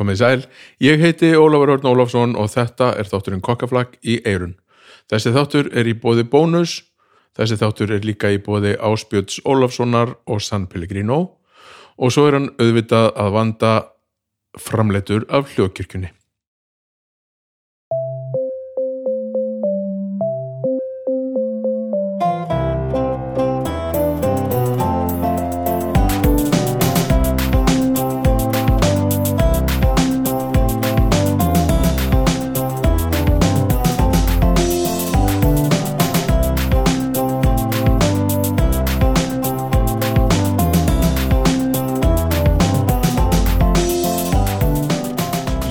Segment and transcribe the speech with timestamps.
[0.00, 0.44] Komið sæl,
[0.80, 4.54] ég heiti Ólafur Örn Ólafsson og þetta er þátturinn Kokkaflag í Eirun.
[5.12, 6.78] Þessi þáttur er í bóði bónus,
[7.36, 11.18] þessi þáttur er líka í bóði Áspjöts Ólafssonar og San Pellegrino
[12.00, 13.74] og svo er hann auðvitað að vanda
[14.56, 16.14] framleitur af hljókirkjunni.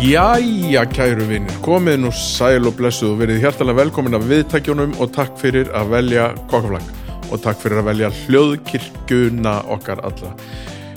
[0.09, 5.12] Jæja, kæru vinnir, komið nú sæl og blessuð og verið hjartalega velkomin af viðtækjunum og
[5.13, 6.88] takk fyrir að velja kokkaflag
[7.30, 10.32] og takk fyrir að velja hljóðkirkuna okkar alla.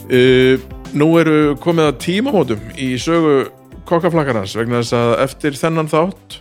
[0.09, 0.57] Uh,
[0.97, 3.37] nú eru komið að tímamótum í sögu
[3.91, 6.41] kokkaflagarnas vegna þess að eftir þennan þátt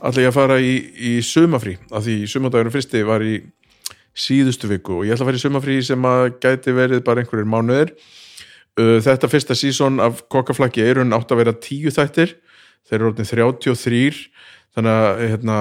[0.00, 3.42] ætla ég að fara í, í sumafrí, af því sumadagurum fyrsti var í
[4.16, 7.52] síðustu viku og ég ætla að fara í sumafrí sem að gæti verið bara einhverjir
[7.58, 7.98] mánuðir
[8.76, 12.36] þetta fyrsta sísón af kokkaflakki hún átt að vera tíu þættir.
[12.86, 14.26] Þeir eru orðin 33
[14.76, 15.60] þannig að hérna,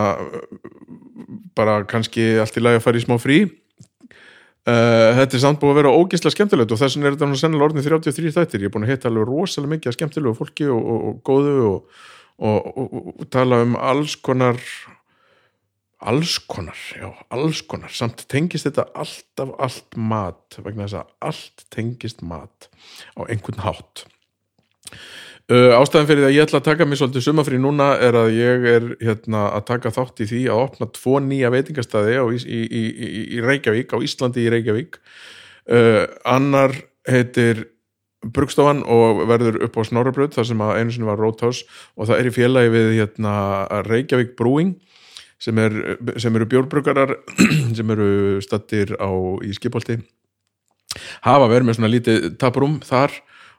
[1.55, 3.39] bara kannski allt í lagi að fara í smá frí.
[4.65, 7.67] Uh, þetta er samt búið að vera ógeðslega skemmtilegt og þess vegna er þetta sennilega
[7.69, 8.63] orðin 33 þættir.
[8.65, 11.55] Ég er búin að hitta alveg rosalega mikið að skemmtilegu fólki og, og, og góðu
[11.69, 11.99] og,
[12.41, 14.57] og tala um alls konar
[16.05, 17.91] alls konar, já, alls konar.
[17.93, 22.69] Samt tengist þetta alltaf allt mat, vegna þess að allt tengist mat
[23.17, 24.05] á einhvern hátt.
[25.45, 28.63] Uh, ástæðan fyrir að ég ætla að taka mig svolítið sumafrí núna er að ég
[28.65, 33.21] er hérna að taka þátt í því að opna tvo nýja veitingastæði í, í, í,
[33.37, 34.97] í Reykjavík, á Íslandi í Reykjavík.
[35.69, 36.73] Uh, annar
[37.09, 37.67] heitir
[38.25, 41.61] Brugstofan og verður upp á Snorrabröð þar sem að einu sinni var Róthaus
[41.93, 43.35] og það er í félagi við hérna,
[43.85, 44.73] Reykjavík Brewing
[45.41, 47.15] sem, er, sem eru bjórbruggarar
[47.77, 49.09] sem eru stattir á
[49.43, 49.99] í skipolti
[51.25, 53.15] hafa verið með svona lítið taprum þar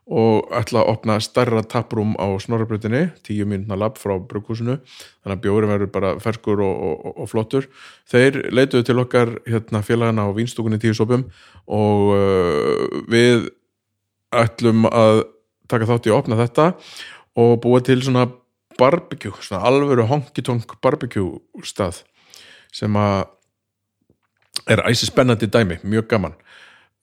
[0.07, 4.77] og ætla að opna starra taprum á snorrabröðinni, tíu mínuna lab frá brugghúsinu,
[5.25, 7.67] þannig að bjóri verður bara ferskur og, og, og flottur.
[8.07, 11.27] Þeir leituðu til okkar hérna félagana á vínstúkunni tíu sopum
[11.67, 13.49] og uh, við
[14.31, 15.25] ætlum að
[15.67, 16.69] taka þátt í að opna þetta
[17.43, 18.29] og búa til svona
[18.79, 22.03] barbecue, svona alvöru honky-tonk barbecue stað
[22.75, 23.27] sem að
[24.67, 26.35] er æsi spennandi dæmi, mjög gaman.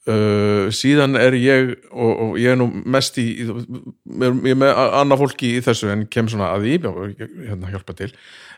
[0.03, 5.21] Uh, síðan er ég og, og ég er nú mest í ég er með annað
[5.21, 8.09] fólki í þessu en kem svona að ég hérna hjálpa til,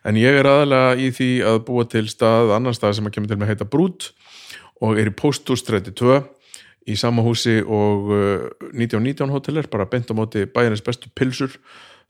[0.02, 3.30] en ég er aðalega í því að búa til stað, annar stað sem að kemur
[3.30, 4.08] til með heita Brút
[4.82, 6.18] og er í Pósthús 32
[6.90, 11.60] í sama húsi og uh, 1919 hotelir, bara bent á móti bæjarins bestu pilsur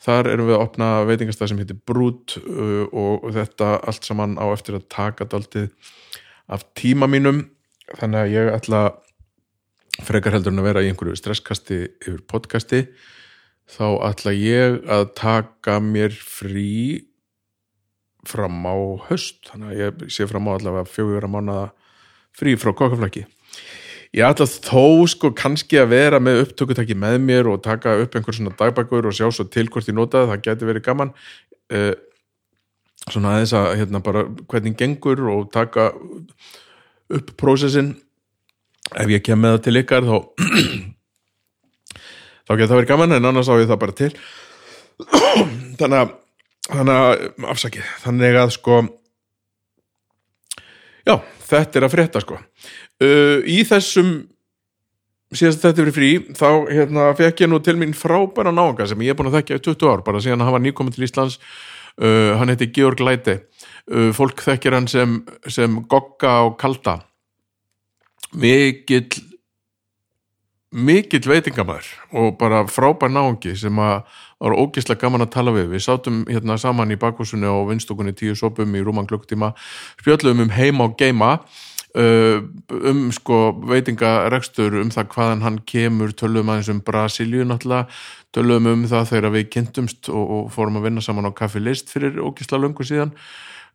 [0.03, 4.45] þar erum við að opna veitingastað sem heitir Brút uh, og þetta allt saman á
[4.51, 5.71] eftir að taka daltið
[6.51, 7.45] af tíma mínum.
[7.95, 8.83] Þannig að ég ætla
[10.05, 12.85] frekar heldur en að vera í einhverju stresskasti yfir podcasti.
[13.71, 17.05] Þá ætla ég að taka mér frí
[18.25, 18.75] fram á
[19.09, 21.65] höst þannig að ég sé fram á allavega fjóður að mánuða
[22.35, 23.25] frí frá kokkaflaki
[24.15, 28.37] ég ætla þó sko kannski að vera með upptökutæki með mér og taka upp einhver
[28.37, 30.43] svona dagbækur og sjá svo til hvort ég notaði, það.
[30.47, 31.13] Getur verið gaman.
[31.73, 31.93] Uh,
[33.09, 35.91] svona aðeins að hérna bara hvernig gengur og taka
[37.13, 37.93] upp prósessin.
[38.95, 40.17] Ef ég kem með það til ykkar þá
[42.45, 44.13] þá getur það verið gaman en annars á ég það bara til.
[45.79, 46.13] Þannig að
[46.65, 48.77] þannig að afsakið, þannig að sko
[51.05, 51.15] já,
[51.49, 52.39] þetta er að frétta sko
[53.03, 54.15] uh, í þessum
[55.35, 59.13] síðast þetta verið frí þá hérna, fekk ég nú til mín frábæra nága sem ég
[59.13, 61.39] er búin að þekkja í 20 ár bara síðan að var nýkominn til Íslands.
[61.95, 66.99] Uh, hann heiti Georg Læti uh, fólk þekkir hann sem, sem gogga og kalda.
[68.35, 69.07] Mikill
[70.75, 71.87] mikill veitingamæður
[72.19, 74.01] og bara frábær náungi sem að
[74.43, 75.69] var ógeðslega gaman að tala við.
[75.71, 79.53] Við sátum hérna saman í bakhúsinu og vinstokunni tíu sopum í rúman klukktíma
[80.01, 81.37] spjöldluðum um heima og geima
[81.95, 83.39] um sko
[83.71, 87.87] veitingarekstur um það hvaðan hann kemur töluðum aðeins um Brasilíu náttúrulega
[88.35, 91.93] töluðum um það þegar við kynntumst og, og fórum að vinna saman á Kaffi List
[91.93, 93.15] fyrir ógeðslega löngu síðan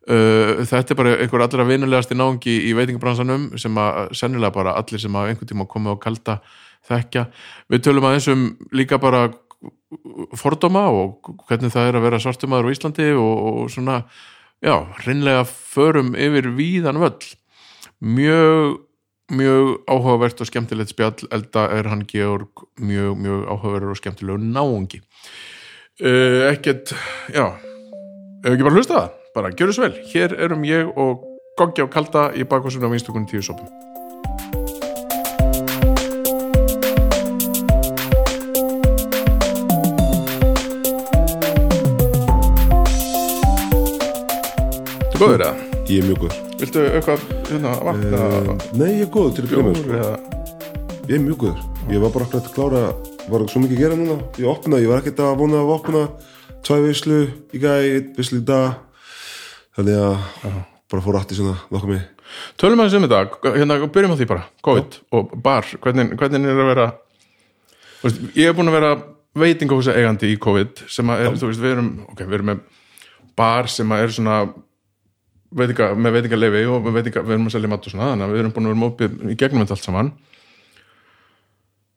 [0.09, 4.71] Uh, þetta er bara einhver allra vinulegast í náðungi í veitingabransanum sem að sennilega bara
[4.79, 6.39] allir sem að einhvern tíma komið og kalda
[6.89, 7.27] þekkja.
[7.69, 9.27] Við tölum aðeins um líka bara
[10.41, 13.99] fordóma og hvernig það er að vera svartumadur á Íslandi og, og svona
[14.57, 14.73] já,
[15.05, 17.29] reynlega förum yfir víðan völl.
[18.01, 18.79] Mjög
[19.31, 21.27] mjög áhugavert og skemmtilegt spjall.
[21.31, 25.01] Elda er hann Georg mjög, mjög áhugaverður og skemmtilegu náungi.
[26.01, 26.95] Uh, ekkert,
[27.29, 27.45] já.
[28.41, 29.99] Ef ekki bara hlusta það, bara gjöru svo vel.
[30.09, 31.27] Hér erum ég og
[31.59, 33.69] Goggi á Kalda í bakhúsinu á vinstökunni tíu sopum.
[45.21, 45.70] Góður eða?
[45.91, 46.35] Ég er mjög góður.
[46.61, 49.95] Viltu eitthvað hérna vatn eða uh, Nei, ég er góður til að byrja bjór sko.
[51.09, 51.65] Ég er mjög góður.
[51.91, 52.83] Ég var bara akkurat að klára
[53.31, 54.15] Var svo mikið að gera núna?
[54.39, 56.05] Ég opnaði, ég var ekkert að vona að opna.
[56.63, 58.79] Tvæ vislu í gæði, eitt vislu í dag.
[59.75, 60.55] Þannig að
[60.91, 62.01] Bara fór aftur svona nokkuð mig
[62.59, 64.43] Tölum aðeins um þetta, hérna, byrjum á því bara.
[64.63, 66.85] COVID og bar, hvernig, hvernig er að vera
[68.01, 68.91] veist, ég er búin að vera
[69.41, 72.53] veitingahúsa eigandi í COVID sem að er, þú veist, við erum ok, við erum
[73.39, 74.37] bar sem að er svona
[75.51, 78.33] veitinga, með veitingalefi og með veitinga, við erum að selja mat og svona þannig að
[78.35, 80.11] við erum búin að vera mópið í gegnum þetta allt saman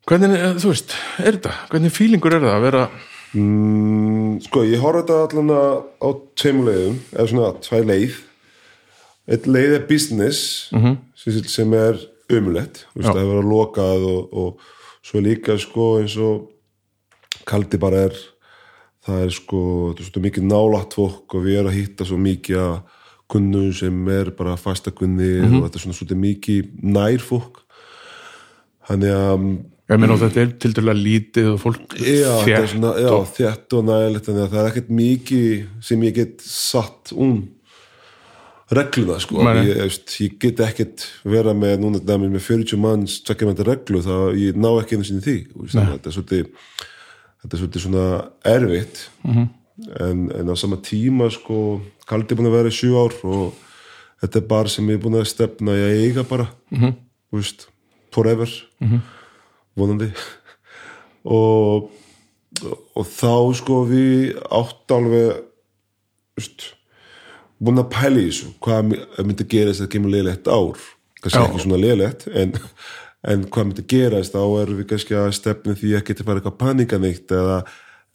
[0.09, 2.85] hvernig, er- þú veist, er þetta hvernig fílingur er það að vera
[3.35, 5.55] mm, Sko, ég horf þetta allan
[6.03, 6.09] á
[6.41, 8.23] tveimur leiðum eða svona tvær leið
[9.25, 10.99] Eitt leið er business -hmm.
[11.49, 11.97] sem er
[12.29, 13.13] umulett Já.
[13.13, 14.61] það er verið að lokað og, og
[15.05, 16.51] svo líka sko eins og
[17.49, 18.15] kaldi bara er
[19.05, 19.61] það er sko,
[19.93, 22.77] þetta er svona mikið nálægt fólk og við erum að hitta svo mikið að
[23.31, 27.63] kunnum sem er bara fasta kunni og þetta er svona svona mikið nær fólk.
[28.85, 29.47] Þannig að
[29.95, 33.77] ég meina þetta er til dæla lítið og fólk já, þétt svona, já, og, þétt
[33.77, 37.35] og nægilegt þannig að það er ekkert mikið sem ég get satt um
[38.75, 39.43] regluna sko.
[39.61, 44.17] Ég, veist, ég get ekkert vera með núna dæmis með 40 manns þetta reglu þá
[44.41, 45.37] ég ná ekki einu sinni því
[45.75, 46.49] þetta er svolítið
[47.45, 48.07] þetta er svolítið svona
[48.55, 49.05] erfitt.
[49.25, 49.53] Mhm.
[50.01, 53.55] En, en á sama tíma sko kaldi er búin að vera í sjú ár og
[54.23, 56.85] þetta er bara sem ég er búin að stefna í að eiga bara Mhm.
[56.85, 56.95] -hmm.
[57.33, 57.67] veist,
[58.15, 58.49] forever
[58.81, 59.01] -hmm.
[59.77, 60.13] vonandi
[61.25, 61.91] og
[62.95, 65.41] og þá sko við átt alveg
[66.39, 66.69] veist,
[67.59, 70.79] búin að pæla í þessu hvað my- myndi gerast að kemur leiðilegt ár
[71.23, 71.47] kannski Já.
[71.49, 72.53] ekki svona leiðilegt en,
[73.25, 76.99] en hvað myndi gerast þá erum við kannski að stefna því að fara eitthvað panika
[76.99, 77.65] neitt eða,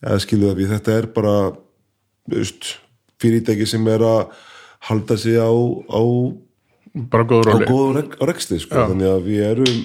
[0.04, 1.36] eða skilu það við þetta er bara
[2.30, 2.75] veist,
[3.22, 4.46] fyrirtæki sem er að
[4.90, 6.01] halda sig á, á
[7.12, 7.25] bara
[7.68, 8.86] góður á reksti sko.
[8.92, 9.81] Þannig að við erum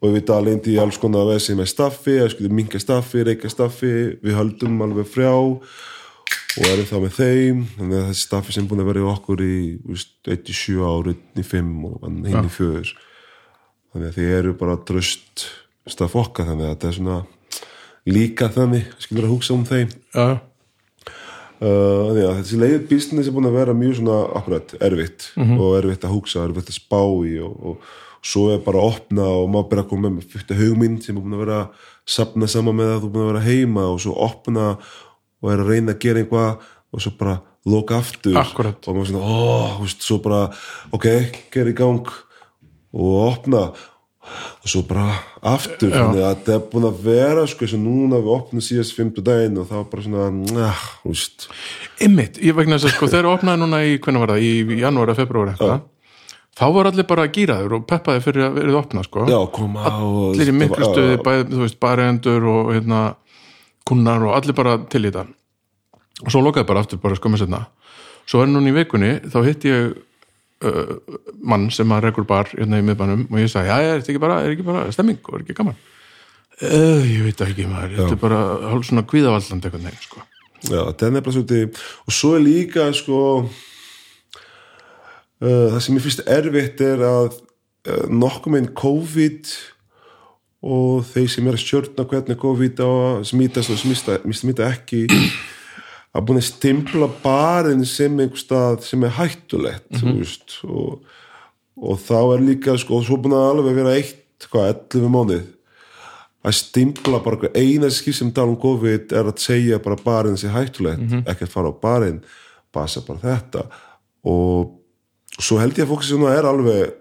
[0.00, 3.52] og við tala indi í alls konar vesi með staffi, að skilja minka staffi, reykja
[3.52, 7.62] staffi við höldum alveg frjá og erum þá með þeim.
[7.76, 9.58] Þannig að þessi staffi sem er búin að vera í okkur í
[9.90, 12.82] veist, 1 í 7 ár, 1 í 5 og hinn í 4
[13.90, 15.46] þannig að þið eru bara tröst
[15.90, 17.18] staff okkar þannig að þetta er svona
[18.08, 19.90] líka þannig, skilur að hugsa um þeim.
[20.14, 20.40] Já,
[21.60, 26.06] Uh, að þessi leið business er búin að vera mjög svona akkurat erfitt og erfitt
[26.08, 27.90] að hugsa, erfitt að spá í og, og,
[28.24, 31.20] svo er bara að opna og maður bara að koma með fyrta hugmynd sem er
[31.20, 31.60] búin að vera
[32.08, 34.66] sapna saman með að þú er búin að vera heima og svo opna
[35.40, 37.36] og er að reyna að gera eitthvað og svo bara
[37.68, 38.40] loka aftur.
[38.40, 38.88] Akkúrat.
[38.88, 40.42] og maður svona, ó, þú veist, svo bara
[40.96, 41.08] ok,
[41.52, 42.12] gera í gang
[42.96, 43.66] og opna
[44.20, 45.06] og svo bara
[45.48, 49.24] aftur að þetta er búin að vera sko eins og núna við opnum síðast fymtu
[49.24, 50.26] daginn og það var bara svona,
[50.58, 51.48] nah, veist
[52.04, 55.12] Ymmit, ég vegna þess að sko þeir opnaði núna í, hvernig var það, í janúar
[55.12, 55.82] eða februar eitthvað.
[56.60, 59.24] Þá voru allir bara gýraður og peppaði fyrir að verið opna sko.
[59.30, 63.02] Já, allir í miklu já, bæði, þú veist, barendur og hérna,
[63.88, 65.28] kunnar og allir bara til í þetta.
[66.24, 67.64] Og svo lokaði bara aftur bara skömmu setna
[68.30, 69.98] svo er núna í vikunni, þá hitti ég
[70.66, 70.96] uh,
[71.42, 74.24] mann sem að rekur bar hérna í miðbænum og ég sagði, já, er þetta ekki
[74.26, 75.80] bara, er ekki bara stemming og er ekki gaman?
[76.60, 80.24] Uh, ég veit ekki maður, þetta er bara hálf svona kvíðavaldand eitthvað neginn, sko.
[80.60, 83.20] Já, þetta er nefnilega svolítið og svo er líka sko
[85.40, 89.54] uh, það sem ég finnst erfitt er að uh, nokkuð með COVID
[90.60, 95.06] og þeir sem er að stjórna hvernig COVID á að smítast og smita, smita ekki
[96.10, 100.98] að búin að stimpla barinn sem einhver stað sem er hættulegt þú veist og,
[101.78, 105.48] og þá er líka sko, og svo búin að alveg vera eitt hvað, 11 mánuð
[106.40, 110.48] að stimpla bara eina skip sem tala um COVID er að segja bara barinn sé
[110.48, 112.22] hættulegt, ekki að fara á barinn
[112.72, 113.66] passa bara þetta.
[114.24, 116.94] Og svo held ég að fólk sem er alveg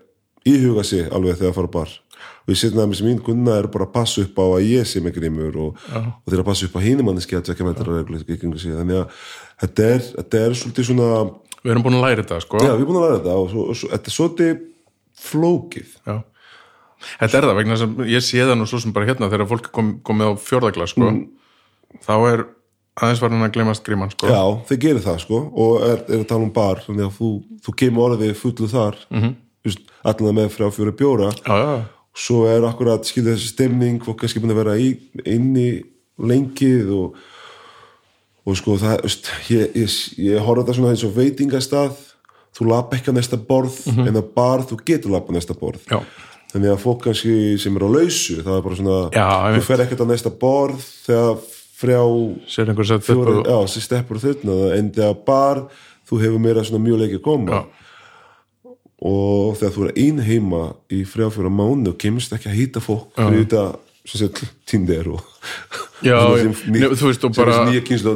[0.50, 1.96] íhuga sig alveg þegar fara bar
[2.50, 4.66] og ég setna að mér sem mín kunna er bara að passa upp á að
[4.66, 7.78] ég sé með grímur og, og þeir að passa upp á hínumanniski að tjekka með
[7.78, 8.24] þetta reglu
[8.64, 9.22] þannig að
[9.62, 11.12] þetta er, þetta er svolítið svona
[11.64, 12.62] við erum búin að læra þetta, sko.
[12.64, 14.62] Já, við erum búin að læra þetta og, svo, svo, þetta er svolítið
[15.20, 15.98] flókið.
[16.08, 16.16] Já.
[17.10, 19.70] Þetta er það vegna sem ég sé það nú svo sem bara hérna þegar fólk
[19.76, 21.12] kom, komið á fjórðagla sko,
[22.06, 22.44] þá er
[23.00, 24.32] aðeins var hann að glemast gríman sko.
[24.32, 27.30] Já, þeir gerir það sko og er, er að tala um bar þannig að þú,
[27.66, 29.00] þú kemur orðið fullu þar.
[29.12, 29.88] Mm -hmm.
[30.12, 31.32] allan með frá fjóri bjóra.
[31.44, 34.92] Já, já, svo er akkurat skilja þessi stemning fólk er skipin að vera í,
[35.26, 35.70] inni
[36.20, 37.20] lengið og,
[38.46, 42.00] og sko það, veist, ég, ég, ég horfði þetta svona eins og veitingastað.
[42.58, 45.86] Þú lappa ekki á næsta borð en að bar þú getur lappa á næsta borð.
[45.88, 46.02] Já.
[46.50, 49.84] þannig að fólk kannski sem er á lausu það er bara svona, Já, þú fer
[49.84, 51.44] ekkert á næsta borð þegar
[51.80, 52.02] frjá
[53.70, 55.62] sem steppur þurna en þegar bar,
[56.10, 57.54] þú hefur meira svona mjög leikið að koma.
[57.54, 57.86] Já.
[59.00, 62.84] Og þegar þú er ein heima í frjá fjóra mánu og kemst ekki að hýta
[62.84, 65.24] fólk fyrir þetta Tinder og
[67.70, 68.16] nýja kynslu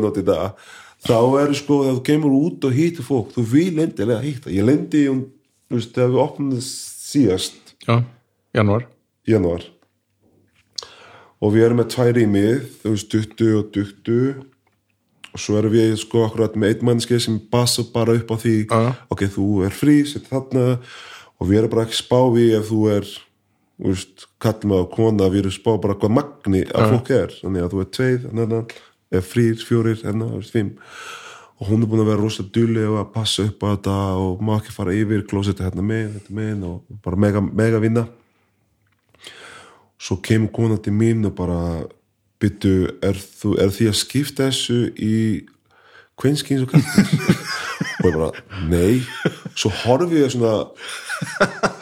[1.04, 4.52] þá er sko þegar þú kemur út og hýta fólk þú vil endilega hýta.
[4.54, 5.26] Ég lendi, um,
[5.72, 8.00] þegar við opnum síðast já,
[8.56, 8.88] janúar.
[9.28, 9.68] Í janúar.
[11.44, 14.20] Og við erum með tvær í mið þú veist, duttu og duttu
[15.34, 18.56] og svo erum við sko akkurat með einn mannski sem bassa bara upp á því
[18.68, 18.82] já.
[19.10, 22.82] ok, þú er frí, sett þarna og við erum bara ekki spá í ef þú
[22.94, 23.14] er
[23.84, 27.36] þú veist, kallum að kona við erum spá bara hvað magni að fólk er.
[27.42, 28.62] Þannig að þú er tveið, hérna
[29.14, 30.72] eða frýr, fjórir, hérna, þú veist, fimm.
[31.62, 34.42] Og hún er búin að vera rosa dulli og að passa upp á þetta og
[34.44, 38.08] má ekki fara yfir klósetta hérna með, þetta með og bara mega, mega vinna.
[40.02, 41.60] Svo kemur kona til mín og bara
[42.44, 43.18] byttu, er,
[43.64, 45.16] er því að skipta þessu í
[46.20, 47.42] kvenskins og kallins
[48.04, 48.30] og ég bara,
[48.70, 49.02] nei.
[49.56, 50.60] Svo horfi ég svona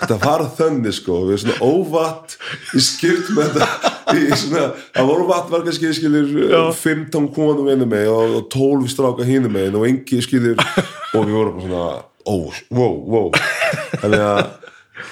[0.02, 2.36] þetta var þannig sko við erum svona óvatt
[2.78, 4.64] í skipt með þetta í svona,
[4.98, 6.32] að óvatt var kannski skilir
[6.78, 11.36] 15 konum einu með og, og 12 stráka hínu með og engi skilir og við
[11.38, 11.86] vorum svona
[12.22, 12.36] ó,
[12.70, 13.32] wow, wow.
[14.02, 14.42] Þannig að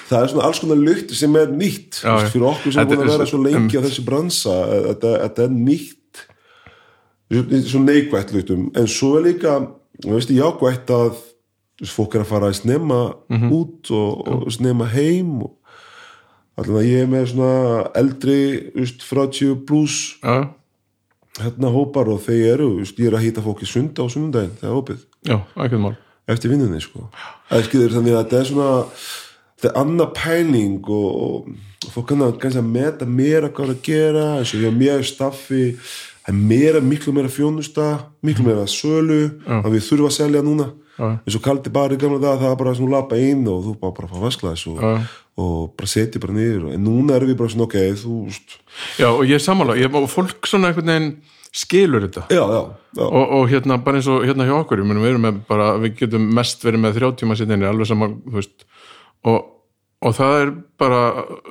[0.10, 3.10] það er svona alls konar lykt sem er nýtt Já, fyrir okkur sem er að
[3.12, 4.56] vera svo- lengi á þessi bransa
[4.90, 5.96] þetta, þetta er nýtt.
[7.70, 8.70] Svo neikvætt hlutum.
[8.76, 9.58] En svo er líka,
[10.06, 13.52] veist, jákvætt að þú veist, fólk er að fara að snemma Mhm.
[13.54, 15.44] út og, og snemma heim
[16.58, 20.50] að ég er með svona eldri, veist, 30 pluss já,
[21.40, 24.70] hérna hópar og þeir eru, ég er að hýta fólk í sunda á sundaginn, það
[24.70, 25.00] er opið.
[25.24, 25.96] Já,
[26.28, 27.08] eftir vinnunni sko.
[27.50, 28.86] Þannig að þetta er svona
[29.60, 31.50] þetta er annað pæling og,
[31.86, 34.80] og fólk kannar kannski að meta meira hvað er að gera eins og ég á
[34.80, 37.88] mér staffi það er meira, miklu meira fjónusta
[38.26, 40.70] miklu meira sölu að við þurfum að selja núna.
[41.00, 43.74] Eins og kaldi bara í gamla dag það er bara svona lappa inn og þú
[43.80, 44.90] bara, bara fá vasklæðis og, Já.
[45.40, 48.16] og bara setja bara niður en núna erum við bara svona ok þú,
[49.00, 51.14] já, og ég er ég, og fólk svona einhvern veginn
[51.56, 52.26] skilur þetta.
[52.30, 52.60] Já, já,
[53.00, 56.28] já, og, og hérna bara eins og hérna hjá okkur við með bara, við getum
[56.36, 58.68] mest verið með þrjá tíma sittinni, alveg sama þú veist,
[59.28, 59.50] og,
[60.06, 61.02] og það er bara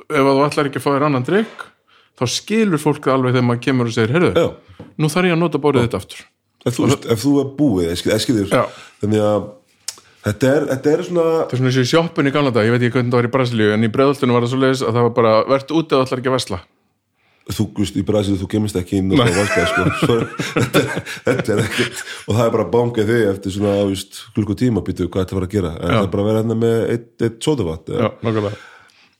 [0.09, 1.67] ef þú ætlar ekki að fá þér annan drikk
[2.19, 4.47] þá skilur fólk það alveg þegar maður kemur og segir, heyrðu,
[4.99, 6.25] nú þarf ég að nota bórið þetta aftur.
[6.59, 8.65] Ef, þú, veist, ef þú er búið eskilir, Já.
[8.99, 9.45] þannig að
[10.25, 12.67] þetta er, þetta er svona það er svona eins og í sjoppun í gamla dag,
[12.67, 14.83] ég veit ekki hvernig það var í Brasilíu en í breðoltinu var það svo leiðis
[14.83, 16.59] að það var bara verðt úti og ætlar ekki að vesla
[17.49, 17.65] þú
[17.97, 19.85] í Brasil þú kemist ekki inn og það vaskað sko.
[20.03, 20.17] Svo,
[20.55, 20.81] þetta,
[21.25, 25.25] þetta er ekkert og það er bara bankað þig eftir svona veist, klukkutíma býtu hvað
[25.25, 27.93] þetta var að gera en það er bara að vera hérna með eitt, eitt sódavat
[27.93, 28.53] já, nokkulega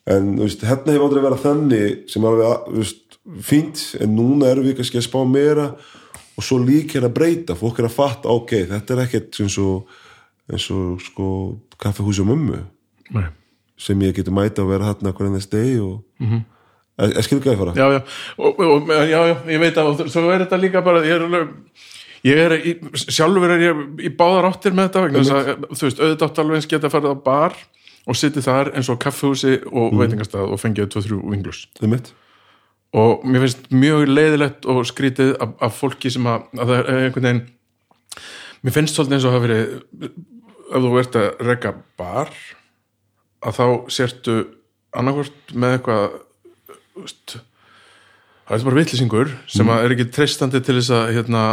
[0.09, 4.51] en þú veist, hérna hefur aldrei verið þannig sem alveg þú veist, fínt en núna
[4.53, 5.71] erum við kannski að spá meira
[6.39, 9.57] og svo líka er að breyta fólk er að fatta, ok, þetta er ekkert eins
[9.61, 9.99] og,
[10.49, 11.29] eins og sko
[12.29, 12.61] mömmu
[13.15, 13.25] Nei.
[13.79, 16.41] sem ég geti mæta að vera hérna hvernig þess degi og mm -hmm.
[17.07, 17.73] Er skilur hvað ég fara?
[17.77, 18.01] já, já,
[18.37, 21.49] og, og, já, já, ég veit að og svo er þetta líka bara ég er,
[22.27, 22.75] ég er í,
[23.05, 26.71] sjálfur er ég í báðar áttir með þetta vegna að, þú veist, auðvitað alveg eins
[26.71, 27.59] geta að fara á bar
[28.09, 32.11] og sitja þar eins og kaffehúsi og veitingastað og fengið 2-3 vinglus Það er mitt
[32.99, 37.01] og mér finnst mjög leiðilegt og skrítið af, af fólki sem að, að það er
[37.03, 37.43] einhvern veginn
[38.65, 39.75] mér finnst svolítið eins og það verið
[40.69, 42.31] ef þú ert að reka bar
[43.45, 44.39] að þá sértu
[44.97, 46.17] annarkvort með eitthvað
[46.97, 51.45] það er bara vitlýsingur sem að er ekki treystandi til þess að hérna,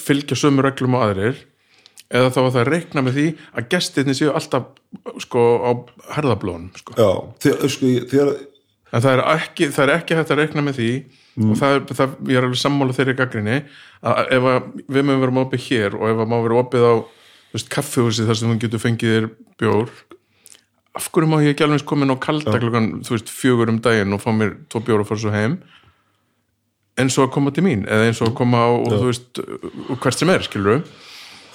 [0.00, 1.44] fylgja sömu reglum og aðrir
[2.06, 4.68] eða þá að það reikna með því að gestirni séu alltaf
[5.24, 5.70] sko á
[6.14, 6.94] herðablónum sko.
[6.94, 7.10] Já,
[7.42, 8.36] þegar, sko, þegar
[8.94, 10.90] En það er ekki, það er ekki hægt að reikna með því
[11.42, 13.56] og það er, það, ég er alveg sammála þeirri gaggrinni
[14.06, 16.94] að ef að við mögum vera opið hér og ef að má vera opið á
[17.74, 19.26] kaffihúsi þar sem þú getur fengið þér
[19.60, 19.92] bjór
[20.96, 23.80] af hverju má ég ekki alveg eins komin á kalda klukkan, þú veist, fjögur um
[23.84, 25.58] daginn og fá mér tvo bjór og fara svo heim?
[26.96, 29.42] Eins og að koma til mín eða eins og að koma á, þú veist,
[30.00, 30.88] hvert sem er, skilur við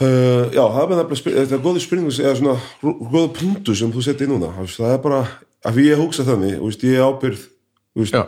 [0.01, 2.53] Uh, já, það er með nefnilega þetta er góði spurningu eða svona
[3.11, 4.49] góða punktu sem þú settir núna.
[4.55, 5.19] Þú veist, það er bara,
[5.75, 7.43] við ég hugsa þannig veist, ég er ábyrð
[8.09, 8.23] Já.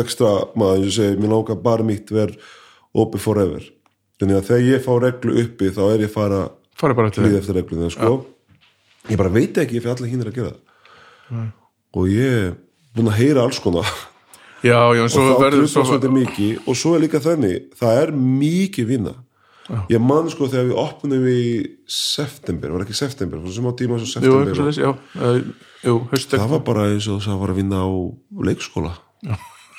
[0.00, 2.38] rekstra maður, og segi, mér langar bara mitt verð
[2.96, 3.66] opið forever.
[4.20, 6.40] Þannig að þegar ég fá reglu uppi þá er ég fara
[7.12, 8.14] til líð eftir reglunum sko.
[9.08, 11.48] Ég bara veit ekki ef allir hinn er að gera það.
[11.96, 12.54] Og ég er
[12.96, 13.88] búin að heyra alls konar.
[14.60, 16.56] Já, já, og þá verður svo, mikið.
[16.68, 19.14] Og svo er líka þannig það er mikið vinna.
[19.90, 21.42] Ég man sko þegar við opnum í
[21.86, 24.90] september, var ekki september var sem á tíma jú, september eitthvað svoleiðis, já,
[25.22, 25.94] uh, jú,
[26.32, 27.90] það var bara eins og það var að vinna á
[28.50, 28.96] leikskóla.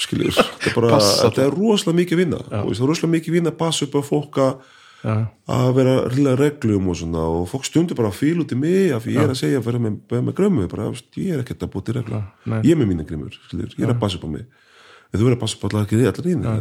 [0.01, 2.39] Skiljur, þetta er er rosalega mikið vinna.
[2.63, 4.39] Og það er rosalega mikið vinna að passa upp á fólk
[5.01, 5.27] að já,
[5.57, 8.91] að vera rillega reglum og svona og fólk stundur bara að fíl út í mig
[8.95, 11.65] af því ég er að segja að vera með, með grömmu bara, ég er ekkert
[11.65, 12.59] að búti regla nei.
[12.61, 14.45] ég er með mína skiljur, ég er að passa upp á mig
[15.11, 16.55] en þú er að passa upp á allar ekki allar íni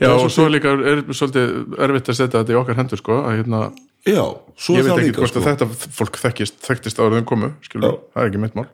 [0.00, 3.38] já, og svo líka er svolítið erfitt að setja þetta í okkar hendur sko, að
[3.40, 3.62] hérna,
[4.08, 4.22] já,
[4.56, 5.42] svo ég er veit það ekki líka hvort sko.
[5.42, 7.96] að þetta fólk þekkist, þekktist en komu, skilur, Já.
[7.98, 8.12] Mm.
[8.14, 8.68] það er ekki mitt mál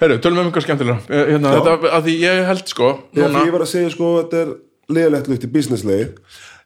[0.00, 1.60] Herru, tölum við um eitthvað skemmtilega Eh, hérna, Já.
[1.60, 4.40] þetta, að því ég held sko Já, núna, því ég var að segja sko þetta
[4.40, 4.54] er
[4.96, 6.08] leðalegt lukt í businessleið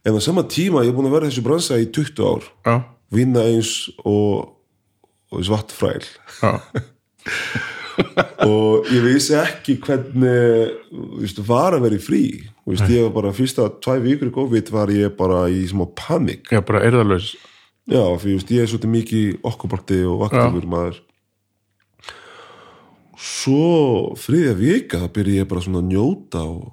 [0.07, 2.47] en á sama tíma ég er búin að vera þessu bransa í 20 ár.
[2.67, 2.77] Já,
[3.15, 3.73] vinna eins
[4.05, 4.55] og,
[5.33, 6.05] og svart fræl.
[6.43, 6.59] Já,
[8.51, 12.25] og ég vissi ekki hvernig var að vera í frí.
[12.69, 16.51] Veist, ég var bara fyrsta tvæ vikur COVID var ég bara í smá panik.
[16.53, 17.33] Já, bara erðarlaus
[17.89, 20.99] já, fyrir veist, ég er svolítið mikið okkuparti og aktífur maður.
[23.19, 26.69] Svo þriðja vika það byrja ég bara svona að njóta og,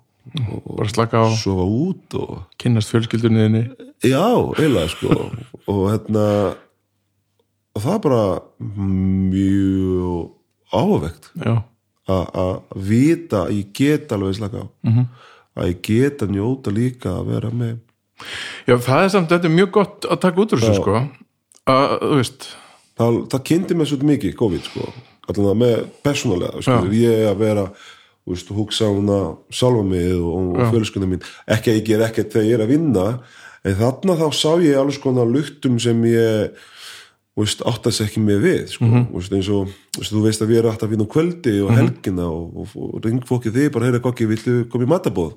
[0.50, 3.64] og, bara slaka á, sofa út og kynnast fjölskyldunniðinni
[4.06, 4.26] Já,
[4.58, 5.32] eiginlega sko.
[5.72, 6.26] Og hérna
[7.76, 8.26] og það er bara
[8.70, 10.32] mjög
[12.08, 14.66] a- að vita að ég get alveg slaka á.
[14.84, 15.06] -hmm.
[15.56, 17.78] að ég get að njóta líka að vera með
[18.68, 21.08] já, það er samt þetta er mjög gott að taka út úr þessu sko.
[21.66, 22.48] Að, þú veist,
[22.98, 24.94] það, það kynnti mig svolítið mikið COVID sko.
[25.28, 26.80] Allan með persónulega sko.
[26.94, 27.66] ég að vera
[28.26, 29.20] veist, hugsa húnna
[29.54, 31.26] sjálfa mig og, og fjölskyldum mín.
[31.48, 33.08] Ekki að ég ger ekkert þegar ég er að vinna
[33.66, 36.58] en þarna þá sá ég alls konar luktum sem ég
[37.36, 38.86] veist, áttast ekki með við sko.
[39.10, 41.74] þú veist, eins og veist, þú veist að við erum alltaf að vinna kvöldi og
[41.76, 45.34] helgina og, og, og ringfókið þig bara, heyra kokki, villu koma í matabóð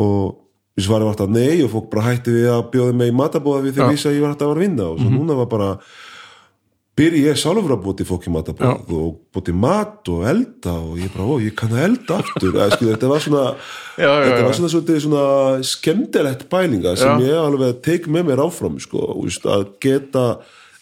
[0.00, 0.38] og
[0.78, 3.74] við svarum alltaf nei og fólk bara hætti við að bjóða mig í matabóð við
[3.78, 5.70] þegar vissi að ég var alltaf að vinna og svo núna var bara
[7.00, 11.10] byrja ég sjálfur að búti fólk í matabóð og búti mat og elda og ég
[11.14, 12.52] bara, ó, ég kann að elda aftur.
[12.54, 13.44] Eða, skil, þetta var svona
[14.00, 15.24] Já, já, þetta var svona, svona, svona
[15.70, 20.26] skemmtilegt pælinga sem ég alveg tek með mér áfram sko, úst, að geta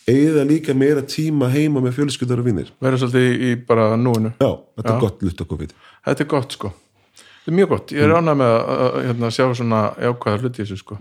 [0.09, 4.35] eigða líka meira tíma heima með fjölskyldar og vinnir vera svolítið í, bara núinu.
[4.41, 5.75] Já, þetta er gott lutt að COVID.
[6.09, 6.71] Þetta er gott sko.
[7.19, 10.65] Þetta er mjög gott, ég er ánægð með að, hérna, sjá svona jákvæða hluti í
[10.65, 10.99] þessu sko.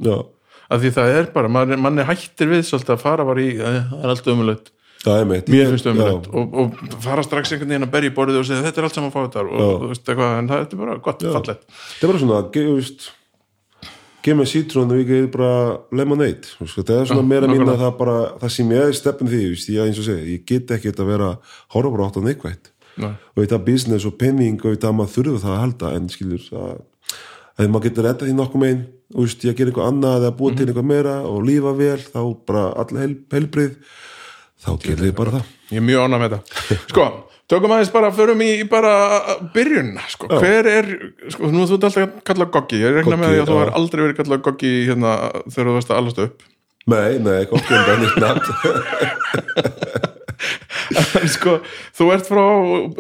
[0.67, 3.53] Að því það er bara, mann man er hættir við svolítið að fara bara í,
[3.55, 4.71] "Eh, það er allt ömulegt
[5.07, 8.15] það er meitt mér finnst ömulegt og, og fara strax einhvern veginn að berja í
[8.17, 10.77] borðið og segja þetta er allt saman fáið og þú veist eitthvað, en það þetta
[10.77, 11.67] er bara gott, fallegt.
[11.71, 13.07] Þetta er bara svona, þú veist
[14.27, 15.51] gef mér sítrón og geði bara
[15.95, 19.43] lemonade, þetta er svona meira minna það bara, það sem ég er stefn því,
[19.77, 21.29] ég eins og segi, ég get ekki að vera
[21.75, 22.73] horfa bara átt á neikvætt.
[22.97, 23.11] Nei.
[23.13, 26.71] og þetta business og penning og þetta maður þurfa það að halda en skilur það
[27.61, 28.79] að maður getur reddað því nokkuð megin
[29.13, 30.57] þú veist, ég ger eitthvað annað eða búið Mhm.
[30.57, 32.63] til eitthvað meira og lífa vel, þá bara
[32.97, 33.75] heil, heilbrið
[34.63, 35.55] þá gerir þið bara það.
[35.71, 37.05] Ég er mjög ánægð með þetta sko,
[37.51, 38.93] tökum aðeins bara, förum í, bara
[39.55, 40.91] byrjun, sko, hver er
[41.33, 42.83] sko, nú þú ert alltaf kallað Goggi.
[42.83, 43.61] Ég rekna með Goggi, því að þú já.
[43.63, 45.15] har aldrei verið kallað Goggi hérna,
[45.47, 46.47] þegar þú varst að allast upp.
[46.87, 48.45] Nei, nei, um það nýtt nafn.
[51.17, 51.57] En sko,
[51.97, 52.43] þú ert frá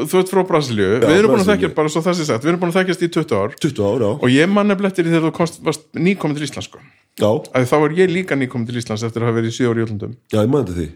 [0.09, 2.51] þú ert frá Brasilíu, við erum búin að þekkja bara svo það sé sagt, við
[2.51, 3.57] erum búin að þekkjast í 20 ár.
[3.63, 6.81] 20 ára, og ég manna blettir í þegar þú komst, varst nýkomin til Íslands sko.
[7.17, 9.69] já, að þá er ég líka nýkomin til Íslands eftir að hafa verið í 7
[9.69, 10.87] ári í Jöldundum já, ég mændi því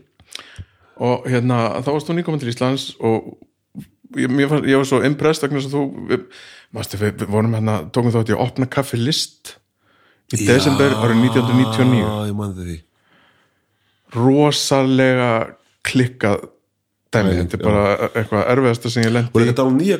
[1.01, 3.33] og hérna, þá varst þú nýkomin til Íslands og
[4.17, 6.23] ég, ég, var, ég var svo impressed vegna þess að þú við,
[6.75, 9.55] mástu, við, vorum hérna, tókum þátt í að opna kaffi list
[10.31, 12.77] í desember árið 1999 já, ég mændi því.
[14.15, 15.31] Rosalega
[15.87, 16.45] klikkað
[17.11, 17.81] dæmi, þetta er bara
[18.15, 19.97] eitthvað erfiðasta sem ég og lendi þetta á nýja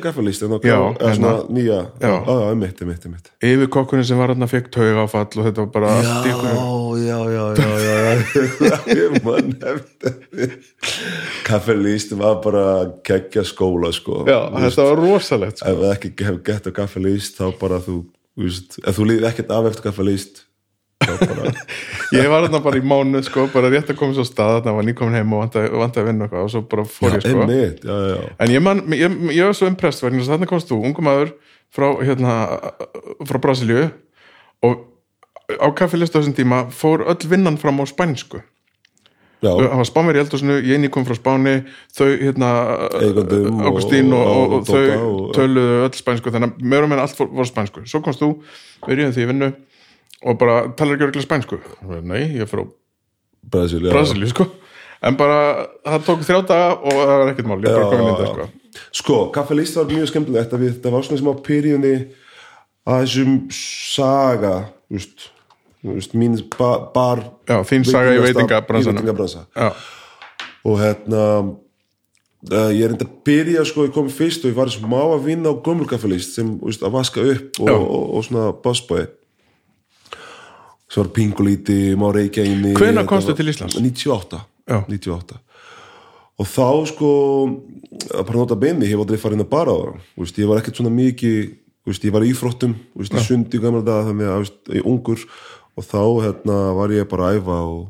[1.18, 2.08] svona nýja, Já.
[2.08, 5.48] já, já, já, mitt, mitt, mitt yfir kokkurinn sem var hérna fekk tauga áfall og
[5.48, 6.56] þetta var bara allt í ykkur
[7.02, 8.78] já, já, já, já, já.
[9.02, 9.52] ég mann
[11.46, 12.64] kaffalist var bara
[13.06, 14.22] keggja skóla sko.
[14.28, 15.68] Já, þetta var rosalegt sko.
[15.72, 17.98] ef það ekki hefur gett á kaffalist þá bara þú,
[18.38, 20.42] þú veist, ef þú líði ekkert af eftir bara
[22.18, 24.88] ég var hérna bara í mánu sko, bara rétt að koma svo stað þarna var
[24.88, 27.42] nýkomin heim og vanta að vinna og svo bara fór ég sko.
[27.46, 30.70] einmitt, já, já, en ég, man, ég, ég var svo impressed þess að þarna komst
[30.70, 31.34] þú, ungum maður
[31.72, 32.38] frá, hérna,
[33.28, 33.90] frá Brasilíu
[34.62, 34.88] og
[35.58, 38.42] á kaffilistu þessum tíma fór öll vinnan fram á spænsku.
[39.42, 41.54] Það var spánveri í eldhúsinu, ég nýkom frá Spáni
[41.90, 42.50] þau, hérna,
[43.66, 47.18] Augustín og, og, og og þau töluðu öll spænsku, þannig að meira og meina allt
[47.18, 48.28] fór, fór spænsku, svo komst þú
[48.86, 49.48] byrjuðum því í vinnu
[50.22, 51.60] og bara talar ekki örgulega spænsku?
[52.02, 52.64] Nei, ég er frá
[53.52, 53.92] Brasil, já.
[53.92, 54.46] Brasilíu, sko.
[55.02, 58.10] En bara, það tók þrjá daga og það var ekkert mál, ég er bara komin
[58.12, 58.82] inn það, sko.
[59.02, 61.94] Sko, kaffalist var mjög skemmtilegt við, það var svona sem á pyríunni
[62.88, 64.54] að þessum saga
[64.92, 65.26] just,
[65.86, 69.34] veist, mín bar, bar Já, þín saga í í veitingabransa
[70.62, 74.70] og hérna uh, ég er enda að byrja sko, ég kom fyrst og ég var
[74.72, 77.76] smá að vinna á gömulkaffelist sem veist, að vaska upp og, Já.
[77.76, 79.06] og, og, svona bossboy
[80.92, 83.78] sem var pingulíti, má reykja inni Hvenær Þetta komstu var- til Íslands?
[83.80, 84.82] 98, Já.
[84.88, 85.38] 98
[86.42, 87.08] og þá sko
[88.12, 90.80] að bara nota beini, ég var aldrei farin að bara það veist, ég var ekkert
[90.80, 91.40] svona mikið
[91.86, 95.24] veist, ég var í íþróttum, þú veist, í sundi gamla daga þannig að ég ungur
[95.76, 97.82] og þá hérna, var ég bara að æfa og,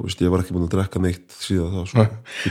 [0.00, 2.06] og ég var ekki búin að drekka neitt síðan þá sko.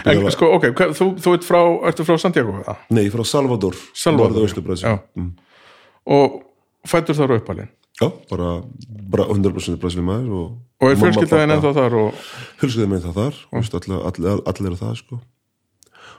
[0.06, 0.68] En sko, ok,
[0.98, 2.58] þú, þú ert frá, ertu frá Santiago?
[2.94, 4.50] Nei, frá Salvador, Salvador,
[4.82, 4.98] já.
[5.18, 5.32] mm.
[6.12, 6.42] Og
[6.88, 7.70] fættur þar uppalinn?
[8.02, 8.54] Já, bara,
[9.14, 10.48] bara 100% Brasil maður og,
[10.82, 12.24] Og er fjölskyldaðin ennþá þar og...
[12.58, 13.60] Fjölskyldaðin það þar, mm.
[13.60, 15.20] veist, allir, allir, allir eru það sko.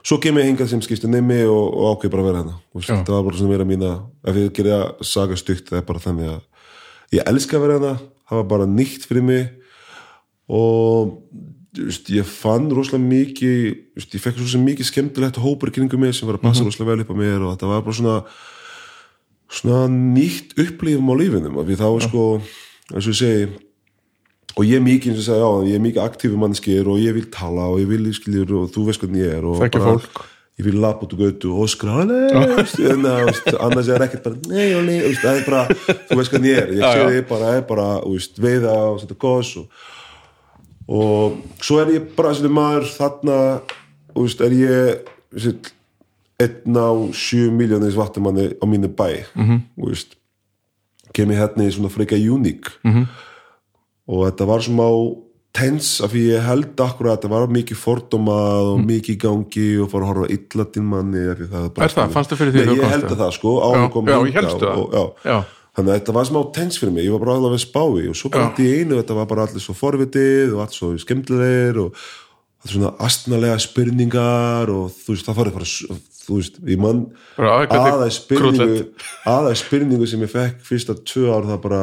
[0.03, 3.03] Svo kem ég hingað sem skipstu neymi og, og ákveð bara að vera hérna.
[3.07, 3.91] Það var bara svona meira mína
[4.27, 7.77] ef ég gerir að saga stutt það er bara þannig að ég elska að vera
[7.77, 7.93] hérna
[8.27, 9.45] það var bara nýtt fyrir mig
[10.51, 11.13] og
[11.77, 13.61] veist, ég fann rosalega mikið
[13.97, 17.05] veist, ég fekk rosalega mikið skemmtilegt hópur kringum mig sem var að passa rosalega vel
[17.05, 18.17] upp á mér og þetta var bara svona
[19.53, 22.25] svona nýtt upplifum á lífinum af því þá er sko,
[22.93, 23.47] eins og ég segi
[24.53, 26.99] og ég er mikið, eins og ég segi á ég er mikið aktífi mannskir og
[27.01, 29.81] ég vil tala og ég vil lífskiljur og þú veist hvernig ég er og Þekkja
[29.83, 30.21] bara- fólk.
[30.61, 34.83] ég vil lappa út úr götu og skra veist, annars er ekkert bara nei og
[34.85, 35.63] nei, það er bara
[36.09, 39.17] þú veist hvernig ég er, ég sé þið bara, er bara veist, veiða og setja
[39.25, 39.85] gos og,
[40.89, 43.37] og svo er ég bara þessi maður þarna
[44.17, 45.73] veist, er ég veist,
[46.41, 49.59] einn á sjö miljónis vattumanni á mínu bæ mm -hmm.
[49.77, 50.15] veist,
[51.13, 53.05] kem ég hérna í svona freka uník -hmm.
[54.07, 54.89] og þetta var smá
[55.53, 59.67] tens af því ég held akkur að þetta var mikið fordómað og mikið í gangi
[59.83, 62.15] og fara að horfa illa til manni það Er það?
[62.15, 63.11] Fannstu fyrir því Nei, þegar þú ég held það?
[63.11, 63.69] að það sko á
[65.23, 65.43] það.
[65.73, 68.09] þannig að þetta var smá tens fyrir mig ég var bara alveg að spá í
[68.09, 70.91] og svo bara allt í einu þetta var bara allir svo forvitið og allt svo
[71.01, 72.03] skemmtilegir og
[72.63, 75.69] þetta er svona astnalega spurningar og þú veist það farið bara
[76.23, 77.01] þú veist, ég mann
[77.35, 81.61] Bara, "Æ, hvernig aðeins spurningu krúttlegt." aðeins spurningu sem ég fekk fyrsta tvö ár það
[81.67, 81.81] bara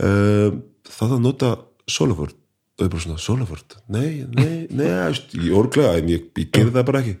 [0.00, 1.52] um, það að nota
[1.86, 2.34] Soloford
[2.76, 3.76] og ég bara svona, Soloford?
[3.88, 7.14] Nei, nei, nei, veist, ég orglega en ég, ég gerði það bara ekki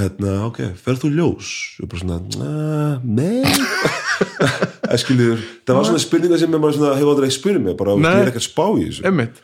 [0.00, 1.50] hérna, ok, ferð þú ljós?
[1.82, 3.42] og bara svona, "Ah, nei
[4.94, 8.22] Eskilur, það var svona spurninga sem ég bara svona, hefur aldrei spurning mig bara, ég
[8.24, 9.42] er ekki að spá í þessu Emmitt,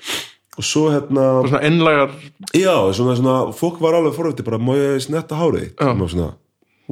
[0.56, 2.16] og svo hérna, bara svona innlægar
[2.56, 6.32] já, svona, svona fólk var alveg forviti, bara, má ég snetta hárið og maður svona,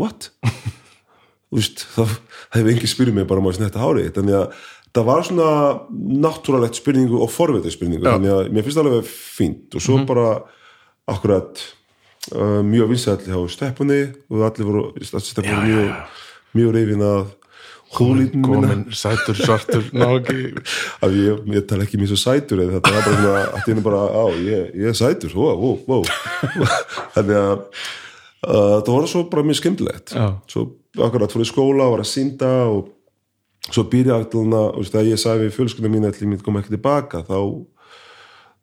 [0.01, 0.31] what?
[1.55, 2.17] Veist, það,
[2.57, 5.53] hefur engin spurning mig bara má ég snetta hárið þannig að það var svona
[6.25, 8.15] náttúralegt spurningu og forvitið spurningu, Já.
[8.15, 9.75] þannig að mér finnst það alveg fínt.
[9.75, 10.27] Og svo bara
[11.11, 11.63] akkurat
[12.33, 16.21] uh, mjög vinsæll hjá steppunni og allir voru, steppunni voru mjög,
[16.61, 17.25] mjög reyfin að
[17.99, 18.69] húlítinn minna.
[18.71, 20.39] Komin sætur svartur náki.
[21.05, 23.85] Að ég, ég tala ekki mér svo sætur en þetta var bara svona að þínu
[23.87, 25.99] bara á, ég, ég er sætur, ó, ó, ó.
[27.17, 27.55] Þannig að
[28.45, 30.17] það var svo bara mjög skemmtilegt.
[30.17, 30.27] Já.
[30.51, 30.67] svo
[31.03, 32.91] akkurat fór í skóla var að synda og
[33.73, 37.39] svo aftalina og þegar ég sagði við fjölskyldum mín að ég koma ekki tilbaka þá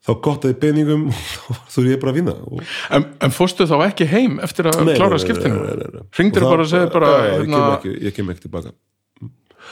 [0.01, 1.07] þá gottaði peningum
[1.49, 2.61] og þá þurfi ég bara að vinna og
[2.97, 5.59] en, en fórstu þá ekki heim eftir að Nei, klára nei, nei, skiptinu?
[5.59, 6.05] nei, nei, nei.
[6.05, 8.73] Og bara og segir bara já, já, ég, hérna, kem ekki, ég kem ekki tilbaka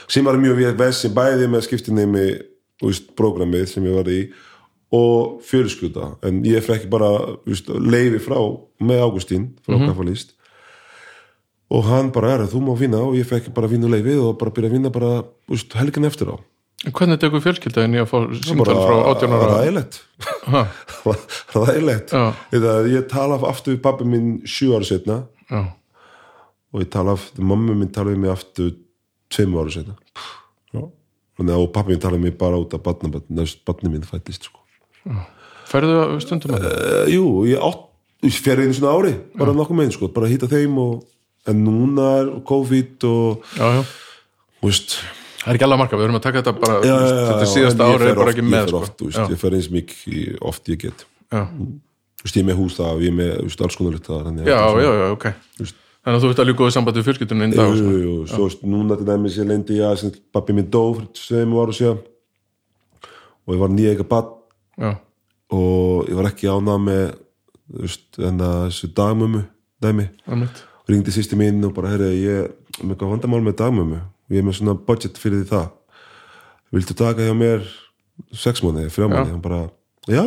[0.09, 2.25] sem var mjög vessi bæði með skiptinemi
[2.85, 4.19] úst, prógramið sem ég var í
[4.95, 6.15] og fjölskylda.
[6.25, 7.11] En ég fekk bara
[7.45, 8.37] úst, leifi frá
[8.81, 10.29] með Ágústín frá mm -hmm.
[11.69, 12.97] og hann bara er að þú má vinna.
[12.97, 16.27] Og ég fekk bara vinna leifi og bara byrja að vinna bara úst, helgin eftir
[16.33, 16.37] á.
[16.79, 19.47] Hvernig tekur fjölskyldaðin í að fá símtal frá 18 ára?
[19.59, 19.97] ræðilegt
[20.47, 20.61] Ha,
[21.57, 22.13] ræðilegt
[22.87, 25.17] ég tala aftur við pappi minn sjú ára setna
[25.51, 25.75] já,
[26.71, 28.71] og ég tala aftur, mamma minn talaði við mig aftur
[29.33, 29.97] tveim ára setna
[31.39, 34.59] að og pappi minn talaði mig bara út af batni minn fættist sko.
[35.69, 37.85] ferðu stundum með það uh, jú, ég átt
[38.25, 41.05] ég fer einu svona ári, bara nokkuð meginn sko, bara hýta þeim og,
[41.47, 43.83] en núna er COVID og já, já,
[44.65, 44.97] veist,
[45.39, 47.45] það er ekki alveg marka, við erum að taka þetta bara já, já, já, þetta
[47.45, 48.81] já, síðasta ég ári er bara ekki ég með fer sko.
[48.83, 51.05] oft, veist, já, ég fer eins mikið oft ég get.
[51.29, 51.43] Já,
[52.25, 54.41] veist, ég er með hús það, ég er með veist, alls konar litt það að
[54.51, 55.29] já, já, já, ok
[56.03, 57.91] þannig að þú ert ljúka við samband við fjölskyldunum einn dag Jú, sko.
[57.91, 61.55] jú, jú, svo núna til dæmis ég lendi ég að pappi minn dó fyrir tveim
[61.59, 62.01] ára síðan
[63.45, 64.97] og ég var nýja eitthvað bann
[65.49, 67.03] og ég var ekki ánað með
[67.69, 69.43] að þessu dagmömmu
[69.81, 70.07] dæmi,
[70.89, 74.41] ringdi sýsti mín og bara, herri, ég er með eitthvað vandamál með dagmömmu og ég
[74.41, 75.67] er með svona budget fyrir því það.
[76.75, 77.65] Viltu taka hjá mér
[78.35, 79.61] sex mánuði, þrjá mánuði, hann bara
[80.09, 80.23] já,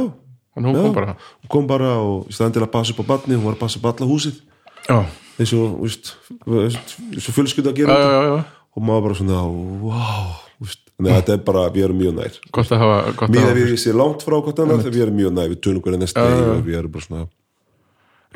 [0.56, 0.82] en hún já.
[0.86, 1.16] kom bara.
[1.42, 3.62] Hún kom bara og í staðan til að passa upp á barni hún var að
[3.62, 4.40] passa upp alla húsið.
[4.88, 4.98] Já,
[5.40, 6.14] eins og, veist,
[6.46, 8.38] eins og fjölskylda að gera já, já, já.
[8.76, 9.44] og maður bara svona,
[9.82, 12.36] wow Úst, Þannig að þetta er bara, við erum mjög nær.
[12.54, 15.04] Gott að hafa, gott að Mér er við sér langt frá hvort annað þegar við
[15.06, 16.20] erum mjög nær, við tölum hverja næst
[16.68, 17.24] við erum bara svona,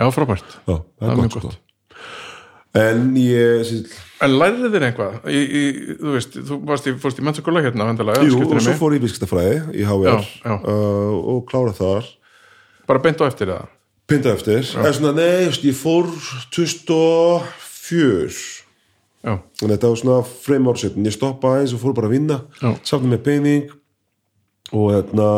[0.00, 0.56] já, frábært.
[0.66, 1.54] Það er er mjög gott, gott.
[1.54, 1.62] sko.
[2.76, 3.70] En ég,
[4.26, 5.14] en lærið þér eitthvað?
[5.30, 5.62] Í, í,
[6.00, 9.06] þú veist, þú í, fórst í mennskóla hérna vendalega, jú, og svo fór ég í
[9.06, 10.58] viskstafræði í HR Já, já.
[10.58, 12.10] Uh, og klára þar.
[12.90, 13.70] Bara beint á eftir það
[14.06, 16.06] Pinda eftir, en svona, nei, just, ég fór
[16.54, 17.42] 2004
[19.26, 22.14] já, að þetta var svona frem ár setn, ég stoppaði eins og fór bara að
[22.14, 22.36] vinna.
[22.86, 23.64] Samt með pening
[24.70, 25.30] og hérna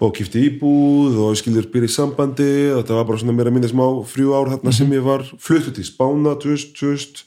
[0.00, 2.52] og kifti íbúð og ég skilur byrja í sambandi.
[2.72, 5.74] Og þetta var bara svona meira minni smá frjú ár þarna sem ég var fluttu
[5.76, 7.26] til Spána 2000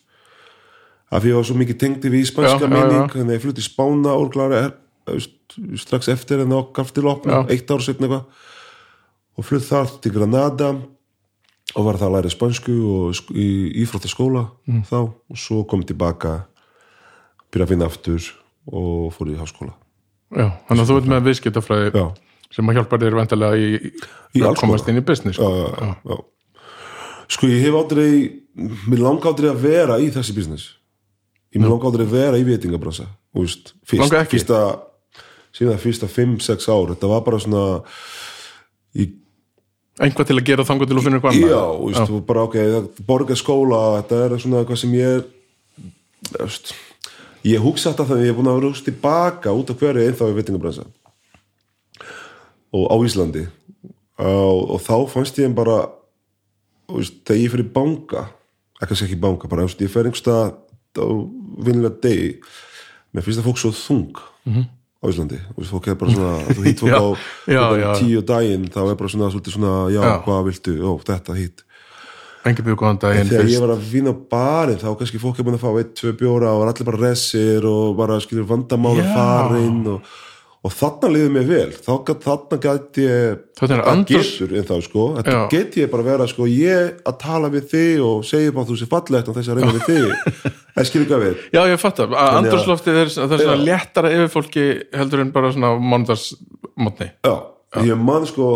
[1.13, 3.61] af því ég var svo mikið tengdi við Já, spænska minning þannig að ég flutti
[3.61, 4.63] í Spána úrklára
[5.77, 7.53] strax eftir en okkar til opna, Já.
[7.53, 8.23] eitt ár setn eitthvað
[9.37, 10.69] og flutt þar til Granada
[11.73, 13.47] og var það að læra spænsku og í
[13.83, 14.83] ífróttaskóla Mm.
[14.85, 14.97] þá.
[15.31, 16.45] Og svo kom tilbaka
[17.51, 18.21] byrja að vinna aftur
[18.67, 19.73] og fór í háskóla.
[20.33, 22.05] Já, þannig að þú ert með viðskiptafræði já,
[22.53, 23.91] sem að hjálpa þér vendalega í,
[24.35, 25.75] Í að komast inn í business já, sko.
[25.77, 26.17] já, já.
[27.29, 28.39] sko ég hef aldrei
[28.89, 30.69] mér langa aldrei að vera í þessi business.
[31.53, 34.37] Ég mér langa aldrei að vera í veitingabransa þú veist, fyrst, Langar ekki?
[34.37, 34.59] fyrsta
[35.53, 36.93] síðan fyrsta 5-6 ár.
[36.95, 37.83] Þetta var bara svona
[38.97, 39.13] ég
[40.01, 41.81] einhvað til að gera þangu til að finna eitthvað Já, annað.
[41.85, 42.21] veist, já.
[42.29, 42.57] bara ok,
[43.05, 45.23] borga skóla þetta er svona eitthvað sem ég er
[46.39, 46.73] veist,
[47.45, 50.31] ég hugsa þetta að ég er búin að vera hugsa tilbaka út af hverju ennþá
[50.31, 50.87] í veitingabransa
[52.73, 53.45] og á Íslandi
[54.17, 55.83] og, og þá fannst ég bara
[56.89, 57.69] veist, þegar ég fyrir
[58.95, 60.55] að segja ekki banka, bara veist, ég fer einhverstað
[60.97, 61.05] á
[61.63, 62.31] vinnilega degi
[63.13, 64.17] mér finnst það fólk svo þung
[64.49, 64.65] -hmm.
[65.03, 67.05] Á Íslandi, veist, fólk er bara svona þú hýtt fólk á
[67.99, 70.13] tíu daginn þá er bara svona, svolítið svona já, Já.
[70.23, 71.63] hvað viltu, ó, þetta hýtt.
[73.31, 75.93] Þegar ég var að vinna á barinn þá kannski fólk er búin að fá eitt,
[75.99, 79.13] tvö bjóra og var allir bara resir og bara skilur vandamála Já.
[79.15, 80.15] farin og,
[80.63, 81.69] og þarna liður mér vel.
[81.83, 85.07] Þarna gæti ég getur en þá sko.
[85.17, 85.41] Þetta Já.
[85.51, 88.87] get ég bara vera sko ég að tala við þig og segja bara þú sé
[88.91, 90.37] fallegt og þess að reyna við þig.
[90.73, 93.65] Það skilur ekki að við Já, ég fatt að andrúsloftið er, er svona Já.
[93.67, 94.63] léttara yfir fólki
[94.97, 97.35] heldur en bara svona mánudagsmotni Já,
[97.85, 98.47] ég man sko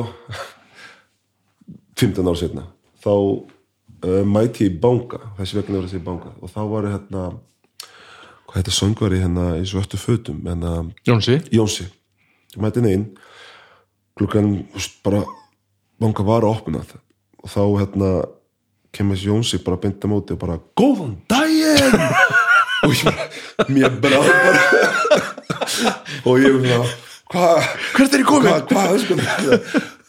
[1.99, 2.65] 15 ár setna
[3.03, 5.19] þá uh, mæti ég í banka.
[5.37, 6.33] Þessi vegna var þessi í banka.
[6.41, 7.27] Og þá var ég hérna
[8.47, 10.41] hvað þetta söngvari hérna í svörtu fötum?
[10.47, 10.73] Hérna
[11.07, 11.87] Jónsi, Jónsi
[12.57, 13.05] ég mæti inn
[14.17, 15.21] klukkan þú veist, bara
[16.01, 16.81] banka var að opna
[17.43, 18.11] og þá hérna
[18.95, 22.01] kemur Jónsi bara beint á móti og bara góðan daginn!
[22.85, 24.59] Og ég bara mér bara, bara
[26.29, 26.83] og ég bara
[27.33, 28.51] hvað hvert er ég komin?
[28.51, 29.15] hvað, hvað, sko.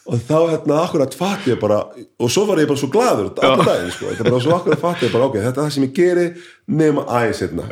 [0.09, 3.65] Og þá hérna akkurat fatt ég bara og svo var ég bara svo gladur allan
[3.65, 5.95] daginn sko, þetta bara svo akkurat fatt ég bara ok, þetta er það sem ég
[5.97, 6.27] geri
[6.69, 7.65] nema aðeins hérna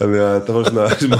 [0.00, 1.14] þannig að þetta var svona sem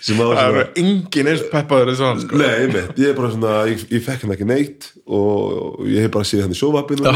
[0.00, 2.40] sem á Það eru engin eins peppaður eins og hann sko.
[2.40, 6.12] Nei, einmitt, ég er bara svona, ég, ég fekk hann ekki neitt og ég hef
[6.16, 7.14] bara séð hann í sjóvapinu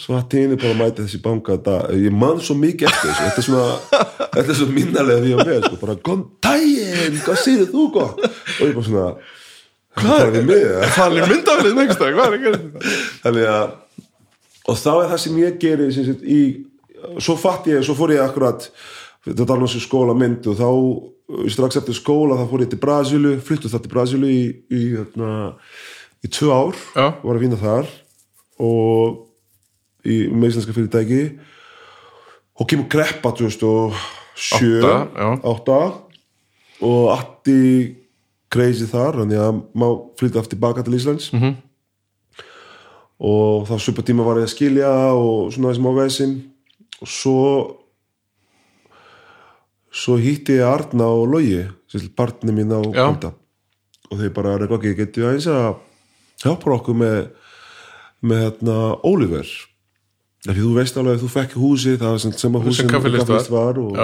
[0.00, 1.58] svo að tíni bara að mæta þessi banka
[1.98, 3.26] ég man svo mikið eftir þessu.
[3.26, 7.40] Þetta er svona, þetta er svo minnalega því að mér, sko, bara, góðan daginn hvað
[7.42, 8.22] segir þú gott?
[8.22, 9.06] Og ég bara svona,
[10.00, 10.66] hvað er við mig?
[10.70, 10.90] Eða?
[10.96, 12.94] Það er myndaflið nefnst það, hvað er að gera
[13.26, 13.78] þannig að
[14.62, 16.40] og þá er það sem ég geri sem sagt, í,
[17.22, 18.68] svo fatt ég, svo fór ég akkurat
[19.26, 20.68] þetta var alveg skóla mynd og þá
[21.54, 24.42] strax eftir skóla þá fór ég til Brasilu flyttu það til Brasilu í,
[24.74, 25.30] í, hérna,
[26.24, 27.06] í tvö ár Já.
[27.22, 27.86] var að vinna þar
[28.62, 29.22] og
[30.04, 31.22] í meðslenska fyrirtæki
[32.60, 35.28] og kemur kreppa 2007 Átta, já.
[35.52, 35.78] átta,
[36.82, 37.64] og allt í
[38.52, 39.86] crazy þar þannig að má
[40.20, 41.54] flytja aftur tilbaka til Íslands Mhm.
[43.22, 46.32] og þá svipa tíma var ég að skilja og svona þessum á vesin
[47.00, 47.38] og svo
[49.92, 51.62] svo hýtti ég Arna og Logi
[52.16, 52.80] partni mín á.
[52.80, 53.32] Kvalda
[54.12, 55.68] og þeir bara eitthvað ekki getið aðeins að
[56.42, 57.18] hjálpa okkur með
[58.22, 58.76] með hérna
[59.08, 59.48] Oliver?
[60.42, 63.78] Því þú veist alveg að þú fekk húsi það sem, sem að húsin kaffilist var.
[63.78, 63.98] og,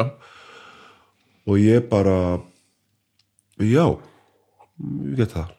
[1.49, 2.39] og ég bara
[3.59, 5.55] já ég get það.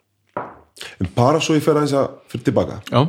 [1.03, 2.79] En bara svo ég fer aðeins að fyrir tilbaka.
[2.87, 3.01] Já,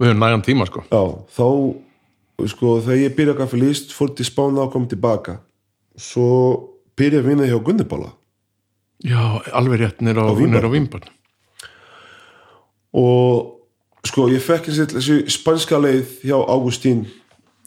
[0.00, 0.84] við höfum nægan tíma sko.
[0.88, 1.02] Já,
[1.36, 5.38] þá sko, þegar ég byrja kaffi list fór til Spána og kom tilbaka
[5.96, 6.28] svo
[6.96, 8.12] byrja að vinna hjá Gunnibála
[9.04, 9.20] Já,
[9.52, 10.24] alveg rétt nýr á,
[10.72, 11.12] Vínbarn
[12.96, 13.52] og
[14.06, 17.02] sko ég fekk þessi, spanska leið hjá Augustín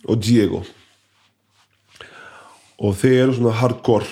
[0.07, 0.63] og Diego.
[2.79, 4.07] Og þeir eru svona hardcore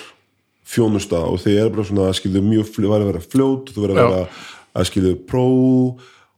[0.67, 3.85] fjónusta og þeir eru bara svona að skilju mjög fl- væri að vera fljót þú
[3.85, 4.27] verður að vera
[4.77, 5.45] að skilju pró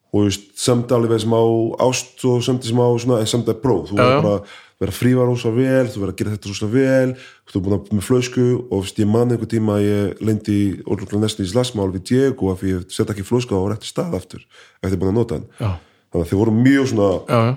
[0.09, 1.37] og veist, samt alveg smá
[1.85, 3.89] ást og samt smá svona, en samt að próf.
[3.91, 4.43] Þú verður bara að
[4.79, 7.09] vera frívar rosa vel þú verður að gera þetta rosa vel.
[7.49, 10.59] Þú er búin að með flösku og veist, ég man einhver tíma að ég lendi
[10.85, 14.17] orðluglega næstin í slagsmál við Diego af því ég sett ekki flösku á rétti stað
[14.17, 14.41] aftur
[14.81, 15.47] eftir búin að nota hann.
[15.59, 15.71] Já,
[16.09, 17.53] þannig að þeir voru mjög svona já, já.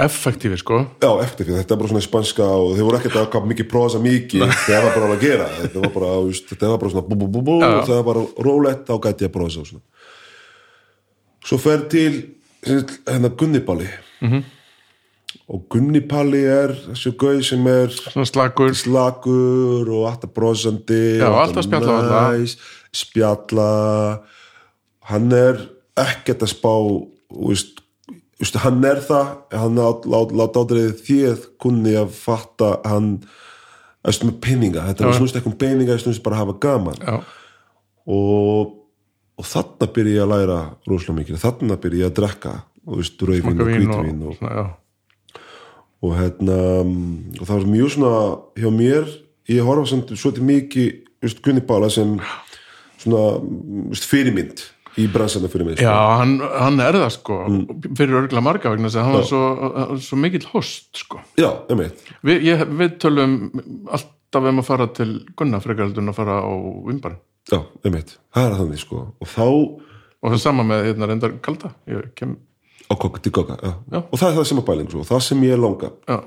[0.00, 0.78] Effektífi sko.
[0.96, 3.98] Já, því, þetta er bara svona spanska og þeir voru ekkert að kapa mikið prósa
[4.00, 4.46] mikið.
[4.64, 5.48] Það var bara að gera.
[5.58, 6.08] Þetta var bara,
[11.44, 12.22] svo fer til
[12.66, 13.88] hérna Gunnipalli.
[14.20, 14.36] Mhm.
[14.36, 14.44] -hmm.
[15.48, 17.88] og Gunnipalli er þessi gauð sem er
[18.24, 22.38] slagur slagur og alltaf brosandi Já, og alltaf spjalla alla.
[22.38, 22.58] næs,
[22.92, 24.18] spjalla.
[25.00, 26.74] Hann er ekkert að spá
[27.48, 27.80] veist,
[28.38, 29.26] veist, hann er það.
[29.52, 29.74] Hann
[30.36, 33.22] láta ádreið þér kunni að fatta hann
[34.04, 34.86] að snúst með peninga.
[34.88, 37.00] Þetta er snúst ekki um peninga, það snúst bara að hafa gaman.
[37.04, 37.20] Já,
[38.06, 38.76] og,
[39.40, 40.58] og þarna byrja ég að læra
[40.90, 42.54] rosalega mikið, þarna byrja ég að drekka
[42.86, 44.64] og veist, rauðvín og vín og, og, já,
[46.00, 46.58] og hérna
[47.40, 48.12] og það var mjög svona
[48.60, 49.08] hjá mér,
[49.52, 50.90] ég horfa samt svolítið mikið,
[51.24, 52.14] veist, Gunni Bála sem
[53.00, 53.24] svona,
[53.92, 54.62] veist, fyrirmynd
[55.00, 55.86] í bransanum fyrir mig sko.
[55.86, 57.82] já hann, hann er það sko Mm.
[57.96, 61.20] fyrir örgulega marga vegna þess að hann var svo, svo mikill host sko.
[61.38, 63.36] Já, einmitt, ég, við tölum
[63.88, 66.50] alltaf um að fara til Gunna frekaraldun að fara á
[66.88, 67.16] Vimbar
[67.50, 68.18] já, einmitt.
[68.34, 69.46] Það er þannig sko, og þá
[70.20, 71.72] og það er sama með hérna reyndar kalda.
[71.88, 72.36] Ég kem,
[72.90, 73.72] á kokk til kokka, já.
[73.92, 74.00] Já.
[74.04, 75.92] og það er það sem er bæling sko, það sem ég langa.
[76.08, 76.18] Já,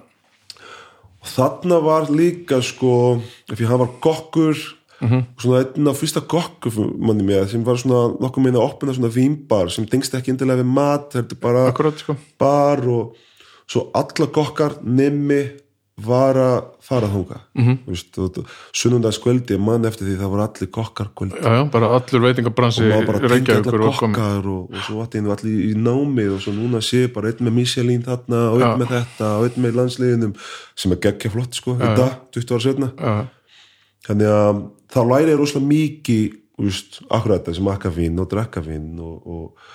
[1.23, 3.21] og þarna var líka sko,
[3.53, 4.55] því hann var kokkur
[5.03, 5.23] Mhm.
[5.37, 9.09] svona einn af fyrsta kokkur manni með, sem var svona nokkuð meina að opna svona
[9.11, 12.15] vínbar sem tengst ekki endilega við mat, þetta er bara akkurat sko.
[12.39, 13.15] bar og
[13.67, 15.51] svo alla kokkar nemi
[16.01, 17.65] var að fara þunga mm.
[17.85, 18.45] -hmm.
[18.73, 22.89] sunnundagskvöldi mann eftir því það voru allir kokkar kvöldi já, já, bara allur veitingabransi og
[22.89, 26.81] maður bara Reykjavíkur allir kokkar og, og svo vatninu allir í námið og svo núna
[26.81, 30.33] sé bara einn með Michelin þarna og einn með þetta og einn með landsliðinum
[30.75, 32.89] sem er geggja flott sko, í dag, 20 ára setna
[34.07, 36.39] þannig að þá læri rosalega mikið
[37.09, 39.69] akkurat þetta sem akka vinn og drekka vinn og, og,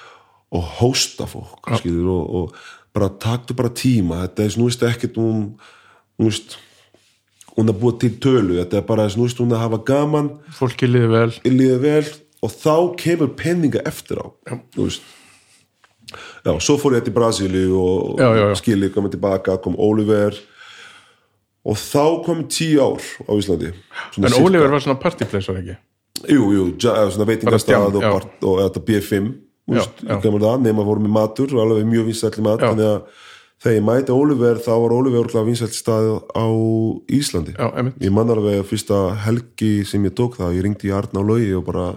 [0.50, 2.54] og hósta fólk skilur, og, og
[2.94, 4.22] bara taktu bara tíma.
[4.26, 5.42] Þetta er snúist ekkert um
[6.22, 6.57] úst,
[7.59, 10.33] um að búa til tölu þetta er bara snúist um að hafa gaman.
[10.54, 11.31] Fólki liði vel.
[11.46, 12.04] Líði vel
[12.44, 14.26] og þá kemur penninga eftir á
[14.76, 15.02] veist.
[16.46, 18.16] Já, svo fór ég til Brasíli og
[18.57, 20.37] skili komið tilbaka, kom Oliver.
[21.68, 23.74] Og þá kom tíu ár á Íslandi.
[23.74, 24.40] En sirka.
[24.40, 25.76] Oliver var svona partyplace var ekki?
[26.33, 29.28] Jú, jú, svona stjám, og, og þetta B5
[29.68, 30.52] þú Já, já.
[30.64, 32.70] nema voru með matur alveg mjög vinsætli mat Já.
[32.70, 33.26] þannig að
[33.62, 36.47] þegar ég mæti Oliver þá var Oliver örugglega vinsælt stað á
[37.11, 37.55] Íslandi.
[37.59, 37.68] Já,
[38.05, 41.31] ég man alveg að fyrsta helgi sem ég tók það, ég ringdi í Arna og
[41.33, 41.88] Laugi og bara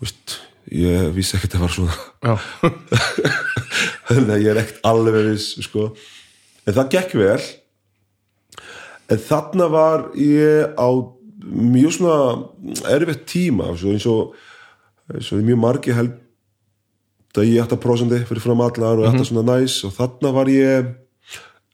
[0.00, 0.38] veist,
[0.72, 1.98] ég vissi ekkert að það var svona.
[4.08, 5.90] Þannig að ég er ekkert alveg viss sko.
[6.64, 7.40] en það gekk vel.
[9.08, 10.88] En þarna var ég á
[11.48, 12.16] mjög svona
[12.92, 14.34] erfitt tíma eins og
[15.12, 16.16] eins og mjög margi held
[17.36, 20.32] að ég ætti að prósandi fyrir fram allar og ég ætti svona næs og þarna
[20.34, 20.88] var ég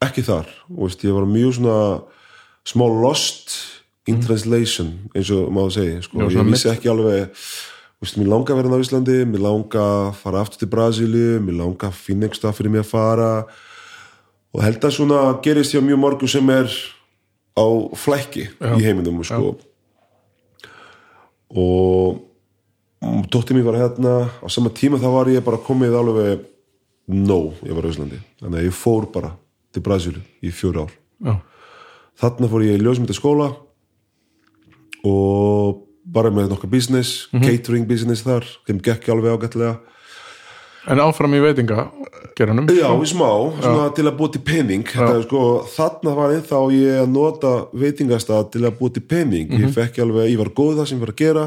[0.05, 0.51] ekki þar.
[0.69, 1.79] Veist, ég var mjög svona
[2.67, 3.55] smá lost
[4.11, 6.25] in translation eins og maður segi sko.
[6.25, 7.31] Já, ég vissi ekki alveg
[8.03, 11.61] veist, mér langa að vera á Íslandi mér langa að fara aftur til Brasilíu mér
[11.63, 13.31] langa að finna einhver stað fyrir mig að fara.
[14.55, 16.69] Og held að svona gerist hjá mjög morgu sem er
[17.55, 19.57] á flækki í heiminum sko.
[21.55, 22.34] og
[23.05, 24.15] og dóttir mér var hérna.
[24.41, 26.45] Á sama tíma þá var ég bara komið alveg
[27.13, 28.21] no, ég var á Íslandi.
[28.41, 29.35] Þannig að ég fór bara
[29.75, 30.93] til Brasilíu í fjóri ár.
[31.25, 31.35] Já,
[32.25, 33.51] þarna fór ég í ljósmyndaskóla
[35.05, 38.47] og bara með nokkuð business, catering business þar.
[38.69, 39.79] Þeim gekk alveg ágætlega.
[40.93, 41.87] En áfram í veitinga
[42.37, 43.29] geranum já, í smá,
[43.63, 45.43] svona til að búa til penning sko,
[45.75, 50.33] þarna var ennþá ég að nota veitingastað til að búa til penning ég fekk alveg,
[50.33, 51.45] ég var góð það sem ég var að gera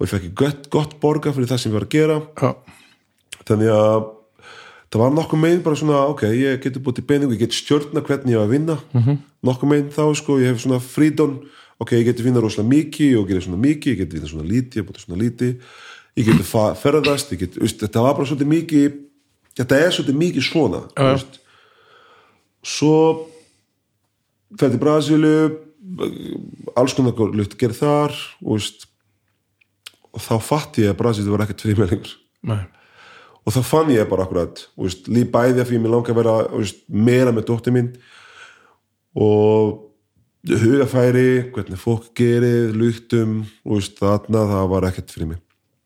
[0.00, 2.16] og ég fekk gott, gott borga fyrir það sem ég var að gera.
[2.40, 2.50] Já,
[3.44, 4.08] þannig að
[4.90, 8.00] það var nokkuð megin bara svona, ok, ég geti búið til pening ég geti stjórna
[8.02, 8.78] hvernig ég var að vinna.
[8.92, 9.18] -hmm.
[9.44, 11.36] nokkuð megin þá, sko, ég hef svona frídón
[11.80, 14.80] ok, ég geti vinna rosalega mikið og gera svona mikið, ég geti vinna svona lítið,
[14.80, 15.52] ég búið svona lítið.
[16.18, 18.98] Ég geti fa- ferðast ég veist, þetta var bara svolítið mikið
[19.60, 21.38] þetta er svolítið mikið svona veist.
[22.66, 23.26] svo
[24.58, 25.34] fer til Brasilu
[26.76, 28.66] alls konar lutt að gera þar og,
[30.10, 32.14] og þá fatt ég að Brasilu var ekkert fyrir mig lengur.
[32.50, 32.62] Nei,
[33.44, 34.64] og þá fann ég bara akkurat
[35.10, 37.92] líf bæði að því mér langa að vera veist, meira með dóttir mín
[39.18, 39.86] og
[40.48, 42.74] hugafæri hvernig fólk gerir,
[43.64, 45.40] veist, þarna það var ekkert fyrir mig.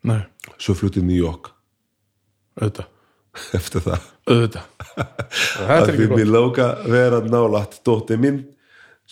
[0.04, 0.20] Nei.
[0.60, 1.50] Svo fluttið New York.
[2.60, 2.90] Auðvitað,
[3.58, 4.10] eftir það.
[4.30, 4.66] Auðvitað.
[5.64, 8.42] Þetta að er því mér lága vera nálægt dóttir minn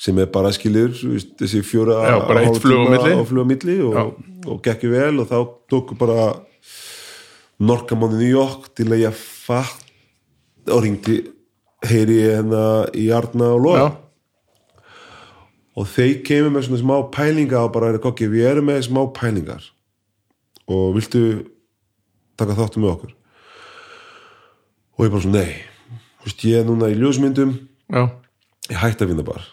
[0.03, 0.95] sem er bara skilir
[1.39, 3.77] þessi fjóra Já, bara eitt flug á milli.
[3.87, 4.17] og og,
[4.51, 5.39] og gekk ég vel og þá
[5.71, 6.33] tóku bara
[7.63, 9.87] norkamáni New York til að ég fatt
[10.71, 11.21] og ringdi
[11.87, 12.65] heyri ég hérna
[12.99, 13.87] í Arna og Lóa
[15.79, 19.03] og þeir kemur með svona smá pælinga og bara er kokki, við erum með smá
[19.17, 19.71] pælingar
[20.69, 21.23] og viltu
[22.39, 23.15] taka þáttu með okkur?
[24.99, 25.63] Og ég bara svona nei.
[26.21, 27.55] Þú veist, ég er núna í ljósmyndum.
[27.93, 28.03] Já,
[28.69, 29.47] ég hætti að vinna bara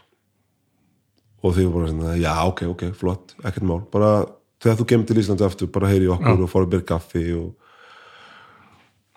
[1.44, 4.26] og þeir voru bara já ok, ok, flott ekkert mál, bara
[4.60, 7.54] þegar þú kemur til Íslandi aftur, bara heyri okkur og fór að byrja kaffi og,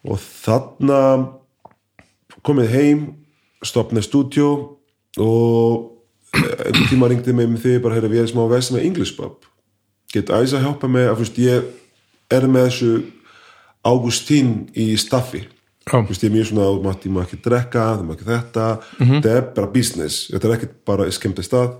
[0.06, 1.00] og þarna
[2.46, 3.02] komið heim
[3.62, 4.48] stopnaði stúdjó
[5.22, 5.88] og
[6.32, 9.44] einhvern tíma ringdi mig með því bara heyri við erum smá vest með English pub.
[10.12, 11.66] Get æs að hjálpa mig að fyrst ég
[12.32, 12.92] er með þessu
[13.82, 15.40] Ágústín í staffi.
[15.90, 16.66] Þú veist, ég er mjög svona,
[17.02, 18.66] þú má ekki drekka, þú má ekki þetta,
[19.00, 19.16] Mhm.
[19.18, 21.72] þetta er bara business, þetta er ekkert bara skemmt að stað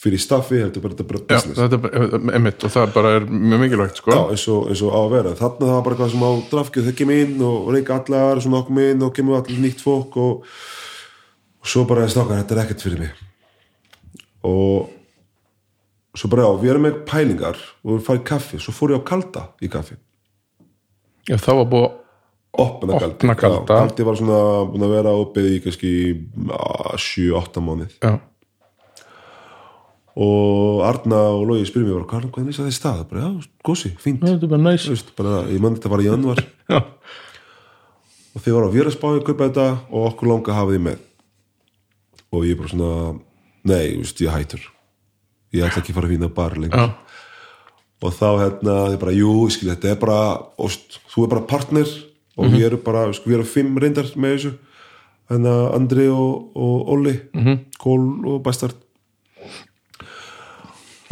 [0.00, 1.60] fyrir staffi, er bara, þetta er bara já business.
[1.60, 4.90] þetta er einmitt og það bara er mjög mikilvægt sko Já, eins og, eins og
[4.94, 5.34] á að vera.
[5.38, 8.60] Þarna það var bara eitthvað sem á drafkjöð, þau kemur inn og reyka allar, svona
[8.62, 10.50] okkur inn og kemur allir nýtt fólk og,
[11.62, 13.24] og svo bara er snákar, þetta er ekkert fyrir mig.
[14.44, 14.90] Og
[16.18, 19.08] svo bara, já, við erum með pælingar og við farið kaffi, svo fór ég á
[19.08, 19.96] kalda í kaffi.
[21.30, 21.92] Já, það var búið
[22.54, 23.26] Opna kaldi.
[23.26, 24.36] Já, kaldi var svona
[24.78, 25.90] að vera opið í kannski
[26.46, 27.96] 7-8 mánuð.
[27.98, 28.12] Já,
[30.14, 32.98] og Arna og Lógi spyrir mér bara, hvað, er þess að þið stað?
[33.10, 34.22] Bara, já, gósi, fínt.
[34.22, 36.78] Þetta er bara næs Þú veist, bara, ég mann þetta var í januar Já,
[38.34, 38.70] og þið voru á
[39.42, 41.00] þetta og okkur langa hafa því með.
[42.34, 42.92] Og ég bara svona
[43.66, 44.62] nei, veist, ég hættur.
[45.54, 46.86] Ég ætla ekki að fara að fína bar lengur.
[46.86, 46.94] Já,
[48.04, 50.20] og þá hérna, þið bara, jú, ég skil þetta er bara,
[50.62, 51.90] ost, þú er bara partner
[52.34, 54.54] og við erum bara, sko, við erum fimm reyndar með þessu.
[55.32, 57.60] Hérna Andri og, og Olli -hmm.
[57.80, 58.83] Kól og Bastard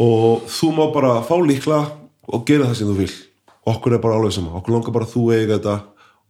[0.01, 1.79] og þú má bara fá líkla
[2.33, 3.13] og gera það sem þú vil
[3.73, 5.75] okkur er bara alveg sama, okkur langar bara að þú eiga þetta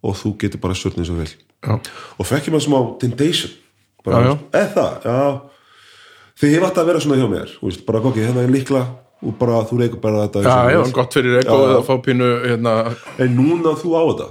[0.03, 1.77] og þú getur bara sörn eins og þú vil já,
[2.19, 3.53] og fekk ég maður smá temptation.
[4.03, 5.19] Bara, eða það, já.
[6.41, 7.51] Þið hefur alltaf að vera svona hjá mér.
[7.63, 8.81] Veist, bara kokki, hérna er líkla
[9.23, 11.69] og bara þú reykur bara þetta já, og já, gott fyrir Já, já.
[11.77, 12.73] að fá pínu hérna,
[13.23, 14.27] en núna þú á þetta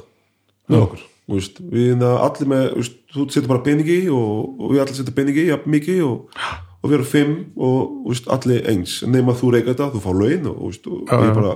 [0.69, 1.07] með okkur.
[1.23, 4.99] Þú veist, við hérna allir með veist, þú setur bara peningi og, og við allir
[4.99, 6.45] setja peningi, jafn mikið og,
[6.83, 9.03] og við erum fimm og veist, allir eins.
[9.07, 11.53] Nema þú reyka þetta, þú fá laun og, veist, og Já, ég bara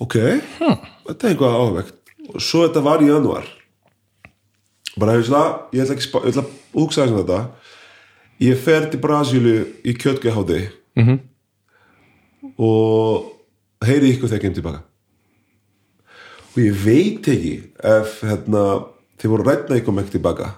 [0.00, 0.16] ok,
[1.08, 1.94] þetta er eitthvað ávegt
[2.28, 3.46] og svo þetta var í januar
[4.98, 7.40] bara hefur það ég ætla ekki ég ætla að hugsa þess að þetta.
[8.38, 10.60] Ég fer til Brasílu í kjötgehátti
[10.98, 11.18] Mhm.
[12.58, 13.32] og
[13.86, 14.80] heyri ykkur þegar ég kem tilbaka.
[16.54, 17.52] Og ég veit ekki
[17.84, 18.62] ef hérna,
[19.18, 20.48] þið voru rætna ykkur með tilbaka.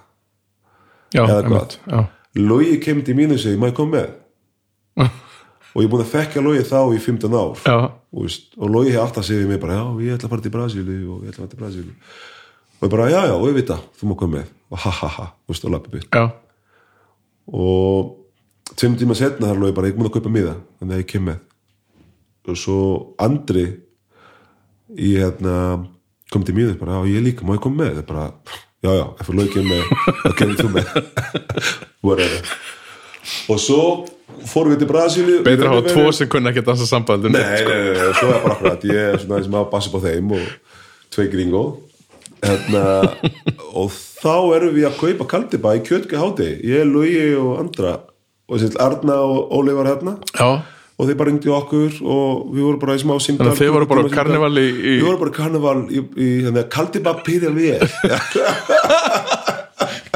[1.13, 1.99] Já, Eða einmitt, já,
[2.39, 4.11] Logi kemur til mínu og segi, maður kom með?
[5.71, 7.59] Og ég er búin að fekka Logi þá í 15 ár.
[7.63, 7.75] Já,
[8.11, 10.95] og, og Logi hefði alltaf segið mig bara, já, ég ætla að fara til Brasílu
[11.13, 11.93] og ég ætla að fara til Brasílu
[12.81, 14.49] og ég bara, já, já, og ég veit það, þú má koma með.
[14.71, 16.25] Og ha, ha, ha, þú veist, og lappi byrð já,
[17.61, 21.03] og tveim tíma setna þar Logi bara, ég er búin að kaupa miða þannig að
[21.05, 21.39] ég kem með.
[22.51, 22.77] Og svo
[23.23, 23.65] Andri
[24.91, 25.55] í hérna
[26.35, 28.01] kom til mínu bara, já, ég líka, má ég koma með?
[28.01, 28.27] Það bara,
[28.81, 30.91] já, já, ef Logi kemur með þá kemur þú með.
[32.05, 32.51] Whatever.
[33.53, 33.83] Og svo
[34.49, 37.41] fórum við til Brasílu betra að hafa tvo sem kunna ekki að dansa sambandi Nei,
[37.43, 38.85] nei, nei, nei, svo er bara akkurat.
[38.89, 40.75] Ég er svona sem að passa på þeim og
[41.13, 41.63] tvei gringo.
[42.41, 42.83] Hérna,
[43.77, 47.99] og þá erum við að kaupa kaldiba í kjötki háti ég, Lugi og andra
[48.49, 50.15] og sér Arna og Óli var hérna.
[50.33, 50.63] Já,
[51.01, 53.71] og þeir bara ringdi okkur og við vorum bara í smá símdal Þannig að þið
[53.75, 57.81] voru bara karneval í- Við vorum bara karneval í, í hérna, kaldiba pýðja við.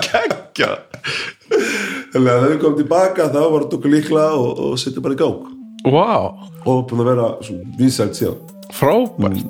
[0.06, 0.70] Keggja
[2.14, 5.16] Þannig að þegar við komum tilbaka þá var þetta okkur líkla og, og setja bara
[5.18, 5.42] í gang.
[5.86, 6.06] Vá,
[6.66, 7.26] og búin að vera
[7.80, 8.38] vísælt síðan.
[8.74, 9.42] Frábært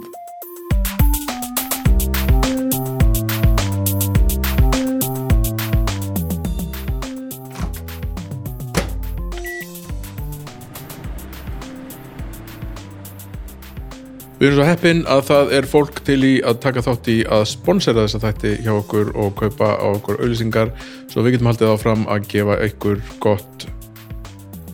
[14.36, 17.45] Við erum svo heppin að það er fólk til í að taka þátt í að
[17.47, 20.73] sponsera þessa þætti hjá okkur og kaupa á okkur auðlýsingar
[21.07, 23.63] svo við getum haldið áfram að gefa ykkur gott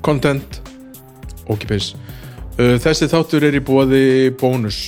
[0.01, 0.57] content
[1.45, 1.91] og kipis.
[2.57, 4.03] Þessi þáttur er í bóði
[4.41, 4.81] bónus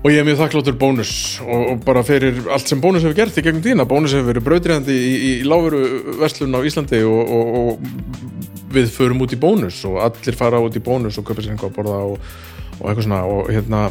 [0.00, 1.12] og ég er mjög þakkláttur bónus
[1.44, 3.84] og, og bara fyrir allt sem bónus hefur gert í gegnum tína.
[3.84, 8.90] Bónus hefur verið brautriðandi í, í, í lágveru verslun á Íslandi og, og, og við
[8.94, 11.78] förum út í bónus og allir fara út í bónus og köpa sér eitthvað að
[11.78, 12.34] borða og,
[12.80, 13.22] og eitthvað svona.
[13.30, 13.86] Og hérna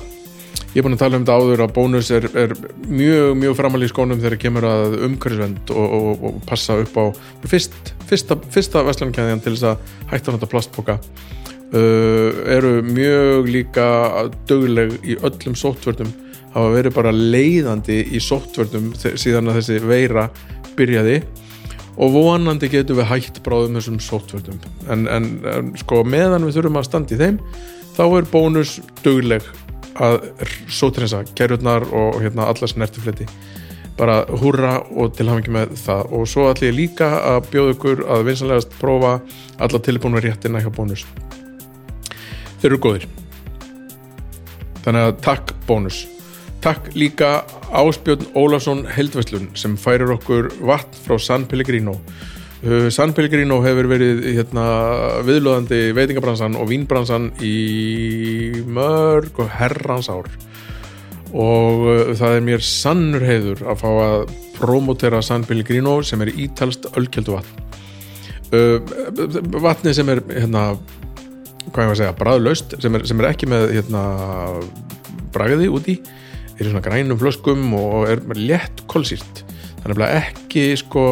[0.76, 2.54] ég er búin að tala um þetta áður að bónus er, er
[2.84, 7.06] mjög, mjög framalí skónum þegar kemur að umhverfisvend og, og, og passa upp á
[7.48, 13.88] fyrst, fyrsta, fyrsta vestlunarkæðjan til þess að hætta að nota plastboka uh, eru mjög líka
[14.50, 16.12] döguleg í öllum sóttvörnum
[16.56, 20.28] hafa verið bara leiðandi í sóttvörnum síðan að þessi veira
[20.76, 21.22] byrjaði
[21.96, 24.60] og vonandi getum við hætt bráðum þessum sóttvörnum
[24.92, 27.38] en, en, en sko meðan við þurfum að standa í þeim
[27.96, 29.46] þá er bónus döguleg
[29.96, 30.18] að
[30.68, 33.28] sótrinsa gerurnar og hérna alla snertifleti
[33.96, 36.10] bara húrra og til hafa ekki með það.
[36.18, 39.14] Og svo ætlum ég líka að bjóða ykkur að vinsanlegast prófa
[39.56, 41.06] alla tilbúinu réttina hjá bónus.
[42.60, 43.08] Þeir eru góðir.
[44.84, 46.04] Þannig að takk bónus
[46.66, 52.00] takk líka Áspjörn Ólafsson Heldveslun sem færir okkur vatn frá San Pellegrino.
[52.66, 54.64] Uh, San Pellegrino hefur verið hérna,
[55.28, 60.32] viðlóðandi veitingabransan og vínbransan í mörg og herrans ár.
[61.36, 66.34] Og uh, það er mér sannur heiður að fá að promotera San Pellegrino sem er
[66.34, 67.64] ítalst ölkeldu vatn.
[68.50, 68.82] Uh,
[69.62, 70.72] vatni sem er hérna,
[71.70, 74.06] hvað ég var að segja, bræðlaust sem sem er ekki með hérna,
[75.36, 76.00] bragði úti
[76.56, 79.44] í svona grænum flöskum og er létt kolsýrt.
[79.84, 81.06] Þannig að ekki sko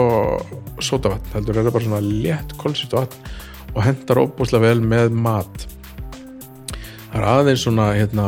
[0.82, 3.32] sótavatn, heldur er það bara svona létt kolsýrt vatn
[3.74, 5.66] og hendar óbúslega vel með mat.
[7.12, 8.28] Það er aðeins svona hérna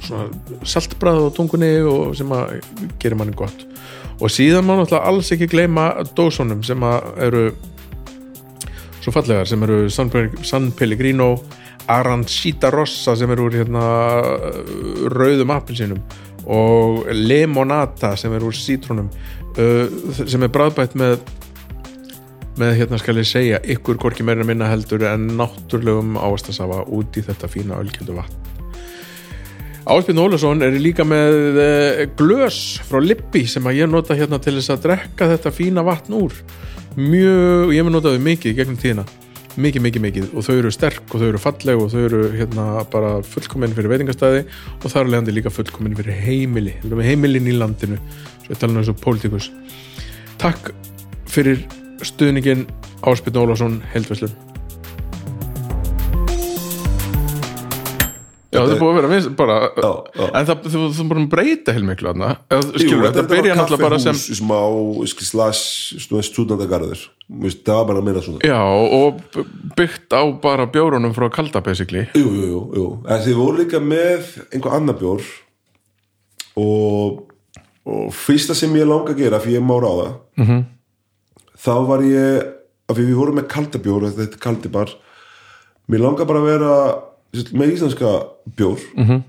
[0.00, 2.60] svona saltbræð á tungunni og sem að
[3.02, 3.66] gerir manni gott.
[4.20, 7.44] Og síðan má náttúrulega alls ekki gleyma dósunum sem að eru
[9.00, 11.34] svo fallegar sem eru San Pellegrino
[11.90, 13.84] Arancita Rossa sem eru úr hérna
[15.10, 16.00] rauðum appilsinum
[16.50, 19.10] og Lemonata sem eru úr sítrónum
[19.58, 19.86] uh,
[20.22, 21.18] sem er bræðbætt með
[22.60, 27.22] með hérna skal ég segja ykkur hvorki meira minna heldur en náttúrlegum ávastasafa út í
[27.24, 28.48] þetta fína ölkjöldu vatn.
[29.90, 34.58] Áspinn Ólason er líka með eh, glös frá Lippi sem að ég nota hérna til
[34.58, 36.36] þess að drekka þetta fína vatn úr.
[36.98, 39.06] Mjög, ég hef notað þau mikið gegnum tíðina
[39.56, 40.28] mikið, mikið, mikið.
[40.34, 43.92] Og þau eru sterk og þau eru falleg og þau eru hérna bara fullkominn fyrir
[43.92, 44.44] veitingastæði
[44.76, 47.98] og þar er leiðandi líka fullkominn fyrir heimili heimilin í landinu.
[48.44, 49.50] Svo ég tala um þessu pólitíkus.
[50.40, 50.72] Takk
[51.30, 51.64] fyrir
[52.04, 52.68] stuðningin
[53.06, 54.49] Áspinn Ólason Heldveslun
[58.50, 60.24] Já, það er búið að vera við, bara, Já, já.
[60.40, 62.08] en það, þú, þú búin að breyta heilmiklu
[62.50, 64.56] Jú, skilur, þetta var byrja náttúrulega bara sem kaffihús smá,
[65.30, 65.60] slags,
[66.26, 67.04] stúdendagarður
[67.62, 68.58] það var bara meira svona Já,
[68.98, 69.20] og
[69.78, 72.86] byggt á bara bjórunum frá kalda basically Jú, jú, jú, jú.
[73.06, 75.22] En þið voru líka með einhver annar bjór
[76.58, 77.20] og,
[77.86, 80.08] og fyrsta sem ég langa að gera fyrir ég má ráða
[80.40, 80.46] Mhm.
[80.50, 80.64] -hmm.
[81.54, 82.42] þá var ég
[82.88, 84.90] af því við vorum með kalda bjór þetta er kaldi bar
[85.88, 87.02] mér langar bara að vera
[87.32, 88.10] með íslenska
[88.56, 89.04] bjór -hmm.
[89.04, 89.22] Mhm.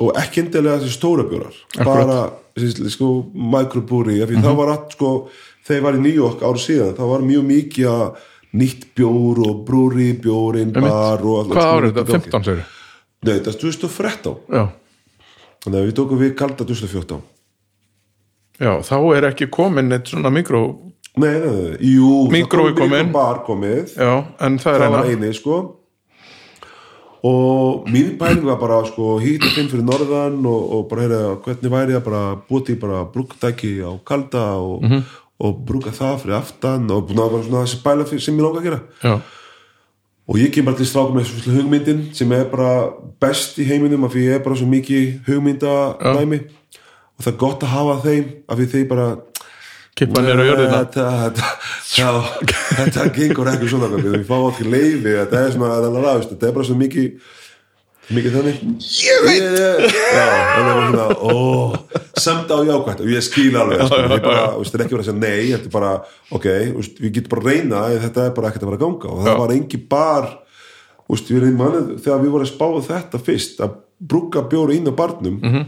[0.00, 1.86] og ekki endilega þessi stóra bjórar Akkurat.
[2.06, 5.28] bara þessi, sko, microbrewery af því þá var allt sko
[5.66, 8.16] þegar ég var í York árið síðan þá var mjög mikið að
[8.52, 12.04] nýtt bjór og brewery, bjórin, bar og allt- Hvað árið þetta?
[12.04, 12.30] dókið.
[12.30, 12.64] 15 segir
[13.24, 14.68] Nei, þetta er 2013 Já,
[15.64, 17.22] Þannig að við tókum við kalda 2014
[18.60, 20.78] já, þá er ekki komin eitt svona mikró
[21.16, 23.06] Nei, nei, nei, jú Míkró er það kom komin.
[23.06, 25.76] mikrobar komið Já, en það er Það var eina eini, sko
[27.22, 31.70] og mín pæling var bara sko, hýta fimm fyrir norðan og, og bara heyra hvernig
[31.70, 35.02] væri að bara búið til bara brúktæki á kalda og, Mhm.
[35.42, 38.58] og brúka það fyrir aftan og búin að bara svona þessi pæla sem ég lóka
[38.60, 38.80] að gera.
[39.02, 39.20] Já,
[40.28, 44.04] og ég kem bara til strákum með svona hugmyndin sem er bara best í heiminum
[44.04, 46.40] af því ég er bara svo mikið hugmyndadæmi.
[47.18, 49.16] Og það er gott að hafa þeim af því þeir bara
[49.98, 50.80] kippa nýra á jörðina.
[50.82, 51.04] Þetta,
[51.92, 56.48] þetta, þetta gengur ekki svona við fáum ekki leiði þetta er svona, þetta er, þetta
[56.50, 57.06] er bara svo mikið
[58.12, 58.56] mikið þannig.
[59.06, 59.42] Ég veit.
[60.12, 64.42] Já, það er bara svona, ó samt á jákvæmt og ég skil alveg ég bara,
[64.58, 65.92] veist, það er ekki verið að segja nei þetta er bara,
[66.36, 69.12] ok, veist, við getum bara að reyna þetta er bara ekkert að vera að ganga
[69.12, 69.38] og það Já.
[69.42, 70.28] var engi bar
[72.02, 73.78] þegar við vorum að spáða þetta fyrst að
[74.12, 75.64] brugga bjóra inn á barnum Mhm.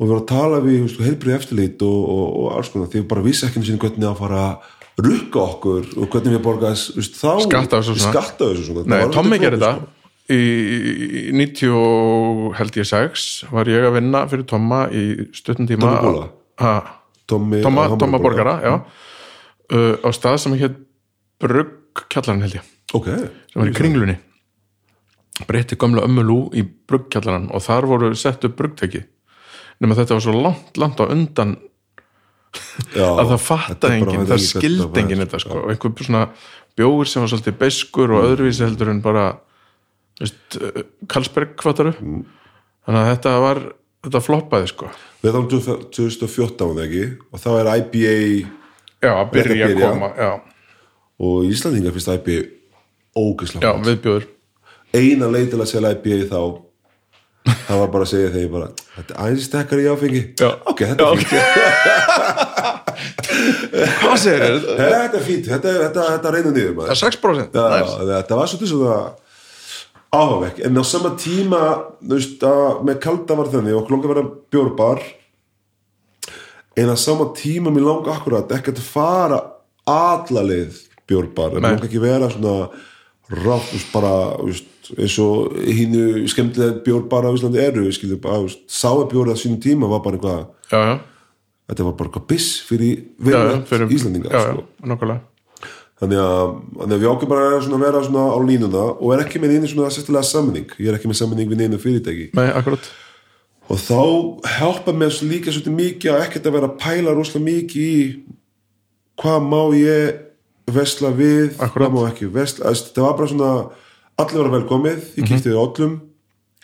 [0.00, 3.08] Og við vorum að tala við heilbrið eftirlit og, og, og alls konar því við
[3.10, 7.32] bara vissi ekki hvernig að fara að rukka okkur og hvernig við borga veist, þá,
[7.44, 8.84] Skatta þessu svona.
[8.88, 9.98] Nei, Það var gerir flókið, þetta
[10.30, 10.40] í
[11.20, 15.04] í 90 og held ég 6 var ég að vinna fyrir Tomma í
[15.36, 15.92] stuttum tíma?
[16.60, 16.74] Ha,
[17.28, 18.20] Tommy, Tomma.
[18.20, 18.74] Borgara, já.
[19.74, 20.80] uh, á stað sem hétt
[21.40, 22.74] Bruggkjallarinn held ég.
[22.96, 23.06] Ok,
[23.52, 24.18] sem var í kringlunni.
[25.48, 29.00] Breytti gamla ömmulú í bruggkjallarann og þar voru sett upp bruggteki
[29.80, 31.56] nema þetta var svo langt, langt á undan
[32.94, 36.06] já, að það þetta fatta bara- enginn, það skildi þetta enginn þetta sko, og einhver
[36.06, 36.24] svona
[36.78, 39.24] bjóður sem var svolítið beskur og öðruvísi heldur en bara
[40.20, 40.58] veist,
[41.10, 43.60] Karlsberg kvartaru þannig að þetta var
[44.00, 44.88] þetta floppaði sko.
[45.20, 45.40] Við þá
[45.92, 47.04] 2014 var það ekki?
[47.32, 48.14] Og þá er IPA
[49.04, 50.30] já, að byrja að koma já,
[51.20, 52.56] og Íslandingar finnst IPA já
[53.20, 53.86] ógeðslega gott.
[53.88, 54.26] viðbjóður.
[54.96, 56.40] Eina leið til að selja IPA þá
[57.68, 60.22] það var bara að segja þegar bara þetta er aðeins stekkar í áfengi
[60.72, 61.34] ok, þetta er fínt
[64.00, 64.60] hvað segir þér?
[64.80, 66.88] þetta er fínt, þetta, þetta, þetta reynir niður maður.
[66.90, 67.96] það er 6% Já, Nice.
[68.10, 68.98] þetta var svolítið svona
[70.10, 71.60] áhugavekk, en á sama tíma
[72.10, 75.02] veist, að með kalda var þannig og að vera bjórbar
[76.80, 79.38] en á sama tíma mér langar akkurat ekki að fara
[79.90, 80.80] alla leið
[81.10, 81.62] bjórbar, Nei.
[81.70, 82.68] langar ekki vera svona
[83.30, 88.48] rátt, bara þú veist, eins og hínu skemmtilega bjórbara á Íslandi eru, skilur bara, þú
[88.48, 90.94] veist, sáa bjóra á sínum tíma var bara eitthvað já, já,
[91.70, 94.64] þetta var bara eitthvað biss fyrir fyrir, Íslandinga sko.
[96.00, 99.42] þannig að, að við ákveðum bara að svona vera svona á línuna og er ekki
[99.42, 102.30] með einu svona sérstilega sammenning, ég er ekki með sammenning við einu fyrirtæki.
[102.38, 102.88] Nei, akkurat.
[103.70, 104.00] Og þá
[104.56, 108.00] hjálpa mér svo líka svolítið mikið að ekkert að vera að pæla rosalega mikið í
[109.20, 110.24] hvað má ég
[110.70, 111.76] vesla við, Akkúrat.
[111.76, 113.52] hvað má ekki vesla, þetta var bara svona
[114.22, 115.98] allir var velkomið, ég kíkti við öllum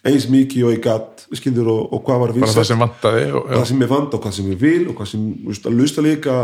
[0.06, 3.48] eins mikið og ég gatt skilur og, og hvað var bara það sem vantaði og,
[3.48, 5.66] já, hvað sem ég vand og hvað sem ég vil og hvað sem, þú veist,
[5.66, 6.34] að lusta líka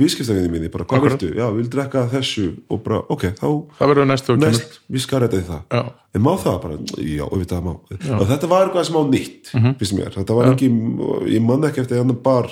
[0.00, 1.30] vískiptafinni minni, bara hvað viltu?
[1.36, 2.46] Já, vil drekka þessu.
[2.72, 3.46] Og bara, ok, þá
[3.78, 4.48] það verður næstu og kemur.
[4.48, 5.60] næst, við því það.
[5.76, 5.82] Já,
[6.16, 7.72] en má það bara, já, auðvitað má.
[8.16, 9.76] Og þetta var eitthvað sem á nýtt, Mhm.
[9.82, 10.12] finnst mér.
[10.16, 10.70] Þetta var ekki,
[11.36, 12.48] ég man ekki eftir annan bar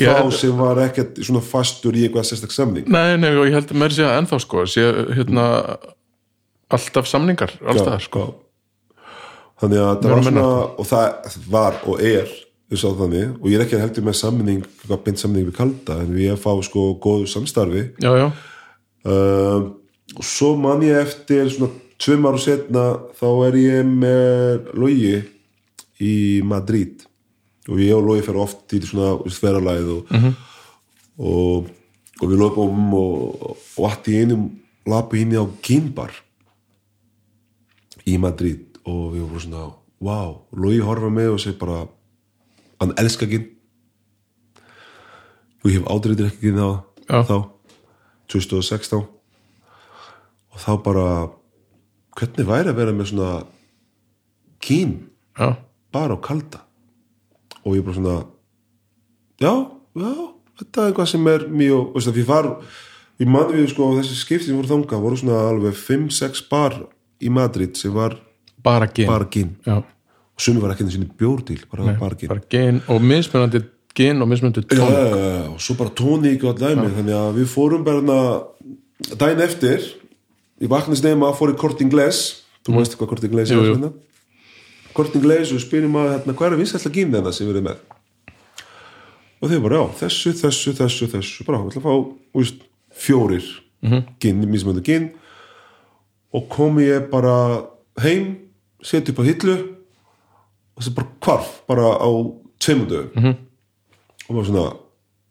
[0.00, 2.88] Já, þá sem var ekkert svona fastur í eitthvað sérstak samning.
[2.88, 5.46] Nei, nei, og ég held með þess að ennþá sko sé, hérna
[6.76, 8.28] alltaf samningar, alltaf sko.
[9.60, 10.46] Þannig að það var svona
[10.80, 12.30] og það var og er
[12.70, 14.62] að þannig, og ég er ekki heldur með samning
[15.02, 17.88] beint samning við kalda en við erum fá sko góðu samstarfi.
[17.98, 18.28] Já, já,
[19.10, 19.66] uh,
[20.14, 22.84] og svo man ég eftir svona tveim ára setna
[23.18, 25.18] þá er ég með Logi
[26.00, 26.14] í
[26.46, 27.04] Madrid.
[27.68, 30.14] Og ég og Logi fer oft í svona sverralæð og,
[31.20, 31.68] og,
[32.22, 34.48] og við lopum og, og allt í einum
[34.88, 36.14] lapu inn á Gimbar
[38.10, 39.64] í Madrid og við vorum svona
[40.00, 41.84] wow, Logi horfa með og segir bara
[42.80, 43.48] hann elskar ginn
[45.60, 46.70] og ég hef aldrei drekkið ginn á
[47.10, 47.20] Já.
[47.28, 47.36] þá
[48.30, 49.02] 2016
[50.50, 51.06] og þá bara
[52.18, 53.30] hvernig væri að vera með svona
[54.60, 54.96] kín
[55.38, 55.56] já,
[55.92, 56.62] bara á kalda.
[57.64, 58.16] Og ég bara svona
[59.40, 59.52] já,
[59.96, 60.12] já,
[60.60, 62.48] þetta er eitthvað sem er mjög, veist það, ég var
[63.20, 66.78] ég man við sko, þessi skipti sem voru þangað voru svona alveg 5-6 bar
[67.20, 68.16] í Madrid sem var
[68.62, 69.56] bara gin.
[69.66, 72.82] Og sumi var ekki einu sinni bjórdíl, bara bara gin.
[72.88, 73.62] og mismunandi
[73.94, 77.40] gen og mismunandi Já, tón já, já, og svo bara tóník og allæmi þannig að
[77.40, 78.18] við fórum bara hana,
[79.16, 79.80] daginn eftir
[80.60, 82.44] ég vaknast nefna að fór í Kort Inglés.
[82.64, 83.92] Þú veist hvað Kort Inglés Jú, er hérna?
[84.94, 87.68] Kort Inglés og spyrum að hérna, hvað er að vinsætla gín þennan sem við erum
[87.70, 87.78] með?
[89.40, 91.46] Og þeir bara já, þessu, þessu, þessu, þessu.
[91.48, 93.46] Bara, við ætla að fá úst, fjórir
[93.80, 94.02] mm -hmm.
[94.20, 95.10] gín, mismöndu gín
[96.32, 97.36] og komi ég bara
[98.02, 98.36] heim
[98.82, 99.56] seti upp á hillu
[100.76, 102.10] og það bara hvarf bara á
[102.60, 103.10] tveimur dögum.
[103.16, 103.34] -hmm.
[104.28, 104.70] og bara svona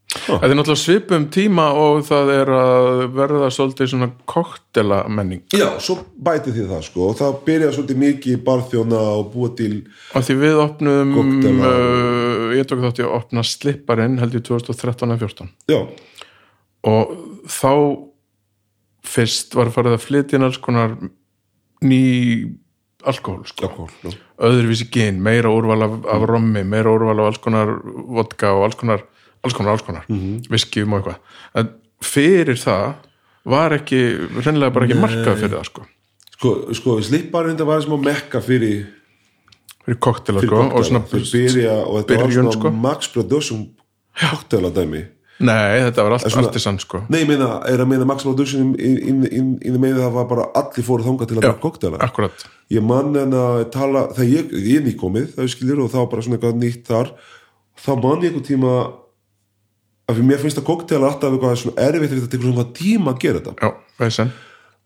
[0.09, 5.79] þetta er náttúrulega svipum tíma og það er að verða svolítið svona koktela menning Já,
[5.79, 7.09] svo bæti því það sko.
[7.09, 9.75] Og það byrjaði svolítið mikið í barþjóna og búa til
[10.15, 11.73] og því við opnum Koktela.
[11.73, 15.79] uh, ég tók þátt í að opna slipparinn held ég 2013 eða 14 Já,
[16.89, 17.13] og
[17.45, 17.71] þá
[19.09, 20.95] fyrst var farið að flytja inn alls konar
[21.85, 22.01] ný
[23.07, 23.67] alkohól sko.
[23.69, 24.15] alkohol já.
[24.49, 27.71] öðruvísi gen, meira úrval af, af rommi, meira úrval af alls konar
[28.07, 29.05] vodka og alls konar
[29.43, 30.41] alls konar, alls konar, Mhm.
[30.51, 31.19] viskjum og eitthvað
[31.55, 31.69] en
[32.03, 32.95] fyrir það
[33.45, 33.99] var ekki,
[34.43, 35.85] reynilega bara ekki markað fyrir það sko,
[36.39, 38.87] Sko, sko slipparinn það var að mekka fyrir,
[39.85, 42.71] fyrir koktela sko og svona, byrja og þetta byrjun, var svona sko.
[42.71, 43.65] Max Production
[44.15, 45.05] koktela dæmi
[45.39, 47.03] nei, þetta var allt artisan sko.
[47.11, 50.15] Nei, ég meina, er að meina Max Production í, í, í, í, í meina það
[50.17, 54.07] var bara allir fóru þangað til að drekka koktela akkurat, Ég man en að tala,
[54.13, 57.13] þegar ég, ég er nýkomið það skilur og þá bara svona eitthvað nýtt þar
[57.79, 58.75] þá man ég einhvern tíma
[60.09, 63.15] að fyrir mér finnst að koktela alltaf eitthvað svona erfitt að þetta tekur svona tíma
[63.15, 63.55] að gera þetta.
[63.57, 64.37] Já, veisin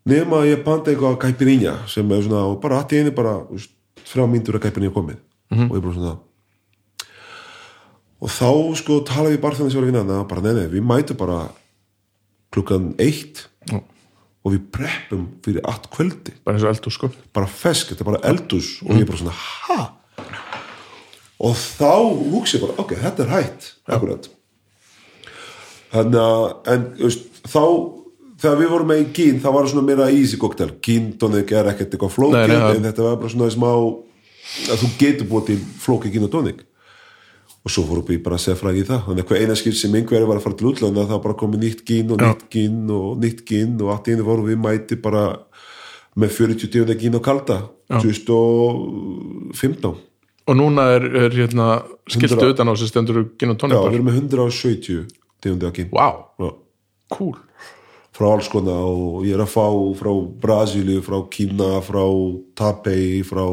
[0.09, 3.37] nema að ég panta eitthvað caipirinha sem er svona, bara allt í einu bara
[4.03, 5.19] þrjá mínútur að caipirinha komið.
[5.53, 6.15] Og ég bara svona
[8.23, 8.49] og þá
[8.79, 11.39] sko talaði ég bara þannig sem var að vinna bara nei, nei, við mætum bara
[12.53, 13.79] klukkan eitt Já.
[14.43, 16.35] og við preppum fyrir allt kvöldi.
[16.45, 17.09] Bara eins og eldur sko.
[17.35, 19.79] Bara fesk, þetta er bara eldus og ég bara svona, ha?
[21.43, 21.91] og þá
[22.31, 24.29] hugsi ég bara, ok, þetta er hætt akkurat.
[25.93, 27.63] Þannig að, en veist, þá
[28.43, 31.69] þegar við vorum með í gín, það var svona meira easy cocktail, gín tónik er
[31.73, 32.15] ekkert eitthvað
[32.63, 36.31] það- en þetta var bara svona smá að þú getur búið til flóki gin og
[36.33, 36.63] tónik
[37.63, 39.01] og svo fórum við bara að segja fræði í það.
[39.07, 41.59] Þannig að hver eina skil sem einhverju var að fara til útlanda þá bara komið
[41.63, 45.23] nýtt gin og nýtt gin og nýtt gin og allt einu vorum við mæti bara
[46.19, 47.57] með 40 tegunda gin og kalda.
[47.93, 49.95] 2015
[50.43, 51.67] og núna er, er hérna
[52.09, 52.51] skiltu 100.
[52.51, 55.07] utan á sem stendur gin og Já, tónik við erum með 170
[55.43, 56.49] tegunda gin wow, Já.
[57.15, 57.37] cool.
[58.13, 59.65] Frá alls konar og ég er að fá
[59.97, 60.11] frá
[60.43, 62.03] Brasilíu, frá Kína frá
[62.59, 63.45] Tapei, frá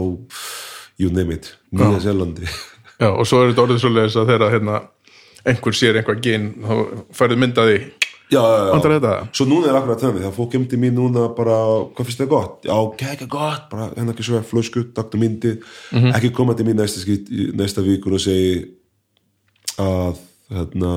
[1.00, 2.46] you name it, Nýja Zelandi
[3.00, 4.80] Já, og svo er þetta orðið svoleiðis að þegar hérna,
[5.48, 6.72] einhver sér einhvað gin þá
[7.16, 7.76] færðu myndaði
[8.30, 8.80] já, já, já.
[8.84, 9.14] Þetta?
[9.34, 11.56] svo núna er akkurat þannig, það fólk kemdi mér núna bara,
[11.96, 12.58] hvað finnst það gott?
[12.68, 15.56] Já, kækja gott, bara hennar ekki svo flösku, taktu myndi,
[15.96, 16.12] Mhm.
[16.14, 17.02] ekki koma til mér næsta,
[17.56, 18.68] næsta vikur og segi
[19.80, 20.20] að
[20.52, 20.92] hérna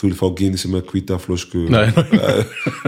[0.00, 1.66] þú vil fá gin sem er hvita flösku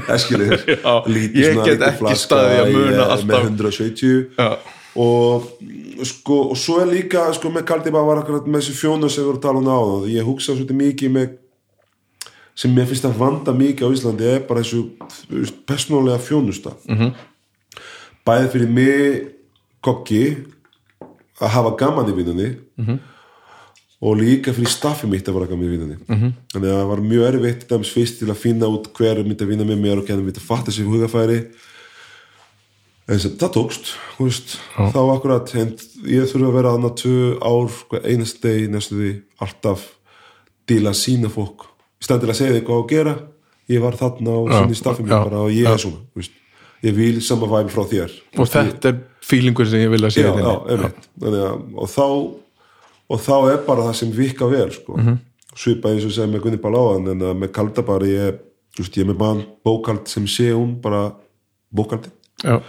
[0.09, 3.27] eskilir Já, ég get ekki staðið að muna alltaf.
[3.29, 4.49] með 170 Já,
[4.97, 5.47] og
[6.05, 9.29] sko og svo er líka sko með Kaldiba var akkurat með þessi fjónu sem við
[9.31, 9.81] vorum að tala um á
[10.13, 11.31] ég hugsa svolítið mikið með
[12.55, 14.83] sem mér finnst að vanda mikið á Íslandi er bara þessu
[15.67, 16.97] persónulega fjónusta -hmm.
[16.99, 17.15] Mhm.
[18.27, 19.29] bæði fyrir mig
[19.81, 20.37] kokki
[21.41, 22.87] að hafa gaman í vinnunni Mhm.
[22.87, 22.99] -hmm.
[24.03, 26.33] og líka fyrir staffi mitt að vera gaman í vinnunni -hmm.
[26.53, 29.45] þannig að það var mjög erfitt dæmis fyrst til að finna út hver er myndi
[29.45, 31.47] að vinna með mér og hvernig myndi að fatta sér hugafæri
[33.11, 38.69] það tókst veist, þá akkurat ég þurfa að vera annað tvö ár hver einast deg
[38.71, 39.89] næstu því alltaf
[40.73, 41.67] að sína fólk.
[42.01, 43.17] Í stað til að segja þig hvað að gera.
[43.71, 46.39] Ég var þarna og Já, sinni staffið mér bara og ég er svona veist.
[46.83, 48.15] ég vil sama væmi frá þér.
[48.39, 50.17] Og þetta er feelingur sem ég vil að
[51.21, 52.07] Þannig að, og þá
[53.13, 54.97] og þá er bara það sem vika vel sko.
[54.97, 55.19] Mhm.
[55.55, 58.39] svipa eins og segja með Gunni Baláðan en að með kalda bara ég,
[58.79, 61.13] veist, ég er með bókald sem sé hún bara
[61.69, 62.09] bókaldi
[62.41, 62.63] já,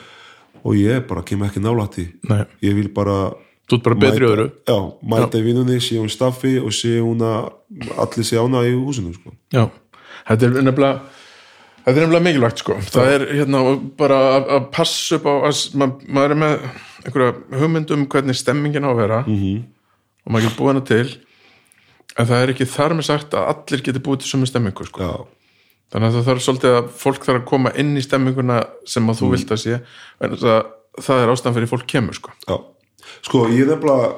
[0.63, 3.33] og ég bara kem ekki nei, ég vil bara
[3.69, 4.45] þú ert bara betri öðru.
[4.67, 7.51] Já, mæta í vinnunni, sé hún staffi og sé hún að
[7.97, 9.33] allir sé ána í húsinu sko.
[9.53, 9.67] Já,
[10.27, 10.93] þetta er nefnilega
[11.83, 12.79] þetta er nefnilega mikilvægt sko.
[12.93, 13.61] Það er hérna
[13.99, 16.65] bara að, passa upp á að ma maður er með
[17.03, 19.21] einhverja hugmyndum hvernig stemmingin á að vera.
[19.27, 19.63] -hmm.
[20.25, 21.07] og maður getur búið hana til.
[22.13, 25.01] En það er ekki þar með sagt að allir getur búið til sömu stemmingu sko.
[25.01, 25.13] Já,
[25.91, 29.19] þannig að það þarf svolítið að fólk þarf að koma inn í stemminguna sem að
[29.21, 29.79] þú vilt að sé
[30.23, 30.61] en það,
[30.99, 32.31] það er ástæðan fyrir fólk kemur sko.
[32.47, 32.55] Já.
[33.23, 34.13] Sko, ég nefnilega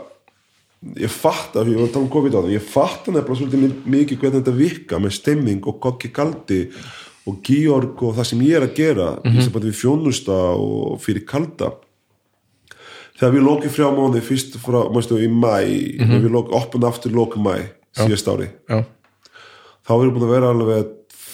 [1.02, 3.40] ég fatt að, ég var að tala um COVID á það ég fatt að nefnilega
[3.42, 6.60] svolítið mi- mikið hvernig þetta virka með stemming og kokki kaldi
[7.26, 9.40] og Georg og það sem ég er að gera mm -hmm.
[9.40, 11.72] í sambandi við fjónusta og fyrir kalda.
[13.16, 16.22] Þegar við lókið frá mánu fyrst frá, mástu, í mæ mm -hmm.
[16.22, 17.56] við lókið opna aftur lókið mæ
[17.96, 18.50] síðast ári.
[18.70, 18.86] Já,
[19.88, 20.86] þá erum búin að vera alveg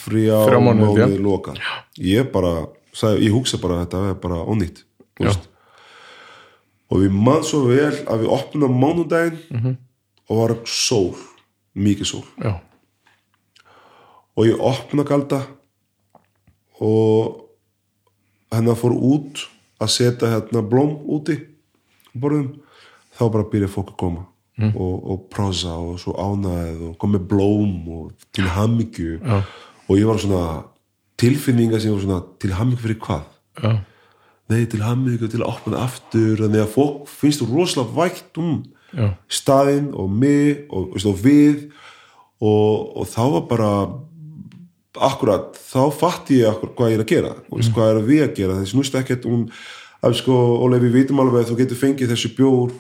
[0.06, 1.56] þrjá Þrjá mánuði, loka
[1.98, 4.42] ég bara, sagði, ég hugsa bara þetta er bara
[5.22, 5.48] veist.
[6.92, 9.78] og við mann svo vel að við opnum mánudaginn -hmm.
[10.30, 11.16] og var sól
[11.74, 12.60] mikið sól já,
[14.36, 15.46] og ég opna galda
[16.82, 17.48] og
[18.52, 19.48] hennar fór út
[19.82, 21.38] að setja hérna blóm úti
[22.14, 22.62] borðum,
[23.16, 24.26] þá bara byrja fólk að koma
[24.58, 24.74] mm.
[24.76, 29.42] og, og prosa og svo ánæð og koma með blóm og til hammingju Já.
[29.92, 30.44] Og ég var svona
[31.22, 33.26] tilfinninga sem var svona til hammingju fyrir hvað?
[33.62, 33.72] Já,
[34.52, 38.62] nei til hammingju til að opna aftur þannig að fólk finnst rosalega vægt um
[38.96, 41.68] já, staðinn og mig og, veist, og við.
[42.42, 43.72] Og, og þá var bara
[45.12, 47.34] akkurat, þá fatt ég akkur, hvað ég er að gera.
[47.50, 48.58] Og veist, hvað er við að gera?
[48.60, 49.44] Þessi snúst ekkert um
[50.02, 52.74] að sko, Óleif, við vitum alveg að þú getur fengið þessi bjór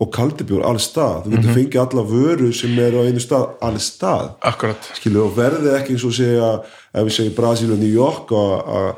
[0.00, 3.46] og kaldi bjór alls stað, þú getur fengið alla vöru sem er á einu stað,
[3.64, 4.90] alls stað akkurat.
[4.98, 6.50] Skilur, og verði ekki eins og segja
[6.92, 8.96] ef við segjum Brasil og New York að-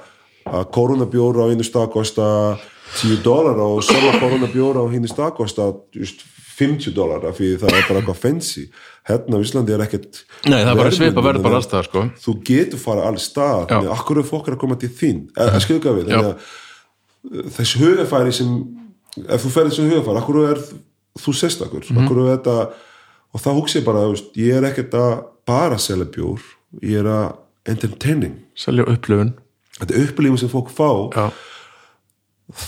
[0.75, 2.27] koronabjór á einu stað kosta
[3.03, 6.25] 10 dólar og sama koronabjór á hinn stað kosta just,
[6.59, 8.65] 50 dólar af því það er bara eitthvað fancy.
[9.07, 11.69] Hérna á Íslandi er ekkert Nei, það er bara svipa verð bara þannig að alls
[11.69, 12.03] staðar, sko.
[12.25, 13.69] þú getur fara alls stað Já.
[13.71, 15.21] þannig að akkur er fólk er að koma til þín?
[15.39, 16.33] Að skilja hvað við uh,
[17.55, 18.51] þessi hugafæri sem
[19.29, 20.61] ef þú ferð þessi hugafæri, akkur er
[21.23, 22.57] þú sérstakur, mm er þetta
[23.29, 25.13] og þá hugsa ég bara, veist, ég er ekkert að
[25.49, 26.41] bara selja bjór,
[26.83, 27.37] ég er að
[27.69, 29.35] entertaining, selja upplöfun
[29.79, 30.91] þetta er upplifin sem fólk fá.
[31.15, 31.31] Já,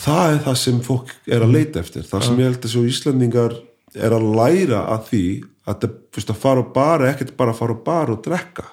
[0.04, 2.06] það er það sem fólk er að leita eftir.
[2.06, 3.56] Það sem ég held að svo Íslandingar
[3.94, 5.24] er að læra að því
[5.66, 8.66] að þetta þú veist, að fara og bara, ekkert bara fara og bara og drekka.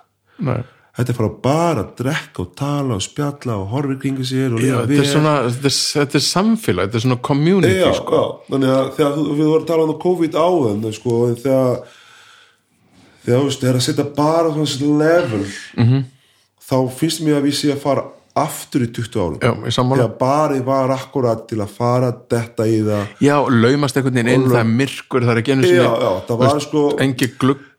[0.46, 0.62] Nei
[0.98, 4.56] þetta er fara bara að drekka og tala og spjalla og horfa í kringu sér
[4.58, 5.06] og Já, lifa
[5.54, 9.64] þetta er samfélag þetta er svona community, já, sko já, þannig að þegar við vorum
[9.64, 11.80] að tala um COVID áðan sko, þegar
[13.28, 15.42] þegar veist, þegar að setja bara svona level
[15.78, 15.88] Mhm.
[15.88, 16.06] -hmm.
[16.70, 18.04] þá finnst mér að við sé að fara
[18.38, 22.64] aftur í 20 árum já, ég sammála þegar barið var akkurat til að fara detta
[22.70, 25.68] í það já, laumast einhvern veginn inn, það er myrkur það er ekki einu já,
[25.68, 27.30] sinni já, það var sko engi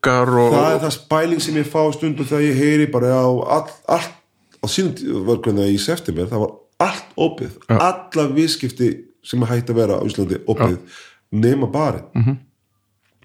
[0.02, 3.26] gluggar og það er það spæling sem ég fá stundum þegar ég heyri bara á
[3.26, 4.14] all, allt
[4.62, 4.94] á sínum
[5.26, 8.90] hvernig í september það var allt opið, alla viðskipti
[9.26, 10.78] sem hægt að vera á Íslandi opið
[11.30, 12.36] nema barið mm -hmm.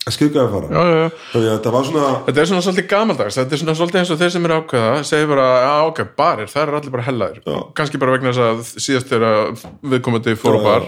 [0.08, 0.68] að skilgaði fara.
[0.68, 1.54] Já, já, já.
[1.54, 4.20] að það var svona Þetta er svona svolítið gamaldags, þetta er svona svolítið eins og
[4.20, 7.40] þeir sem eru ákveða segir bara, já ok, barir, það er allir bara hellaðir.
[7.74, 10.84] Kannski bara vegna þess að síðast þegar viðkomandi fór á bar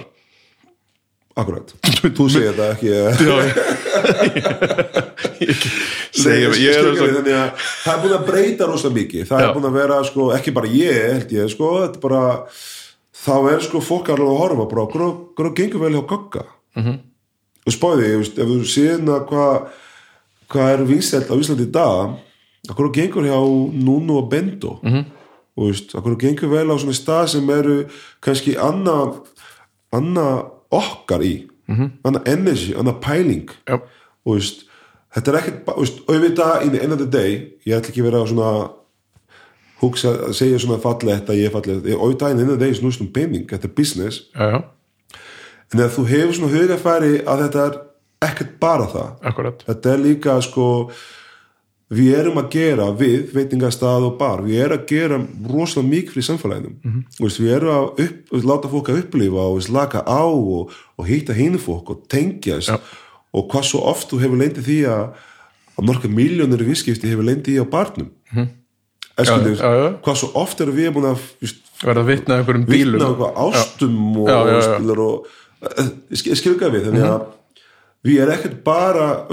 [1.35, 1.73] akkurat,
[2.17, 2.89] þú segir þetta ekki.
[3.25, 3.35] Já,
[5.45, 5.51] ég
[6.15, 9.43] segi, Nei, ég skilurðu, svo þannig að það er búin að breyta rosa mikið það
[9.43, 9.47] Já.
[9.47, 12.23] er búin að vera, sko, ekki bara ég held ég, sko, þetta er bara
[13.25, 16.83] þá er sko fólk alveg að horfa bara, hvað hvað gengur vel hjá gogga mm.
[16.83, 16.97] -hmm.
[17.65, 19.69] og spáði, ef þú séðna hvað
[20.51, 22.17] hvað er vinsælt á Íslandi í dag
[22.69, 23.39] hvað gengur hjá
[23.73, 24.91] Nuno og Bendo mm.
[24.91, 25.05] -hmm.
[25.57, 27.85] og veist, hvað gengur vel á svona stað sem eru
[28.21, 29.23] kannski annað
[29.91, 31.47] annað okkar í.
[31.67, 31.89] Mm -hmm.
[32.03, 33.49] annað energy, annað pæling.
[33.67, 33.79] Já,
[34.25, 34.65] og veist,
[35.15, 37.31] þetta er ekkert ba- veist, auðvitað in the end of the day
[37.65, 38.69] ég ætla ekki að vera svona
[39.81, 41.85] hugsa, að segja svona fallegt að ég er fallegt.
[41.99, 44.63] Auðvitað in the end of the day snúst um pening þetta er business, já, já,
[45.73, 47.79] en ef þú hefur svona hugafæri að þetta er
[48.21, 49.63] ekkert bara það akkurat.
[49.67, 50.91] þetta er líka sko
[51.93, 55.19] við erum að gera við veitingastað og bar, við erum að gera
[55.51, 56.91] rosalega mikið fyrir samfélaginu Mhm.
[56.91, 57.03] -hmm.
[57.19, 60.71] veist, við erum að upp, veist, láta fólk að upplifa og veist, laka á og,
[60.97, 62.79] og hýtta hinu fólk og tengjast Já.
[63.33, 65.09] og hvað svo oft þú hefur lendið því að
[65.77, 68.47] að norka miljónir í viðskipti hefur lendið í á barnum mm -hmm.
[69.17, 69.25] Mhm.
[69.25, 70.01] Já, já, já.
[70.01, 71.19] hvað svo oft erum við búin að
[71.83, 74.57] verða að vitna einhverjum bílum vitna eitthvað ástum og, já.
[74.57, 75.27] og, skilur og
[76.13, 77.21] skilga við þannig að
[78.03, 79.25] við erum ekkert bara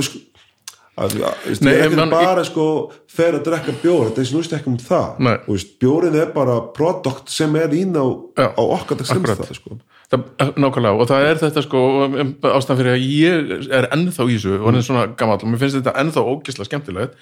[0.99, 2.64] að, að, að, Nei, við en erum man- bara sko
[3.09, 5.34] fer að drekka bjór, þetta er snúst ekki um það Nei.
[5.38, 8.05] og veist, bjórin er bara produkt sem er ín á,
[8.36, 9.78] Já, á okkar það sko.
[10.12, 14.36] það, nákvæmlega, og það er þetta sko um, ástæðan fyrir að ég er ennþá í
[14.36, 17.16] þessu og hann er svona gamall og mér finnst þetta ennþá ógislega skemmtilegt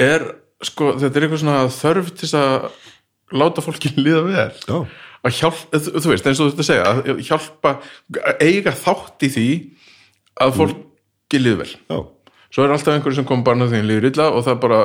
[0.00, 0.24] er
[0.64, 2.68] sko, þetta er eitthvað svona þörf til að
[3.36, 4.78] láta fólki líða vel Já.
[5.28, 7.74] að hjálpa, þú þú veist, eins og þú þetta segja að hjálpa,
[8.40, 9.46] eiga þátt í því
[10.40, 11.98] að fólki líða vel Já.
[12.54, 14.78] Svo er alltaf einhverju sem kom bara náttúrulega líður illa og það bara,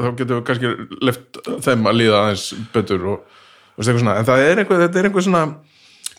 [0.00, 0.70] þá getum við kannski
[1.08, 3.42] left þeim að líða aðeins betur og,
[3.76, 5.42] og eitthvað svona, en það er einhver þetta er einhver svona,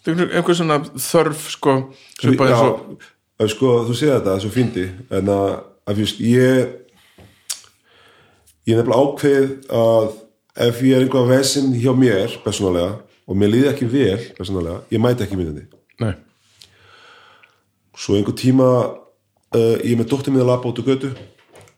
[0.06, 0.78] er einhver- svona
[1.08, 1.76] þörf sko,
[3.42, 4.86] Já, sko, þú segir þetta, það er svo fyndi
[5.18, 5.48] en að,
[5.90, 6.78] að fyrst, ég
[8.70, 9.48] ég er nefnilega ákveð
[9.82, 10.12] að
[10.68, 12.92] ef ég er einhvað vesinn hjá mér, persónulega
[13.26, 15.40] og mér líði ekki vel, persónulega ég mæti ekki
[16.04, 16.14] nei,
[17.98, 18.68] svo einhver tíma
[19.56, 21.12] uh, ég er með dóttir mín að labba út á götu.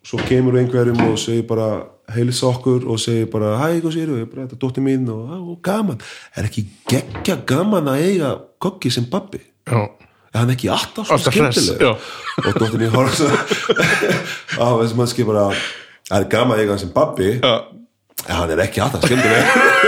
[0.04, 4.46] Svo kemur einhverjum og segir bara heilsa okkur og segir bara hæ, hvað er bara
[4.46, 6.00] þetta er dóttir mín og, "Á, gaman,
[6.36, 9.90] er ekki geggja gaman að eiga kokki sem babbi já,
[10.34, 11.98] er hann ekki alltaf svo Alltaf hress, skemmtileg
[12.48, 13.22] og dóttir mín horf
[14.60, 15.50] á þessum hann skil bara
[16.10, 17.64] það er gaman að eiga hann sem babbi já.
[18.28, 19.83] en hann er ekki alltaf skemmtileg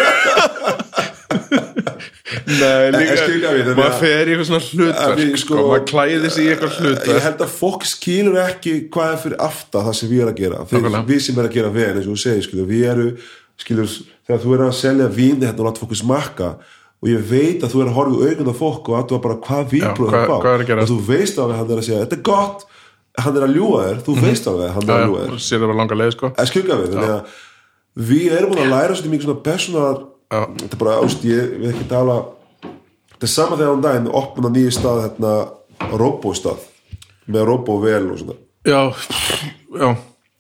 [2.46, 6.46] nei, líka, við, maður að- fer í eitthvað svona hlutverk við, sko, maður klæði sig
[6.46, 7.22] í eitthvað ég hlutverk.
[7.26, 10.62] held að fólk skilur ekki hvað er fyrir afta það sem við erum að gera.
[10.66, 11.10] Þeir, Nákvæmlega.
[11.10, 13.08] við sem erum að gera vel eins og þú segir skilur, við eru,
[13.66, 13.88] skilur,
[14.28, 16.50] þegar þú er að selja víni hérna og láta fólk smakka
[17.06, 18.16] og ég veit að þú er að horfa
[18.50, 19.74] á fólk og að þú bara hvað
[20.56, 20.89] er að gerast?
[20.89, 22.66] og þú veist alveg að hann er að segja þetta er gott,
[23.26, 25.30] hann er að ljúga þér þú veist alveg að hann er að ljúga já,
[26.86, 27.26] þér það sko.
[27.96, 30.14] Við, við erum búin að læra svolítið mikið svona personal Já.
[30.32, 32.17] Þetta er bara, ást, ég við ekki tala
[33.15, 35.34] þetta er sama þegar án daginn opna nýju stað hérna,
[35.95, 36.65] robóstað
[37.32, 38.38] með robóvel og svona.
[38.65, 38.82] Já,
[39.80, 39.89] já,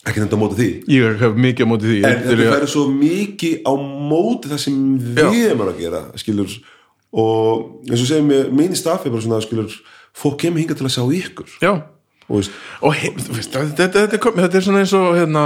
[0.05, 0.69] ekki þetta á móti því?
[0.93, 1.97] Ég hef mikið á móti því.
[2.05, 3.73] En þetta verður svo mikið á
[4.11, 6.55] móti það sem við erum að gera skilur.
[7.15, 9.75] Og eins og segjum mín staffi bara svona skilur,
[10.15, 11.53] fólk kemur hingað til að sjá ykkur.
[11.63, 11.73] Já,
[12.25, 12.49] og
[12.81, 15.45] og he, þú veist, þetta, þetta, þetta, þetta er svona eins og hérna,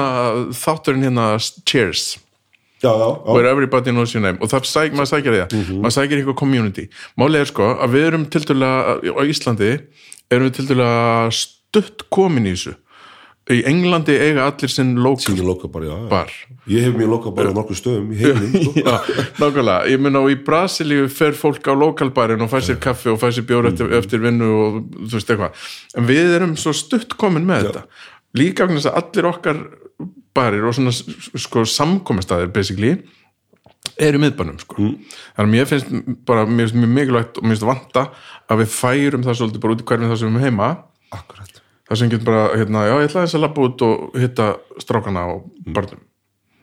[0.56, 1.30] þátturinn hérna
[1.68, 2.14] Cheers
[2.84, 4.40] já, já, já, where everybody knows your name.
[4.42, 6.86] Og það sæk, maður sækir því að maður sækir eitthvað community.
[7.20, 9.72] Málið er sko að við erum til dæla á Íslandi
[10.30, 10.92] erum við til dæla
[11.36, 12.76] stutt komin í þessu.
[13.50, 16.34] Í Englandi eiga allir sinn local síðan loka bara, já, bar.
[16.70, 18.74] Ég hef mér loka bara á nokkuð stöðum heiminum sko.
[18.86, 23.10] Já, nákvæmlega, ég mun á í Brasilíu fer fólk á lokalbarinn og fær sér kaffi
[23.10, 25.66] og fær sér bjór eftir, eftir vinnu og þú veist eitthvað,
[25.98, 27.84] en við erum svo stutt komin með þetta,
[28.38, 29.64] líka að allir okkar
[30.40, 32.96] barir og svona sko samkomastæðir basically
[34.00, 34.90] eru miðbænum sko.
[35.36, 35.94] Þannig að mér finnst
[36.28, 38.06] bara, mér finnst mjög mikilvægt og mér finnst vanta
[38.50, 40.70] að við færum það svolítið bara út í hverjum það sem við erum heima.
[41.16, 41.62] Akkurat.
[41.90, 44.48] Það sem getur bara, hérna, já, ég ætla þess að labba út og hitta
[44.84, 46.04] strákana og barnum.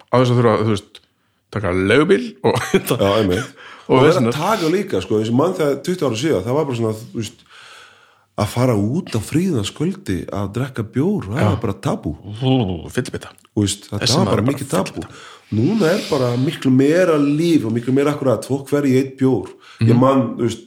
[0.07, 1.01] Á þess að þurfa, þú veist
[1.57, 2.61] taka leigubíl og
[3.03, 3.57] já, einmitt.
[3.87, 4.31] Og og, það er vesenar.
[4.33, 6.95] að taka líka sko, eins og mann þegar 20 ára síðan það var bara svona
[7.01, 7.45] þú veist,
[8.37, 12.13] að fara út á fríðanskvöldi að drekka bjór, það var bara tabú.
[12.93, 15.07] Þetta Þessi var bara mikið tabu
[15.57, 19.53] núna er bara miklu meira líf og miklu meira akkurat, fólk fer í eitt bjór.
[19.81, 19.89] Mhm.
[19.91, 20.63] ég man, þú veist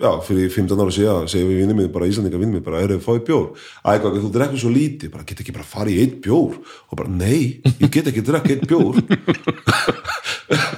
[0.00, 2.98] já, fyrir 15 ára síðan, segir við vinnum minn bara Íslandinga vinnum minn bara, erum
[2.98, 3.46] við fáið bjór
[3.84, 6.58] ægvað, þú drekkur svo lítið, bara get ekki bara farið í eitt bjór?
[6.90, 8.98] Og bara, nei, ég get ekki drekka eitt bjór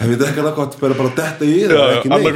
[0.00, 2.28] ef ég drekka nákvæmt bara bara detta í það, ekki neitt.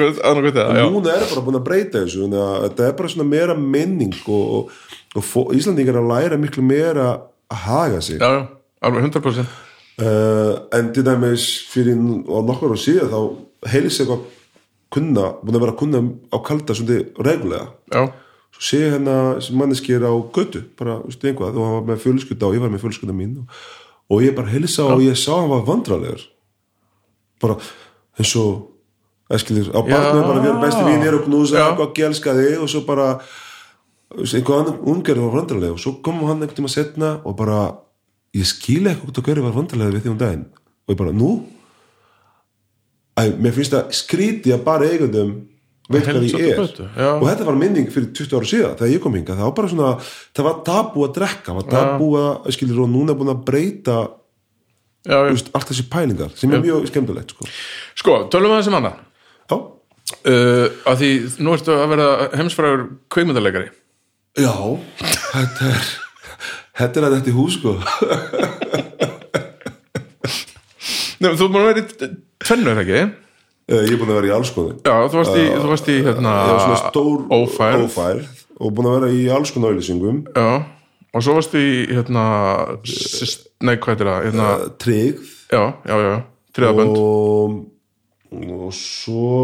[0.77, 0.85] já.
[0.93, 4.73] núna er bara búin að breyta þessu að þetta er bara svona meira menning og,
[5.17, 7.07] og, og Íslandingar að læra miklu meira
[7.49, 8.19] að haga sig.
[8.21, 8.43] Já, já,
[8.85, 9.47] alveg 100%
[10.03, 13.21] uh, en til dæmis fyrir nokkur á síðan þá
[13.73, 14.27] heilis eitthvað
[14.95, 18.05] kunna, búin að vera að kunna á kalda svona regullega já,
[18.61, 22.63] sé sem manneskir á götu bara, veistu einhvað, og hann var með fjölskylda og ég
[22.63, 23.59] var með fjölskylda mín og,
[24.13, 26.29] og ég bara heilsa og ég sá hann var vandralegur
[27.43, 27.59] bara
[28.19, 28.71] eins og
[29.35, 31.67] eskilir, á barnum bara við erum besti vínir og knúsa Já.
[31.73, 33.09] og elska þig og svo bara
[34.15, 37.63] einhver annan ungar var vandralegur og svo kom hann einhvern tíma setna og bara
[38.35, 40.47] ég skil ekki hvort að hverju var vandralegur við því um daginn.
[40.85, 41.31] Og ég bara, nú?
[43.15, 45.35] Æ, mér finnst það skríti að bara eigundum
[45.89, 46.63] veit hvað ég er.
[47.15, 49.73] Og þetta var minning fyrir 20 ára síðan þegar ég kom hinga, það var bara
[49.73, 49.93] svona
[50.35, 53.45] það var tabú að drekka, það var tabú að skilur og núna er búin að
[53.51, 53.99] breyta.
[55.05, 57.49] Just, allt þessi pælingar sem er mjög skemmtilegt sko.
[58.01, 59.01] sko, tölum við þessum annað
[59.51, 61.11] já, uh, að því
[61.45, 63.69] nú ertu að vera heimsfrægur kveimundaleikari
[64.41, 64.55] já
[65.35, 65.93] þetta er
[66.75, 67.77] þetta er að þetta í hús sko.
[71.23, 71.85] Nei, þú er búin að vera í
[72.45, 73.03] tvennu, er það ekki?
[73.65, 75.87] Eh, ég er búin að vera í alls konar Já, þú varst í, þú varst
[75.89, 78.27] í hérna, svona stór ófærð.
[78.61, 80.49] og búin að vera í alls konar auðlýsingum Já,
[81.15, 82.25] og svo varst í hérna,
[83.65, 84.27] nei, hvað er það?
[84.29, 84.49] Hérna,
[84.83, 85.31] tryggð.
[85.55, 86.15] Já, já, já,
[86.57, 87.57] triðabönd og,
[88.35, 89.41] og svo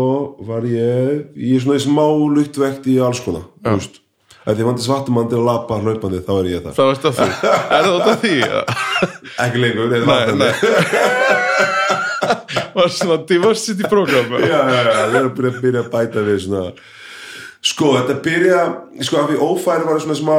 [0.49, 2.05] var ég í svona smá
[2.35, 4.01] luktvekt í alls konar þú veist.
[4.41, 7.19] Ef þið vandi svartumann til að lappa hlaupandi þá er ég það Það varst að
[7.19, 7.27] því,
[7.77, 8.37] er það af því?
[9.45, 10.55] ekki lengur, Nei, vatnandi nei.
[12.81, 16.65] Var svona diversity program já, já, já, það er að byrja að bæta við svona
[17.61, 18.61] sko, þetta byrja
[19.05, 20.37] sko, af því ófæri var svona smá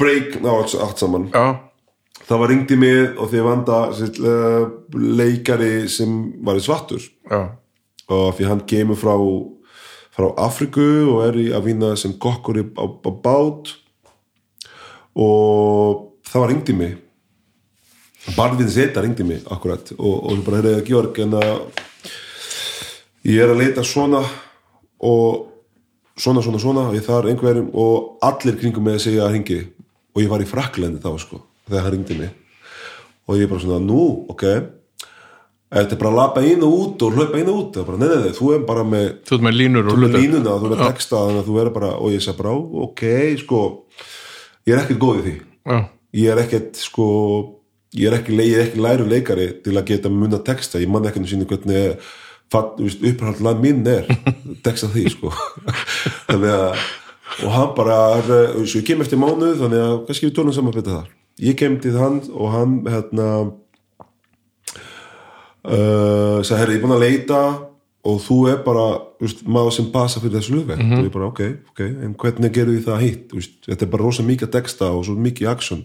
[0.00, 1.28] break á allt, saman.
[1.30, 1.60] Já,
[2.26, 7.04] það var ringdi mig og því vanda sitt, uh, leikari sem var í svartur.
[7.30, 7.42] Já,
[8.10, 9.14] og því hann kemur frá
[10.20, 13.74] frá Afriku og er í að vinna sem kokkur á, á bát.
[15.16, 16.96] Og það var ringdi mig.
[18.36, 19.92] Barðið þetta ringdi mig akkurat.
[19.96, 21.52] Og, og svo bara hefði Georg en að
[23.28, 24.22] ég er að leita svona
[25.00, 25.46] og
[26.20, 29.60] svona, svona, svona og ég þar einhverjum og allir kringum mig að segja að ringi
[30.14, 32.30] og ég var í Fraklandi þá sko þegar hann ringdi mig.
[33.30, 34.44] Og ég bara svona, nú, ok.
[35.70, 37.98] Þetta er bara að lappa inn og út og hlaupa inn og út er bara,
[38.00, 40.66] nei, nei, nei, þú er bara með þú ert með línur og er línuna, þú
[40.66, 42.58] er með texta þú er bara, og ég sagði bara, "Ó,
[42.88, 43.02] ok,
[43.38, 43.60] sko
[44.66, 45.34] ég er ekkert góð í því.
[45.70, 45.78] Já,
[46.24, 47.06] ég er ekkert, sko
[47.94, 51.22] ég er ekki, er ekki læru leikari til að geta munna texta, ég man ekki
[51.22, 51.96] um síni hvernig
[52.50, 54.06] upphald lag minn er
[54.64, 55.30] texta því, sko.
[56.28, 56.84] Þannig að,
[57.40, 60.98] og hann bara svo ég kem eftir mánuð, þannig að kannski við tólum saman betur
[60.98, 61.08] þar.
[61.40, 63.26] Ég kem til hann og hann, hérna
[65.64, 67.40] uh, sagði, herri, ég er búin að leita
[68.10, 68.86] og þú er bara
[69.20, 72.76] veist, maður sem passa fyrir þessu hlugvegt og ég bara, ok, ok, en hvernig gerum
[72.76, 73.34] við það hitt?
[73.36, 75.82] Veist, þetta er bara rosa mikið texta og svo mikið action.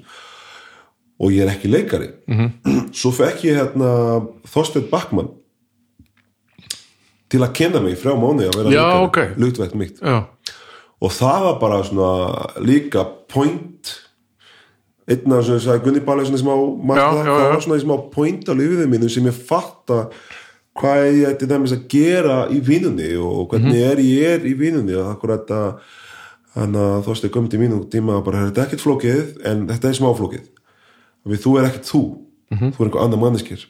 [1.15, 2.09] Og ég er ekki leikari.
[2.27, 2.49] -hmm.
[2.99, 3.89] svo fekk ég hérna
[4.51, 5.31] Þorsteinn Backmann
[7.29, 9.19] til að kenna mig frá mánu að vera Já, leikari, ok.
[9.37, 9.99] hlugvegt mitt.
[10.01, 10.27] Já,
[11.01, 12.09] og það var bara svona
[12.63, 13.91] líka point
[15.07, 15.99] einn af þessum sagði Gunni
[17.19, 17.53] það já.
[17.53, 19.99] var svona smá point á lífið mínu sem ég fatta
[20.75, 23.91] hvað ég ætti dæmis að gera í vinnunni og hvernig Mhm.
[23.91, 25.79] er ég er í vinnunni og akkurat að
[27.13, 29.93] veist, ég komið til mínu tíma og bara, þetta er ekkert flókið en þetta er
[29.93, 30.47] smá flókið
[31.27, 32.01] við þú er ekkert þú
[32.51, 32.71] Mhm.
[32.71, 33.65] þú er einhver annar manneskir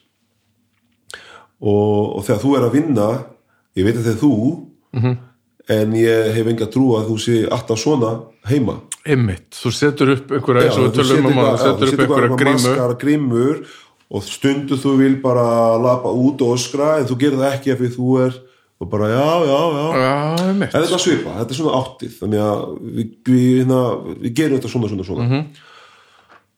[1.61, 3.07] og, og þegar þú er að vinna
[3.75, 4.31] ég veit að er þú
[4.95, 5.17] Mhm.
[5.71, 8.11] En ég hef enga trú að þú sé alltaf svona
[8.49, 8.79] heima.
[9.05, 9.49] Einmitt.
[9.53, 12.61] Þú setur upp einhverja, eins og þú tölum um að setur upp einhverja eitthvað grímu
[12.61, 13.65] maskara grímur.
[14.15, 17.79] og stundu þú vil bara lappa út og öskra en þú gerir það ekki ef
[17.95, 18.35] þú er
[18.79, 19.85] og bara já, já, já.
[19.95, 20.73] Já, einmitt.
[20.73, 23.79] Þetta svipa, þetta er svona áttið þannig að við, við, hérna,
[24.19, 25.25] við gerum þetta svona, svona, svona.
[25.25, 25.45] Mhm.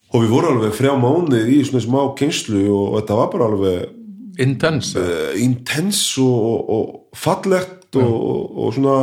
[0.07, 3.51] og við vorum alveg þrjá mánuð í svona smá kynslu og, og þetta var bara
[3.51, 3.93] alveg
[4.37, 8.97] Intense uh, intens og, og, og fallegt og, og, og svona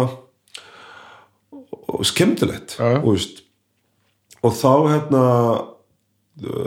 [1.95, 3.42] og skemmtilegt og, veist,
[4.45, 5.22] þá hérna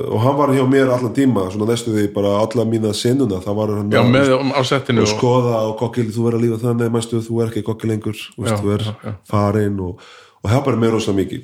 [0.08, 3.58] og hann var hjá mér allan tíma svona næstu því bara alla mína sinnuna það
[3.60, 6.94] var hann já, með á settinu og skoða og kokki, þú verður að lífa þannig
[6.96, 10.00] mæstu, þú er ekki kokki lengur þú, veist, er farin og,
[10.44, 11.44] og það bara með rosalega mikið.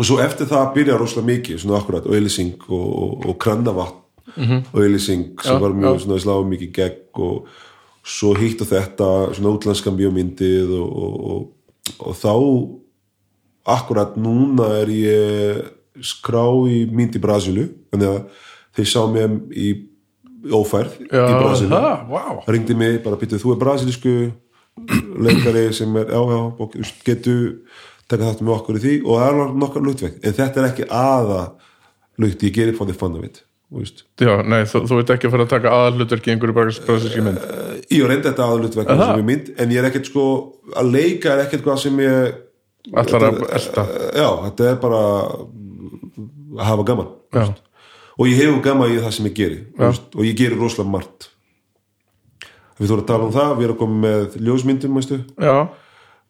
[0.00, 3.98] Og svo eftir það byrja rosalega mikið svona akkurat auðlýsing og, og, og krannavatn
[4.36, 4.60] Mhm.
[4.72, 6.02] auðlýsing sem Já, var mjög já.
[6.06, 7.48] svona slá mikið gegn og
[8.02, 12.34] svo hitt og þetta svona útlenska bíómyndið og, og, og, og þá
[13.76, 15.62] akkurat núna er ég
[16.02, 18.44] skrá í mynd í Brasilu þannig að
[18.78, 19.68] þeir sá mér í
[20.50, 24.16] ófærð já, í Brasilu wow ringdi mig, bara býttu, þú er brasilísku
[25.22, 26.10] leikari sem er
[27.06, 27.60] getur
[28.12, 28.94] taka þátt með okkur í því?
[29.06, 31.40] Og það er nokkar luktveikt en þetta er ekki aða
[32.22, 33.46] lukt, ég gerir fóðið fann af mitt veist.
[34.20, 37.42] Já, nei, þú, þú veit ekki að fara að taka aðalhlutverki í einhverju brasilíski mynd.
[37.92, 39.08] Ég reyndi þetta aða luktveikt Aha.
[39.08, 40.24] sem ég mynd, en ég er ekkert sko
[40.76, 42.40] að leika er ekkert hvað sem ég
[43.02, 43.84] allar að elta.
[44.18, 45.02] Já, þetta er bara
[46.52, 47.12] að hafa gaman
[48.18, 51.30] og ég hefur gaman í það sem ég geri og ég geri rosalega margt.
[52.80, 55.56] Við þú erum að tala um það við erum koma með ljósmyndum mæstu, já,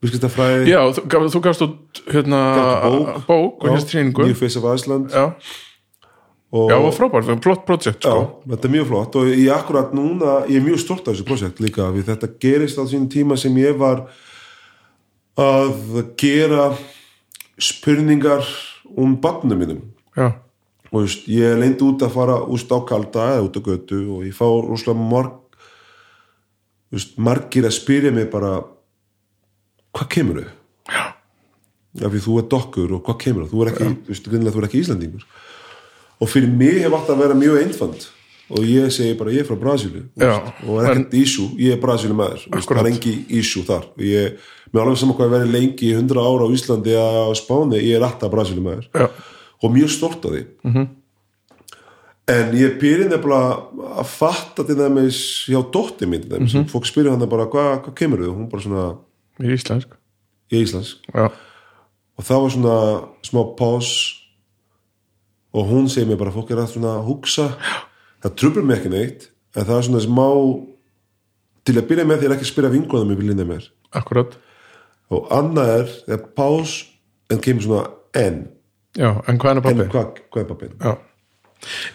[0.03, 2.41] viðskiptafræði já þú, þú gafst út hérna
[2.83, 3.13] bók.
[3.27, 5.11] bók og hérst hringu New Face of Iceland.
[5.11, 5.33] Já,
[6.53, 8.43] og, já, og frábært, flott projekt já, sko.
[8.51, 11.61] þetta er mjög flott og ég akkurat núna, ég er mjög stolt af þessu projekt
[11.63, 14.05] líka, við þetta gerist á sín tíma sem ég var
[15.39, 16.67] að gera
[17.57, 18.45] spurningar
[18.93, 19.81] um barnum mínum
[20.13, 20.29] já,
[20.91, 24.27] og veist, ég leindi út að fara úst á kalda eða út á götu og
[24.27, 25.39] ég fá rosalega marg
[26.93, 28.59] veist, margir að spyrja mig bara
[29.93, 30.53] hvað kemur þau?
[30.93, 31.03] já,
[31.93, 33.51] Já, því þú er dokkur og hvað kemur það?
[33.51, 35.25] Þú er ekki, þú veist, greinilega þú er ekki Íslandingur.
[36.23, 38.05] Og fyrir mig hef að vera mjög einfand
[38.53, 40.33] og ég segi bara ég er frá Brasílu Já,
[40.67, 43.87] og er ekkert issue, ég er Brasílu maður það er engi issue þar.
[43.95, 47.27] Og ég, með alveg saman hvað ég verið lengi í 100 ára á Íslandi á
[47.39, 49.07] Spáni, ég er alltaf Brasílu maður já,
[49.63, 50.43] og mjög stolt af því.
[50.63, 50.87] -hmm.
[52.35, 57.11] en ég byrði nefnilega að fatta til dæmis hjá dótti mín til dæmis, fólk spyrja
[57.11, 58.95] hann bara hvað hva kemur þau, hún bara svona
[59.39, 59.89] í íslensk.
[60.51, 61.31] Ég er Íslands já,
[62.17, 62.77] og það var svona
[63.23, 64.12] smá pás
[65.53, 67.51] og hún segir mér bara fólk er að svona hugsa.
[68.23, 70.27] Það trubur mig ekki neitt en það er svona smá
[71.63, 73.69] til að byrja með því er ekki að spyrja vingunum í viljandi mér.
[73.93, 74.35] Akkurat.
[75.13, 76.75] Og annað er þegar pás
[77.31, 77.85] en kemur svona
[78.17, 78.43] en
[78.97, 79.87] já, en hvað er en pappi?
[79.93, 80.91] hvað, hvað er pappin já.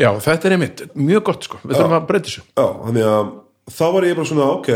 [0.02, 1.61] já, þetta er einmitt, mjög gott sko.
[1.64, 2.44] Við þurfum að breyta þessu.
[2.48, 3.30] Já, þannig að
[3.78, 4.70] þá var ég bara svona ok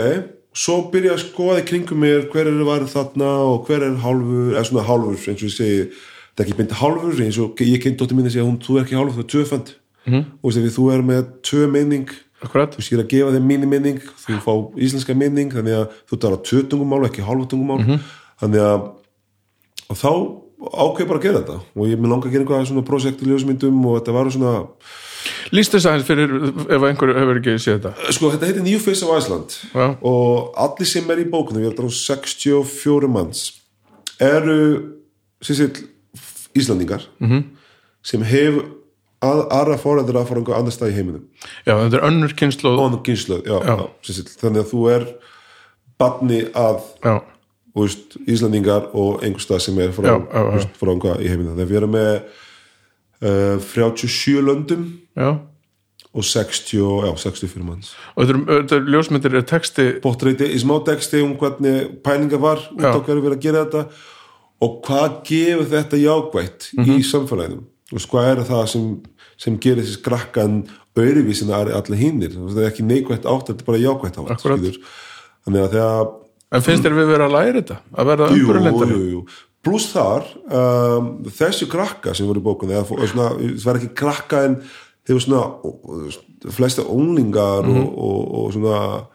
[0.62, 4.52] svo byrja að skoða í kringum mér hver er var þarna og hver er hálfur
[4.52, 5.86] eða svona hálfur eins og ég segi
[6.32, 8.78] þetta er ekki beint hálfur eins og ég kynnt dóttir mín að segja hún þú
[8.78, 9.72] er ekki hálfur, þú er tvöfand
[10.08, 10.24] mm.
[10.40, 13.68] og veist, ef þú er með tvö meining akkurat, þú sér að gefa þeim mínu
[13.70, 14.52] minning þú fá
[14.82, 18.00] íslenska minning þannig að þú tala tvö tungumál ekki hálfa tungumál.
[18.42, 18.88] Þannig að
[19.92, 20.10] og þá
[20.62, 21.56] ákveð bara að gera þetta.
[21.76, 24.52] Og ég með langa að gera einhvað svona projekt í ljósmyndum og þetta var svona
[25.54, 28.10] líst þess aðeins fyrir ef einhver hefur ekki séð þetta.
[28.16, 29.56] Sko þetta heitir New Face of Iceland.
[29.70, 29.86] Já.
[30.00, 33.44] og allir sem er í bókunum ég held að 64 manns
[34.22, 34.58] eru
[35.42, 35.70] sér
[36.54, 37.42] Íslandingar -hmm.
[38.02, 38.64] sem hefur
[39.22, 41.26] að, aðra fóræður að fara einhver annar stað í heiminum.
[41.66, 43.76] Já, þetta er önnur kynslu og annar kynslöð, já, já.
[44.02, 45.06] Já, þannig að þú er
[46.02, 46.82] barni að
[47.76, 50.10] veist, Íslandingar og einhver stað sem er frá,
[50.76, 51.56] frá einhvað í heiminum.
[51.56, 52.12] Þegar við erum með
[53.22, 54.86] uh, 37 löndum
[55.16, 55.30] já.
[56.12, 57.94] og 60, og- já, 64 manns.
[58.16, 62.84] Og þetta er, ljósmyndir er texti bóttreiti í smá texti um hvernig pælinga var út
[62.84, 63.86] á hverju við erum að gera þetta
[64.62, 66.96] og hvað gefur þetta jákvætt Mhm.
[66.98, 68.86] í samfélaginu þú veist, hvað er það sem,
[69.42, 70.58] sem gerir þessi skrakkan
[70.96, 74.44] öðruvísin að allir hinnir það er ekki neikvætt átt, þetta er bara jákvætt átt
[75.44, 76.12] þannig að þegar
[76.52, 79.22] en finnst þér við vera að læra þetta að verða jú, umburulendari jú, jú.
[79.64, 84.56] pluss þar um, þessi krakka sem voru í bókunni það var ekki krakka en
[85.06, 87.78] þeir voru svona flesta ónglingar Mhm.
[87.78, 89.06] og, og, og svona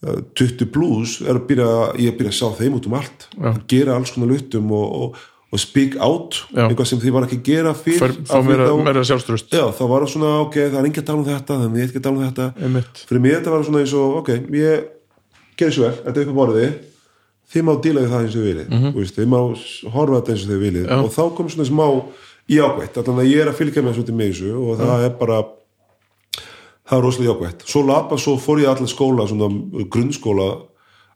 [0.00, 3.26] 20 plus er að byrja, ég er að byrja að sjá þeim út um allt
[3.36, 5.18] að gera alls konar lutum og, og,
[5.52, 6.62] og speak out Já.
[6.68, 10.06] eitthvað sem þið var ekki að gera fyrr því þá- meira sjálfströst Já, það var
[10.08, 12.16] svona, ok, það er ekki að tala um þetta þannig ég er ekki að tala
[12.16, 13.02] um þetta Einmitt.
[13.10, 14.88] fyrir mér þetta var svona eins og, ok, ég
[15.60, 16.72] gerir svo vel, þetta er upp á borðið
[17.50, 19.14] þið má díla við það eins og þið viljið mm -hmm.
[19.20, 19.40] þið má
[19.92, 20.82] horfa þetta eins og þið.
[20.86, 20.96] Já.
[20.96, 21.86] og þá kom svona smá
[22.50, 24.78] jákvætt allan að ég er að fylgja með svolítið með þessu og
[26.90, 27.62] það er rosalega jákvætt.
[27.70, 29.48] Svo lapa, svo fór ég allir skóla svona
[29.94, 30.48] grunnskóla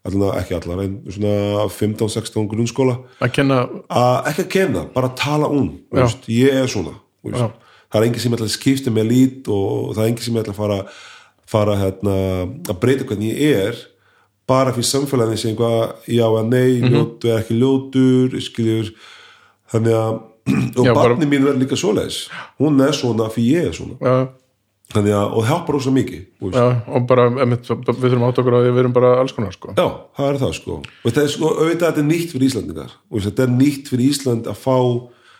[0.04, 2.98] allan ekki allar, en svona 15-16 grunnskóla.
[3.24, 6.92] Að kenna, að ekki að kenna, bara að tala um veist, ég er svona
[7.24, 10.52] það er enginn sem ætla að skipta með lít og það er enginn sem ætla
[10.52, 10.78] að fara,
[11.48, 12.14] fara hérna,
[12.68, 13.82] að breyta hvernig ég er
[14.50, 16.92] bara fyrir samfélaginu sem já að nei, Mhm.
[16.92, 18.92] ljótu er ekki ljótur skiljur
[19.72, 20.20] þannig að
[20.76, 22.28] og barni mín verður líka svoleiðis.
[22.60, 23.96] Hún er svona fyrir ég er svona.
[23.96, 24.28] Já,
[24.92, 28.56] þannig að, og það hjálpar rosa mikið já, og bara emitt, við þurfum átt okkur
[28.58, 29.72] að við erum bara alls konar sko.
[29.78, 29.86] Já,
[30.18, 30.76] það er það sko.
[30.84, 34.12] Og þetta er sko, auðvitað þetta er nýtt fyrir Íslandingar og þetta er nýtt fyrir
[34.12, 34.76] Ísland að fá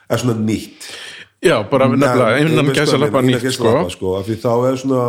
[0.09, 0.89] er svona nýtt.
[1.45, 3.69] Já, bara nefnilega, Nei, innan veistu gæsa hvað ég lappa meina, nýtt sko.
[3.69, 4.15] gæsalappa, sko.
[4.19, 5.03] af því þá er svona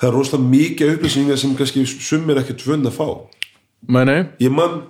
[0.00, 3.06] það er rosalega mikið upplýsingar sem kannski sumir ekkert vunn að fá.
[3.92, 4.80] Meni, ég man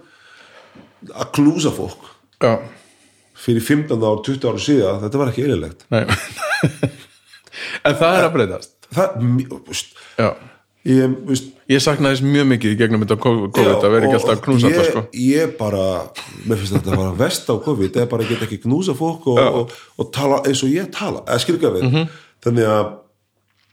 [1.15, 2.09] að klúsa fólk
[2.43, 2.59] já,
[3.41, 5.87] fyrir 15 ár, 20 ára síðan þetta var ekki eililegt
[7.85, 8.71] en það er að breytast.
[8.91, 9.27] Það,
[10.19, 10.29] já,
[10.91, 14.19] ég, veist ég saknaði þess mjög mikið í gegnum þetta COVID, Já, að vera ekki
[14.19, 15.03] alltaf knúsað ég, sko.
[15.15, 15.85] ég bara,
[16.49, 19.29] mér finnst þetta að vera vest á COVID, er bara að geta ekki knúsa fólk
[19.31, 22.09] og, og, og tala eins og ég tala eða skilga við, Mhm.
[22.43, 22.97] þannig að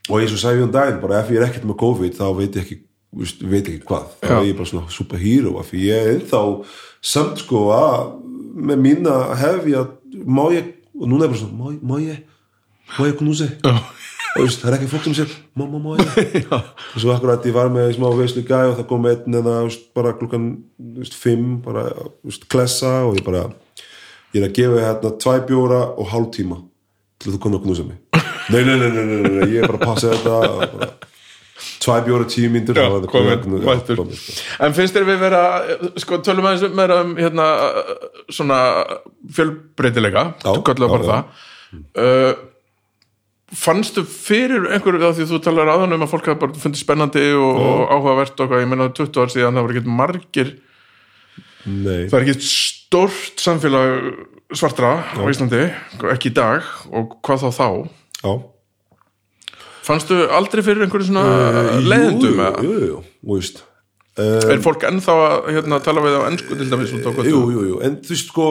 [0.08, 2.54] og eins og sagði um daginn, bara ef ég er ekkert með COVID þá veit
[2.54, 2.78] ég ekki,
[3.18, 4.06] veist, veit ekki hvað.
[4.22, 6.40] Þá er ég bara svona superhero af því ég er ennþá
[7.02, 8.14] samt sko að
[8.56, 9.82] með mína hefja
[10.24, 12.22] má ég, og núna er bara svona má, ég- má ég,
[12.96, 13.48] má ég knúsi?
[14.38, 16.48] Og veist, það er ekki fólk sem sér má, má, ég?
[16.94, 20.14] Og svo akkurat ég var með smá veislu gæ og það kom einn veist, bara
[20.18, 20.50] klukkan
[20.98, 21.88] veist, fimm bara
[22.26, 23.48] veist, klessa og ég bara
[24.34, 26.60] ég er að gefa hérna tvæ bjóra og hálf tíma
[27.18, 27.98] til þú komið að knúsa mig.
[28.52, 30.90] Nei, nei, nei, nei, nei, nei, nei, ég er bara að passa þetta
[31.82, 32.50] tvæ bjóra tíu
[33.88, 34.06] sko.
[34.62, 35.42] En finnst þér við vera,
[35.98, 37.48] sko, tölum aðeins meira um hérna,
[38.30, 38.60] svona
[39.34, 41.42] fjölbreytileika, Já, kallar bara það.
[41.98, 42.30] Uh,
[43.56, 47.60] fannstu fyrir einhverju því þú talar aðan um að fólk hafa bara fundið spennandi og,
[47.62, 50.50] og áhugavert og hvað, ég meina 20 ár síðan það var ekki margir.
[51.68, 53.96] Nei, það er ekki stórt samfélag
[54.56, 55.64] svartra á Íslandi,
[56.12, 57.68] ekki í dag og hvað þá þá?
[58.22, 58.32] Já.
[59.88, 61.24] Fannstu aldrei fyrir einhverju svona
[61.80, 62.64] leiðendum jú, eða?
[62.64, 63.02] jú, jú, jú,
[63.32, 63.62] veist.
[64.18, 68.00] Er fólk ennþá að hérna, tala við á ennsku til dæmis jú, jú, jú, en
[68.02, 68.48] þú veist sko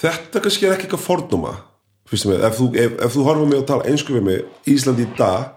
[0.00, 1.56] þetta kannski er ekki eitthvað með,
[2.10, 2.68] ef þú,
[3.14, 5.56] þú horfum mig og tala einsku við mig Íslandi í dag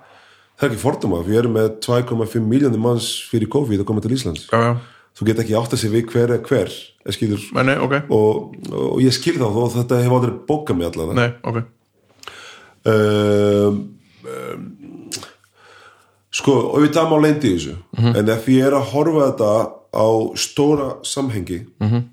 [0.57, 4.13] það er ekki fordóma, við erum með 2,5 miljónir manns fyrir COVID að koma til
[4.15, 4.45] Íslands.
[4.51, 4.73] Já, já,
[5.17, 6.73] þú get ekki átt að segja við hver er hver
[7.13, 11.19] skilur, Nei, ok, og, og ég skil þá og þetta hefur aldrei bókað mig allan
[11.19, 11.59] nei, ok.
[12.83, 13.81] Um,
[14.29, 14.63] um,
[16.33, 17.75] sko og við það má lendi í þessu.
[18.13, 19.51] En ef ég er að horfa þetta
[19.93, 20.07] á
[20.39, 22.07] stóra samhengi -hmm.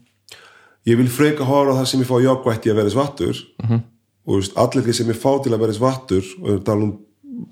[0.87, 3.37] ég vil freka horfa á það sem ég fá jákvætti að vera svartur.
[3.63, 3.81] -hmm.
[4.27, 6.93] Og veist, allir því sem ég fá til að vera svartur og um,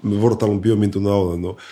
[0.03, 1.63] við vorum að tala um bíómynduna á þann og,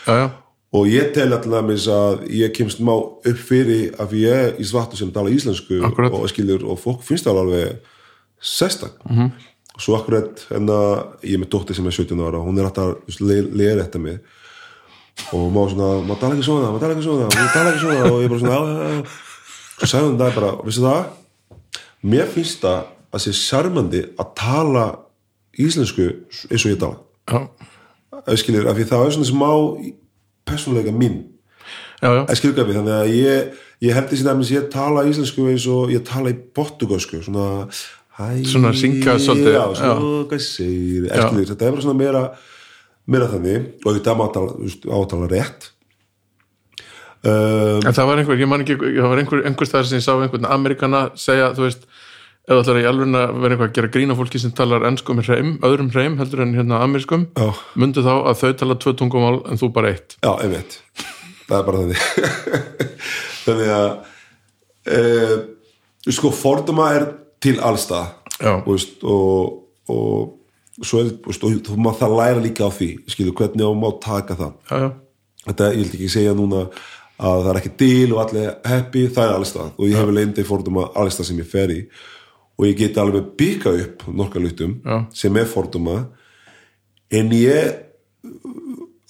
[0.76, 5.00] og ég tel allavega að ég kemst má upp fyrir að ég er í svartur
[5.00, 6.16] sem tala íslensku Akkurat.
[6.16, 7.92] og, skilur, og fólk finnst það alveg
[8.40, 9.30] sérstak -hmm.
[9.74, 12.64] og svo akkurat en að ég er með dóttir sem er 17 ára hún er
[12.64, 14.18] alltaf að leira þetta mig.
[15.32, 18.12] Og má svona, maður tala ekki svona maður tala ekki svona, maður tala ekki svona.
[18.12, 19.04] Og ég bara svona, já
[19.76, 21.08] svo sagði hún það bara, vissu það?
[22.06, 24.86] Mér finnst það að sé sjarmandi að tala
[25.60, 26.08] íslensku
[26.50, 27.46] eins og ég tala.
[28.36, 29.50] Skilur, af því það er svona smá
[30.46, 31.22] persónuleika mín.
[32.02, 32.22] Já, já.
[32.26, 35.92] að skilur gafi, þannig að ég ég held þessi dæmis, ég tala íslensku eins og
[35.92, 37.46] ég tala í portugalsku svona
[38.16, 41.26] hæ, Svona syngja svolítið, já, svona, hvað segir, Já.
[41.26, 42.22] skilur, þetta er bara svona meira
[43.06, 45.68] meira þannig, og þetta má tala, þú veist, á að tala rétt.
[47.26, 50.06] Um, En það var einhver, ég man ekki, það var einhver, einhver staðar sem ég
[50.06, 51.86] sá einhvern Amerikana segja, þú veist,
[52.46, 55.30] það ætlar í alveg að vera eitthvað að gera grína fólki sem talar ennsku með
[55.32, 57.48] hreim, öðrum hreim heldur en hérna amerískum, Já.
[57.74, 60.14] myndu þá að þau tala tvö tungumál en þú bara eitt.
[60.22, 60.78] Já, einmitt.
[61.46, 62.06] Það er bara þannig.
[63.46, 63.90] Þannig að
[64.94, 65.02] e,
[66.14, 67.08] sko, forduma er
[67.42, 68.14] til allstað
[68.66, 73.66] veist, og, og svo er og þú maður það læra líka á því skilur hvernig
[73.66, 74.54] á má taka það.
[74.70, 74.88] Já, já,
[75.48, 76.66] þetta, ég vil ekki segja núna
[77.16, 80.44] að það er ekki til og allir happy það er allstað og ég hef leindi
[80.44, 81.78] forduma allstað sem ég fer í
[82.58, 85.04] og ég get alveg bygga upp nokkar lutum Já.
[85.12, 86.06] sem er forduma
[87.10, 87.74] en ég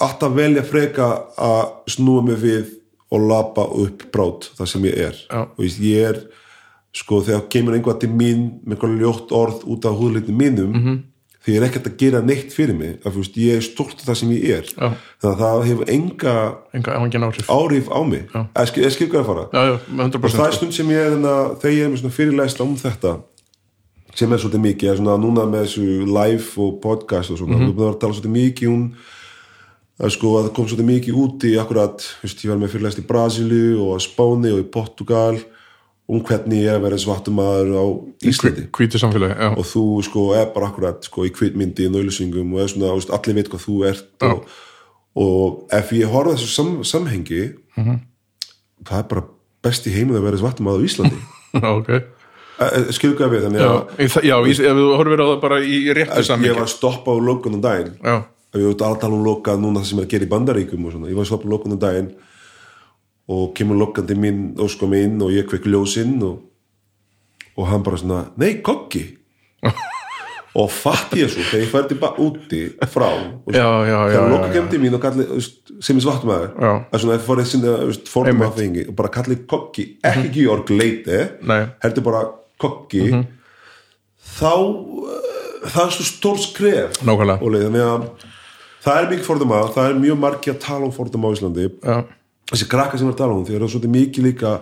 [0.00, 1.06] alltaf velja freka
[1.38, 2.72] að snúa mig við
[3.14, 5.42] og lapa upp brát það sem ég er Já.
[5.46, 6.22] og ég- er
[6.96, 10.86] sko þegar kemur einhvað til mín með einhvað ljótt orð út af húðlítið mínum Mhm.
[10.88, 10.98] -hmm.
[11.46, 14.06] því ég er ekkert að gera neitt fyrir mig að, veist, ég er stolt af
[14.06, 14.92] það sem ég er Já.
[15.22, 16.92] þannig að það hefur enga enga,
[17.48, 20.24] áhrif á mig ég skil, ég skil hvað að fara Já, já, með 100%.
[20.24, 22.76] og það er stund sem ég er að þegar ég er með svona fyrirlæst um
[22.76, 23.20] þetta
[24.16, 27.62] sem er svolítið mikið er svona núna með þessu live og podcast og svona, mm
[27.62, 27.74] -hmm.
[27.76, 28.86] við erum að tala svolítið mikið um
[29.96, 32.98] að sko að það kom svolítið mikið út í akkurat, veist, ég var með fyrirlæst
[32.98, 35.38] í Brasílu og Spáni og í Portugal
[36.08, 37.84] um hvernig ég er að vera svartumadur á
[38.22, 39.48] Íslandi Hvítu samfélagi, já.
[39.58, 43.10] og þú sko er bara akkurat sko í kvitmyndi í naulusingum og er svona, veist,
[43.10, 44.44] allir veit hvað þú ert og,
[45.16, 47.96] og ef ég horfa þessu sam, samhengi Mhm.
[48.84, 49.24] það er bara
[49.62, 51.18] best í heiminn að vera svartum á Íslandi
[51.56, 52.02] Já,
[52.58, 52.92] ok.
[52.96, 56.18] skilur hvað við þannig að það- já ef þú horfir á það bara í, réttu
[56.20, 57.92] ég samvík var að stoppa á lokunum daginn
[58.54, 60.86] ef ég veit að tala um loka núna það sem er að gera í bandaríkum
[60.86, 62.10] og svona, ég var að stoppa á lokunum daginn
[63.28, 66.40] og kemur lokandi mín og sko minn og ég kvekk ljósinn og,
[67.58, 69.04] og hann bara svona nei, kokki
[70.56, 73.08] og fatt ég svo þegar ég færði bara úti frá
[73.50, 74.52] þegar já.
[74.54, 75.26] kemur til mín og kalli
[75.84, 76.70] sem er svartumæður Já.
[76.88, 77.74] að svona það fór sinna
[78.08, 81.48] fordum af þingi og bara kalli kokki, ekki Georg Leite Mhm.
[81.50, 81.66] Nei.
[82.60, 82.64] Mhm.
[82.64, 83.26] heldur bara kokki
[84.36, 86.98] þá uh, það er svo stór skref.
[87.02, 88.08] Þannig að
[88.86, 91.68] það er mikið fordum af það er mjög margir að tala um fordum á Íslandi.
[91.82, 91.96] Já,
[92.52, 94.52] þessi krakka sem að tala um því er svolítið mikið líka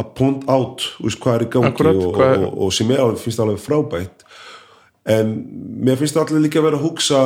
[0.00, 3.02] að point out veist, hvað er í gangi Akkúrat, og, er- og, og sem er
[3.02, 4.24] alveg, finnst alveg frábætt
[5.10, 5.34] en
[5.84, 7.20] mér finnst það allir líka að vera að hugsa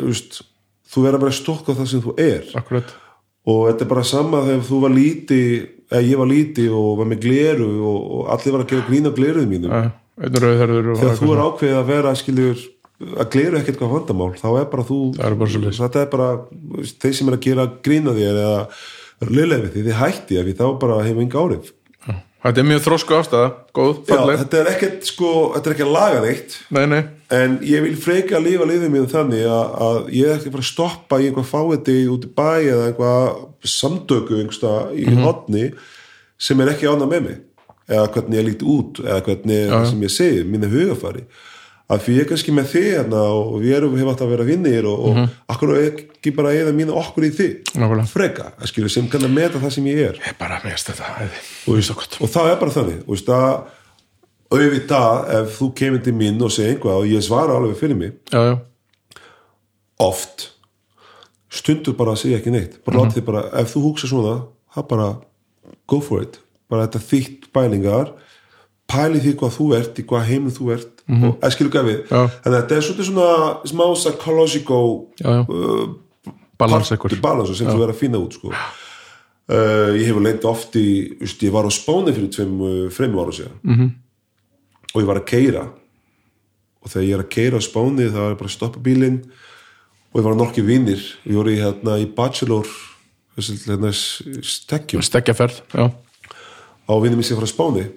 [0.00, 0.40] veist,
[0.90, 2.44] þú verður að vera stokk á það sem þú er.
[2.58, 2.94] Akkurat
[3.44, 5.40] og þetta er bara sama þegar þú var líti
[5.90, 9.14] eða ég var líti og var með gleru og, og allir var að gera grína
[9.14, 9.90] gleruð mínum já,
[10.20, 12.66] einn rauðherður og þegar þú er ákveðið að vera skiljur
[13.04, 16.28] að gleru ekkert hvað vandamál þá er bara þú er bara þetta er bara
[17.02, 18.60] þeir sem er að gera grína þér eða
[19.30, 21.72] liðlega við því þið hætti ef þá bara hefur enga árið.
[22.44, 23.46] Þetta er mjög þrósku ástæða,
[23.76, 24.40] góð, Já, falleg.
[24.42, 27.00] þetta er ekkert sko, þetta er ekki að laga neitt nei, nei,
[27.38, 30.56] en ég vil freka að lifa liðið mér þannig að, að ég er ekki að
[30.58, 35.24] fara að stoppa í einhvað fáiði út í bæ eða einhvað samtöku einhversta í mm
[35.24, 35.64] hotni
[36.44, 37.42] sem er ekki ánað með mig.
[37.88, 41.24] Eða hvernig ég líti út eða hvernig það sem ég segi, mínu hugafari
[41.92, 44.86] að því ég er kannski með þig hérna og við erum átt að vera vinnir
[44.88, 45.18] og, og
[45.52, 47.72] akkur er ekki bara eða mínu okkur í þig?
[47.76, 48.08] Nákvæmlega.
[48.10, 50.20] Freka, að skilju, sem kann að meta það sem ég er.
[50.22, 51.10] Ég er bara mest þetta
[51.68, 52.18] og gott.
[52.24, 57.00] Og það er bara þannig og auðvitað ef þú kemur til mín og segir einhvað
[57.02, 58.16] og ég svara alveg fyrir mig.
[58.30, 59.22] Já, já,
[60.04, 60.50] oft.
[61.54, 62.76] Stundur bara að segja ekki neitt.
[62.86, 64.36] Bara láta þið bara, ef þú hugsa svona
[64.76, 65.08] það bara,
[65.90, 66.38] go for it.
[66.70, 68.12] Bara þetta þýtt bælingar
[68.90, 72.22] pæli því hvað þú ert, í hvað heimil þú ert og að skilu gafið Já.
[72.24, 73.28] en þetta er svolítið svona
[73.68, 74.88] smá psychological
[75.24, 75.84] uh,
[76.58, 78.52] balans sem þú verður að finna út sko.
[78.54, 80.86] uh, ég hefur leint oft í
[81.20, 83.58] just, ég var á Spáni fyrir tveim uh, fremjum ára síðan.
[83.64, 83.90] -hmm.
[84.94, 85.66] og ég var að keira
[86.80, 89.20] og þegar ég er að keira á Spáni þá er ég bara að stoppa bílinn.
[90.14, 92.68] Og ég var nokkið vinnir ég voru í, hérna, í bachelor
[93.36, 97.88] hérna, stekjum stekkjaferð, á vinnum ég sem frá Spáni.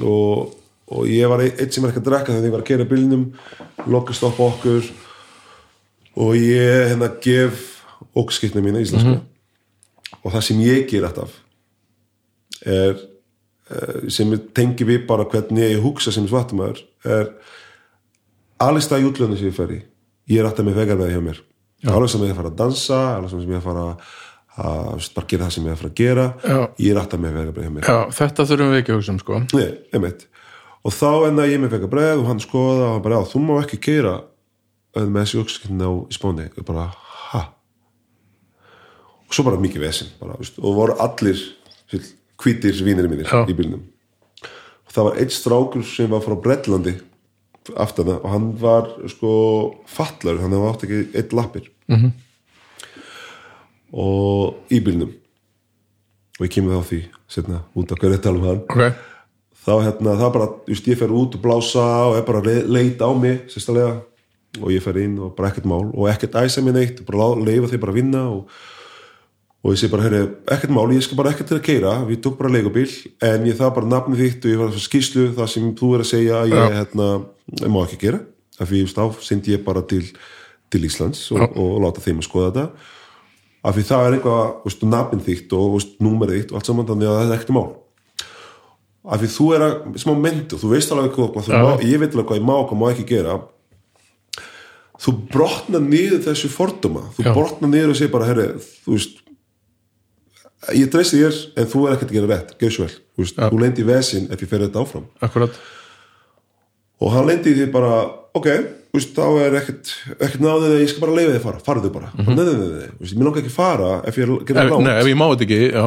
[0.00, 0.54] Og,
[0.88, 3.24] og ég var eitt sem er ekki að drekka þegar ég var að keira bílnum.
[3.92, 4.86] Lokast upp okkur.
[6.18, 7.66] Og ég hérna gef
[8.16, 9.18] ókskipna mína íslenska.
[10.22, 11.36] Og það sem ég ger alltaf
[12.66, 12.96] er
[13.70, 17.28] eh, sem tengi við bara hvernig ég hugsa sem svartumæður er
[18.64, 19.82] allir stað í útlöðinu sem ég fer í.
[20.32, 21.42] Ég er alltaf með vegarveði hjá mér.
[21.92, 23.84] Alveg sem ég er að fara að dansa alveg sem ég er að fara
[24.58, 26.26] að bara gera það sem ég er að fara að gera.
[26.42, 26.58] Já.
[26.82, 27.86] ég er alltaf með vegarveði hjá mér.
[27.92, 29.40] Já, þetta þurfum við ekki að hugsa um sko.
[29.52, 30.26] Nei, einmitt
[30.88, 33.44] og þá enna ég með fekka breið og hann skoða og hann bara, já, þú
[33.44, 34.14] má ekki keira
[34.96, 36.86] með þessi ökskinn á í spóni og bara,
[37.28, 37.42] ha?
[39.28, 41.42] Og svo bara mikið vesinn bara, veist, og voru allir
[42.38, 43.44] hvítir vínir mínir Já.
[43.44, 43.82] í bílnum.
[44.86, 46.94] Og það var eitt strákur sem var frá Brettlandi
[47.76, 49.32] aftana og hann var sko
[49.90, 51.68] fallar, hann var átt ekki eitt lappir.
[51.88, 52.12] -hmm.
[53.92, 55.12] og í bílnum.
[56.38, 58.94] Og ég kemur þá því setna út af hverju að tala um hann ok,
[59.68, 62.78] þá hérna, það bara, just, ég fer út og blása og er bara að le-
[62.78, 63.98] leita á mig sérstælega
[64.62, 67.68] og ég fer inn og bara ekkert mál og ekkert æsa mér neitt, bara leifa
[67.70, 68.54] þeir bara að vinna og,
[69.62, 70.22] og ég sé bara, herri,
[70.54, 72.88] ekkert mál ég skal bara ekkert til að keira, við tók bara leigubíl
[73.28, 76.04] en ég það bara nafnið þitt og ég var að skýslu það sem þú er
[76.04, 77.08] að segja að ég, hérna,
[77.60, 78.22] ég má ekki gera,
[78.58, 80.04] af því þá sendi ég bara til,
[80.72, 82.94] til Íslands og, og, láta þeim að skoða þetta.
[83.68, 87.10] Af því það er eitthvað, veist, nafnið þitt og númerið þitt og allt saman þannig
[87.10, 87.68] að það er ekkert mál
[89.08, 92.12] af því þú er að smá myndu, þú veist alveg hvað, þú má, ég veit
[92.12, 93.38] alveg hvað ég má og hvað má ekki gera.
[94.98, 97.32] Þú brotna niður þessu forduma þú Já.
[97.36, 98.48] brotna niður og segir bara herri,
[98.84, 99.20] þú veist
[100.74, 102.96] ég treysti þér en þú er ekkert að gera rétt, gerð svo vel.
[102.98, 105.06] Þú, veist, þú lendi í vesin ef ég fer þetta áfram.
[105.24, 105.60] Akkurat.
[106.98, 107.92] Og hann lendi því bara
[108.34, 108.48] ok,
[108.90, 111.64] þú veist, þá er ekkert ekkert náðið að ég skal bara leifa þig að fara,
[111.70, 112.10] farðu bara.
[112.18, 114.82] Nei, nei, nei, þú veist, mér langar ekki að fara ef ég er að gera
[114.82, 115.86] nei, ef ég má þetta ekki, já,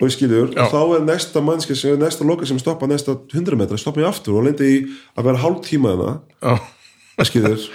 [0.00, 3.58] og skilur, og þá er næsta mannski sem er næsta loka sem stoppa næsta 100
[3.60, 4.78] metra stoppa ég aftur og lendi í
[5.14, 7.66] að vera hálf tíma þarna, já, skilur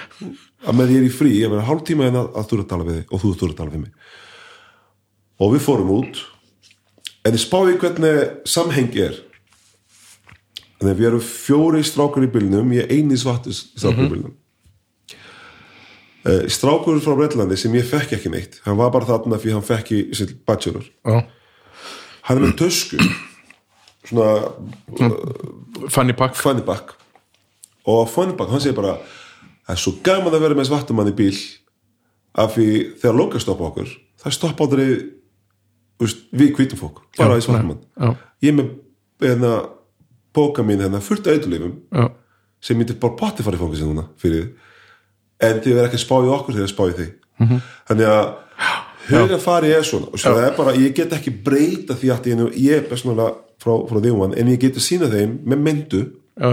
[0.65, 2.72] að með ég er í frí, að vera hálf tíma þarna að þú eru að
[2.72, 4.15] tala við þig og þú eru að tala við mig.
[5.35, 6.23] Og við fórum út.
[7.26, 9.19] En ég spáði hvernig samhengi er?
[10.80, 14.35] En við erum fjóri strákur í bylnum ég er eini svartu strákur í bylnum
[16.49, 19.91] strákur frá Breitlandi sem ég fekk ekki neitt hann var bara þarna því hann fekk
[19.93, 21.22] í sitt bachelor já,
[22.26, 22.99] hann er með tösku.
[24.06, 26.95] Svona Fanny Pack funny back
[27.85, 28.97] og funny back, hann segir bara
[29.65, 31.35] það er svo gaman að vera með svartumann í bíl
[32.38, 32.68] af því
[33.02, 33.89] þegar loka stoppa okkur
[34.22, 34.88] það stoppa aldrei
[36.02, 38.14] úst, við hvítum fólk, bara í svartumann já.
[38.45, 38.72] ég er með
[39.26, 39.53] hérna,
[40.35, 41.77] bóka mín hérna, fullt auðlifum
[42.61, 44.49] sem myndir bara potti fara í fóngis núna fyrir.
[44.49, 44.65] Þið
[45.45, 47.07] en þið verður ekki að spá í okkur þegar þið spá í því
[47.41, 47.64] -hmm.
[47.89, 48.27] þannig að
[49.10, 50.10] huga fari er svona.
[50.11, 53.34] Og svo það er bara, ég get ekki breyta því að ég, ég er personlega
[53.61, 56.02] frá, frá því um en ég get að sína þeim með myndu
[56.40, 56.49] já,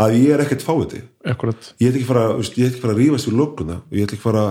[0.00, 1.70] að ég er ekkert fáiði akkurat.
[1.80, 4.24] Ég ætla ekki fara, ég ætla ekki fara að rífast við lögguna ég ætla ekki
[4.24, 4.44] fara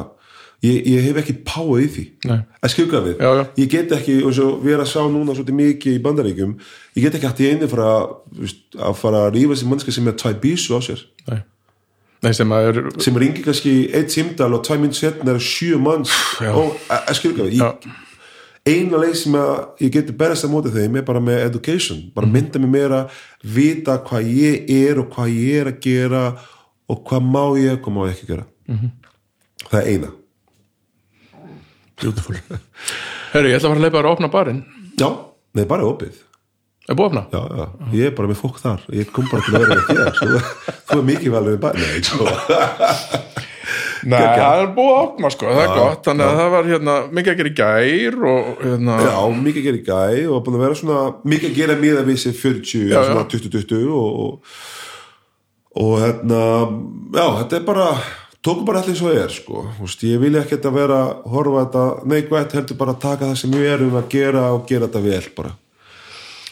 [0.66, 2.06] ég, ég hef ekki páið í því.
[2.30, 2.40] Nei.
[2.60, 3.44] að skilga við, Já, já.
[3.62, 6.56] ég get ekki og svo við erum að sjá núna svolítið mikið í bandaríkjum
[6.98, 7.92] ég get ekki hægt í einu fara
[8.90, 11.06] að fara að rífast í mannska sem er tvæ bísu á sér.
[11.30, 11.40] Nei,
[12.24, 16.12] Nei sem er sem ringi kannski eitt símdal og tvæ minn setna er sjö manns.
[16.52, 17.88] Og að við ég,
[18.68, 19.38] eina leið sem
[19.80, 22.12] ég geti berast að móti þeim er bara með education.
[22.14, 22.34] Bara Mhm.
[22.36, 23.10] mynda mig meira,
[23.44, 26.24] vita hvað ég er og hvað ég er að gera
[26.90, 28.46] og hvað má ég og hvað má ég ekki gera.
[28.68, 28.92] Mhm.
[29.72, 30.12] það er eina.
[32.02, 32.36] Beautiful.
[33.34, 34.64] Herru, ég ætla að fara að leipa að opna barinn.
[35.00, 35.10] Já,
[35.56, 36.16] nei bara opið
[36.90, 37.24] Er búið að opna?
[37.30, 38.86] já, já, ég er bara með fólk þar.
[38.98, 40.16] Ég kom bara til að vera með þér.
[40.18, 40.40] Svo,
[40.90, 43.28] þú er mikið valið með bara
[44.10, 46.02] nei, það er búið að opna sko, það er gott.
[46.08, 49.14] Þannig að það var hérna mikið að gera í gær og hérna já,
[49.48, 51.02] mikið að gera í gæ og búin að vera svona
[51.34, 54.58] mikið að gera miða við sér 40 Já, svona 20-20 og, og,
[55.84, 56.42] og hérna
[57.20, 57.88] já, þetta er bara
[58.40, 59.68] tókum bara allir svo er sko.
[59.86, 61.00] Úst, ég vil ekki að vera
[61.30, 64.88] horfa þetta neikvægt heldur bara að taka það sem við erum að gera og gera
[64.88, 65.58] þetta vel bara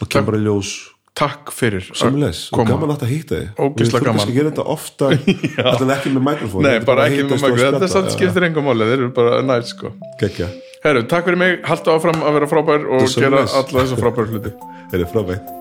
[0.02, 0.72] og kemur bara í ljós.
[1.18, 4.04] Takk fyrir Samleis, og gaman að þetta hýtta þig þurfum gaman.
[4.06, 7.82] kannski að gera þetta ofta Þetta ekki með mikrofón Nei, bara ekki með mægur, þetta
[7.88, 9.94] er samt skiptir engum máli, þeir eru bara næst sko.
[10.22, 10.52] Gekja,
[10.86, 14.30] Herru, takk fyrir mig, haltu áfram að vera frábær og Þú gera alla þessa frábær
[14.30, 14.58] hluti.
[14.92, 15.57] Er þið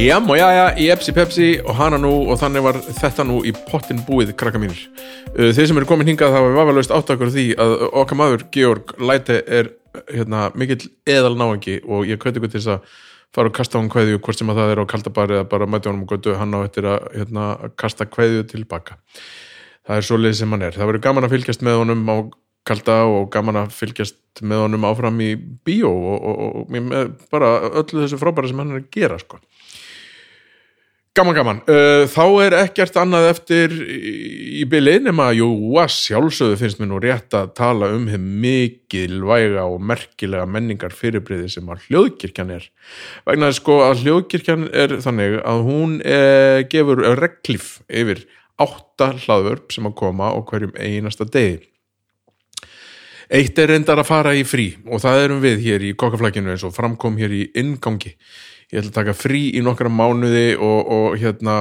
[0.00, 3.50] Jam og jaja í Epsi Pepsi og hana nú og þannig var þetta nú í
[3.66, 4.78] pottin búið krakka mínir.
[5.34, 8.94] Uh, Þeir sem eru komin hingað þá er vafalaust áttakur því að okkar maður Georg
[8.96, 9.68] Læte er
[10.08, 12.96] hérna, mikill eðal náengi og ég kveit ykkur til þess að
[13.36, 15.92] fara og kasta hann kveðju hvort sem að það er á kaldabari eða bara mæti
[15.92, 18.96] honum og götu hann á eftir að hérna, kasta kveðju tilbaka.
[19.84, 20.80] Það er svo leið sem hann er.
[20.80, 22.16] Það verður gaman að fylgjast með honum á
[22.70, 27.52] kalda og gaman að fylgjast með honum áfram í bíó og, og, og, og bara
[27.68, 29.40] öllu þessu frábæra sem hann er að gera sko.
[31.10, 31.58] Gaman, gaman.
[31.66, 35.48] Uh, Þá er ekkert annað eftir í byli nema, jú,
[35.82, 41.48] að sjálfsögðu finnst mér nú rétt að tala um þeim mikilvæga og merkilega menningar fyrirbriði
[41.50, 42.68] sem að hljóðkirkjan er.
[43.26, 48.22] Vegna þess sko að hljóðkirkjan er þannig að hún eh, gefur reglif yfir
[48.62, 51.58] átta hlaðvörp sem að koma á hverjum einasta degi.
[53.30, 56.64] Eitt er reyndar að fara í frí og það erum við hér í kokkaflækinu eins
[56.66, 58.14] og framkom hér í inngangi.
[58.70, 61.54] Ég ætla að taka frí í nokkra mánuði og, og hérna,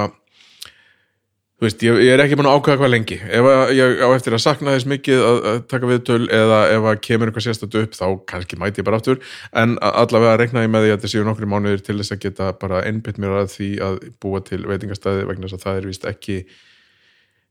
[1.58, 3.18] þú veist, ég, ég er ekki búin að ákvæða hvað lengi.
[3.26, 6.88] Ef að, ég á eftir að sakna þess mikið að, að taka viðtöl eða ef
[6.92, 9.22] að kemur eitthvað sérstætt upp þá kannski mæti ég bara aftur
[9.58, 12.54] en allavega rekna ég með því að þetta séu nokkri mánuðir til þess að geta
[12.62, 16.10] bara einbytt mér að því að búa til veitingastæði vegna þess að það er víst
[16.14, 16.40] ekki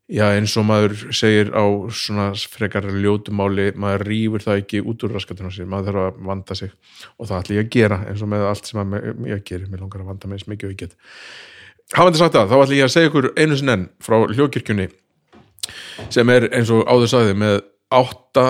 [0.08, 5.12] Já, eins og maður segir á svona frekar ljótumáli, maður rýfur það ekki út úr
[5.18, 6.70] raskatunum sér, maður þarf að vanda sig.
[7.20, 8.96] Og það ætla ég að gera eins og með allt sem
[9.28, 10.96] ég gerir, mér langar að vanda mig eins mikið og ég get.
[11.92, 14.88] Hafandi sagt það, þá ætla ég að segja ykkur einu sinni enn frá hljókirkjunni
[16.08, 17.60] sem er eins og áður sagði með
[18.00, 18.46] átta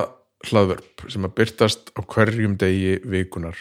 [0.46, 3.58] hlaðvörp sem að byrtast á hverjum degi vikunar.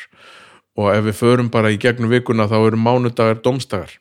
[0.78, 3.98] Og ef við förum bara í gegnum vikuna þá eru mánudagar domstagar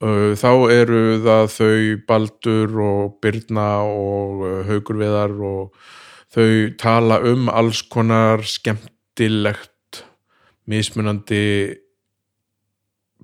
[0.00, 5.74] þá eru það þau Baldur og Birna og uh, Haukur Viðar og
[6.32, 10.00] þau tala um alls konar skemmtilegt
[10.70, 11.42] mismunandi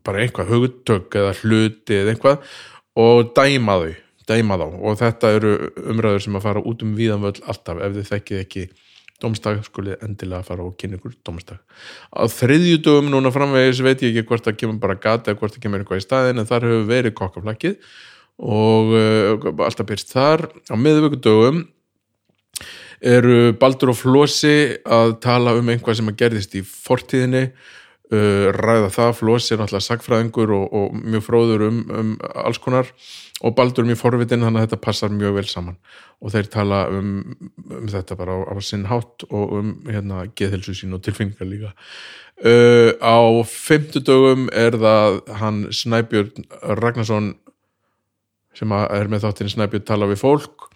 [0.04, 2.58] bara einhvað hugtök eða hluti eða einhvað
[3.00, 3.94] og dæma þau
[4.26, 4.66] dæma þá.
[4.82, 5.54] Og þetta eru
[5.86, 8.66] umræður sem að fara út um víðanvöld alltaf ef þið þekkið ekki
[9.22, 11.62] dómstag skulið endilega fara og kynna ykkur dómstag
[12.12, 15.64] á þriðjudögum núna framvegis veit ég ekki hvort það kemur bara gata eða hvort það
[15.64, 17.80] kemur eitthvað í staðin en þar hefur verið kokkaflakkið
[18.36, 20.46] og uh, alltaf byrst þar.
[20.68, 21.64] Á miðvíkudögum
[23.00, 27.50] eru Baldur og Flósi að tala um einhvað sem að gerðist í fortíðinni
[28.12, 32.12] uh, ræða það, Flósi er náttúrulega sagfræðingur og, og mjög fróður um, um
[32.42, 32.90] alls konar.
[33.44, 35.78] Og Baldur er mjög forvitin þannig að þetta passar mjög vel saman.
[36.24, 37.16] Og þeir tala um,
[37.68, 41.72] um þetta bara á, á sinn hátt og um hérna geðhelsu sín og tilfinningar líka.
[42.36, 46.46] Uh, á fimmtudögum er það hann Snæbjörn
[46.80, 47.34] Ragnarsson
[48.56, 50.70] sem er með þáttin Snæbjörn tala við fólk.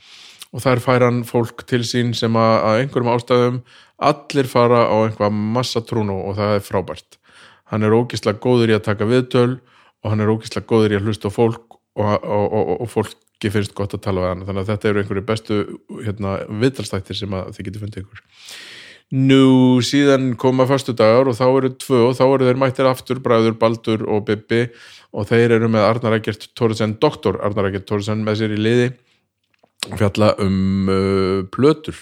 [0.51, 3.61] Og þær fær hann fólk til sín sem að, að einhverjum ástæðum
[4.01, 7.20] allir fara á einhvað massa trúnu og það er frábært
[7.71, 11.09] hann er ógislega góður í að taka viðtöl og hann er ógislega góður í að
[11.09, 14.45] hlusta fólk og, og, og, og fólki finnst gott að tala við hann.
[14.49, 15.59] Þannig að þetta eru einhverju bestu
[16.01, 18.23] hérna, viðtalstættir sem þið getur fundið ykkur.
[19.11, 23.19] Nú síðan koma fastu dagar og þá eru tvö og þá eru þeir mættir aftur,
[23.23, 24.69] Bræður, Baldur og Bibi
[25.11, 28.91] og þeir eru með Arnar Eggert Tóruðsson, doktor Arnar Eggert Tóruðsson með sér í liði.
[29.97, 31.99] Fjalla um uh, plötur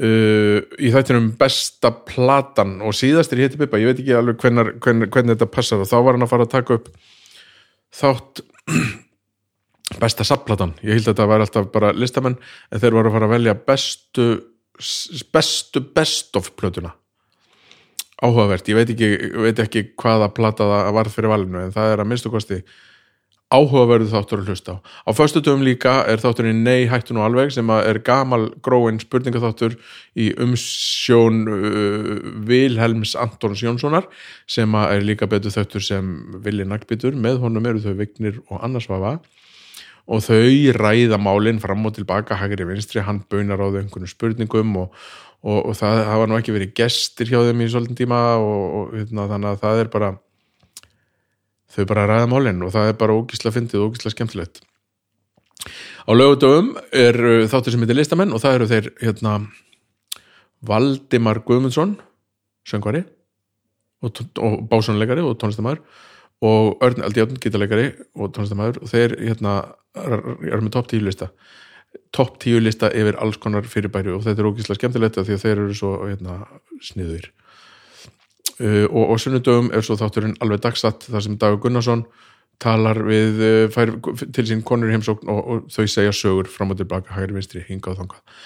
[0.00, 5.10] uh, í þættinum besta platan og síðastir hétti Bibba, ég veit ekki alveg hvernig, hvernig,
[5.12, 6.88] hvernig þetta passar og þá var hann að fara að taka upp
[7.92, 8.44] þátt
[10.02, 12.38] besta sapplatan, ég held að þetta var alltaf bara listamenn
[12.70, 14.26] en þeir voru að fara að velja bestu
[15.32, 16.94] bestu best of plötuna
[18.22, 19.10] áhugavert, ég veit ekki,
[19.42, 22.60] veit ekki hvaða plata það var fyrir valinu en það er að minnstu kosti
[23.52, 24.76] áhugaverðu þáttur að hlusta á.
[24.80, 29.76] Á förstu dögum líka er þátturinn Nei hættu nú alveg sem er gamal gróin spurningaþáttur
[30.16, 32.16] í umsjón uh,
[32.48, 34.08] Vilhelms Antons Jónssonar
[34.50, 36.10] sem er líka betur þáttur sem
[36.44, 39.18] Vili Naglbytur, með honum eru þau Vignir og Annars Vafa
[40.10, 44.74] og þau ræða málinn fram og tilbaka hægri vinstri, hann baunar á þau einhvern spurningum
[44.80, 44.98] og,
[45.44, 48.96] og, og það hafa nú ekki verið gestir hjá þeim í svolítinn tíma og, og
[48.98, 50.12] hérna, þannig að það er bara
[51.72, 54.62] þau bara ræða málinn og það er bara ógísla fyndið og ógísla skemmtilegt.
[56.02, 57.18] Á lögutöfum er
[57.50, 59.34] þáttur sem heitir listamenn og það eru þeir hérna
[60.62, 61.96] Valdimar Guðmundsson
[62.68, 63.04] söngvari
[64.02, 65.82] og, og básónleikari og tónlistamæður
[66.42, 69.56] og Örn Aldjárn, gítarleikari og tónlistamæður og þeir hérna
[69.94, 71.30] erum með topp tíu lista.
[72.14, 75.54] Topp tíu lista yfir alls konar fyrirbæri og þetta er ógíslega skemmtilegt því að þeir
[75.54, 76.40] eru svo hérna,
[76.82, 77.30] sniður
[78.62, 82.06] uh, og, og sunnudögum er svo þátturinn alveg dagsatt þar sem Dagur Gunnarsson
[82.62, 86.74] talar við uh, fær, til sín konur í heimsókn og, og þau segja sögur fram
[86.74, 88.42] og tilbaka, hægri vinstri, hinga og þangað.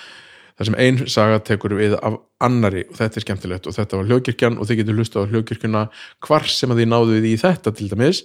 [0.57, 4.07] Þar sem einn saga tekur við af annari og þetta er skemmtilegt og þetta var
[4.09, 5.83] hljókirkjan og þið getur hlusta á hljókirkjuna
[6.25, 8.23] hvar sem að þið náðu við í þetta til dæmis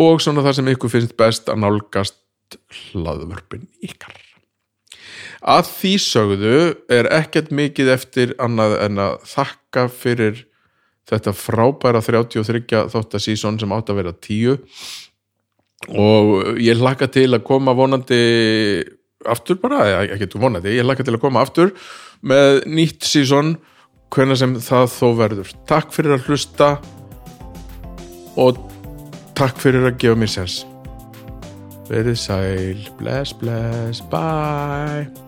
[0.00, 2.16] og svona það sem ykkur finnst best að nálgast
[2.94, 4.16] hlaðvörpin ykkar.
[5.44, 6.58] Að því sögðu
[6.88, 10.44] er ekkert mikið eftir annað en að þakka fyrir
[11.10, 14.58] þetta frábæra 33 þáttasíson sem átt að vera 10
[16.00, 18.20] og ég hlakka til að koma vonandi
[19.28, 21.74] aftur bara, ekki þú vonandi ég hlakka til að koma aftur
[22.24, 23.56] með nýtt síson
[24.14, 25.50] hvernig sem það þó verður.
[25.68, 26.70] Takk fyrir að hlusta
[28.40, 28.62] og
[29.38, 30.62] takk fyrir að gefa mér sens.
[31.90, 35.23] Verið sæl bless bless bye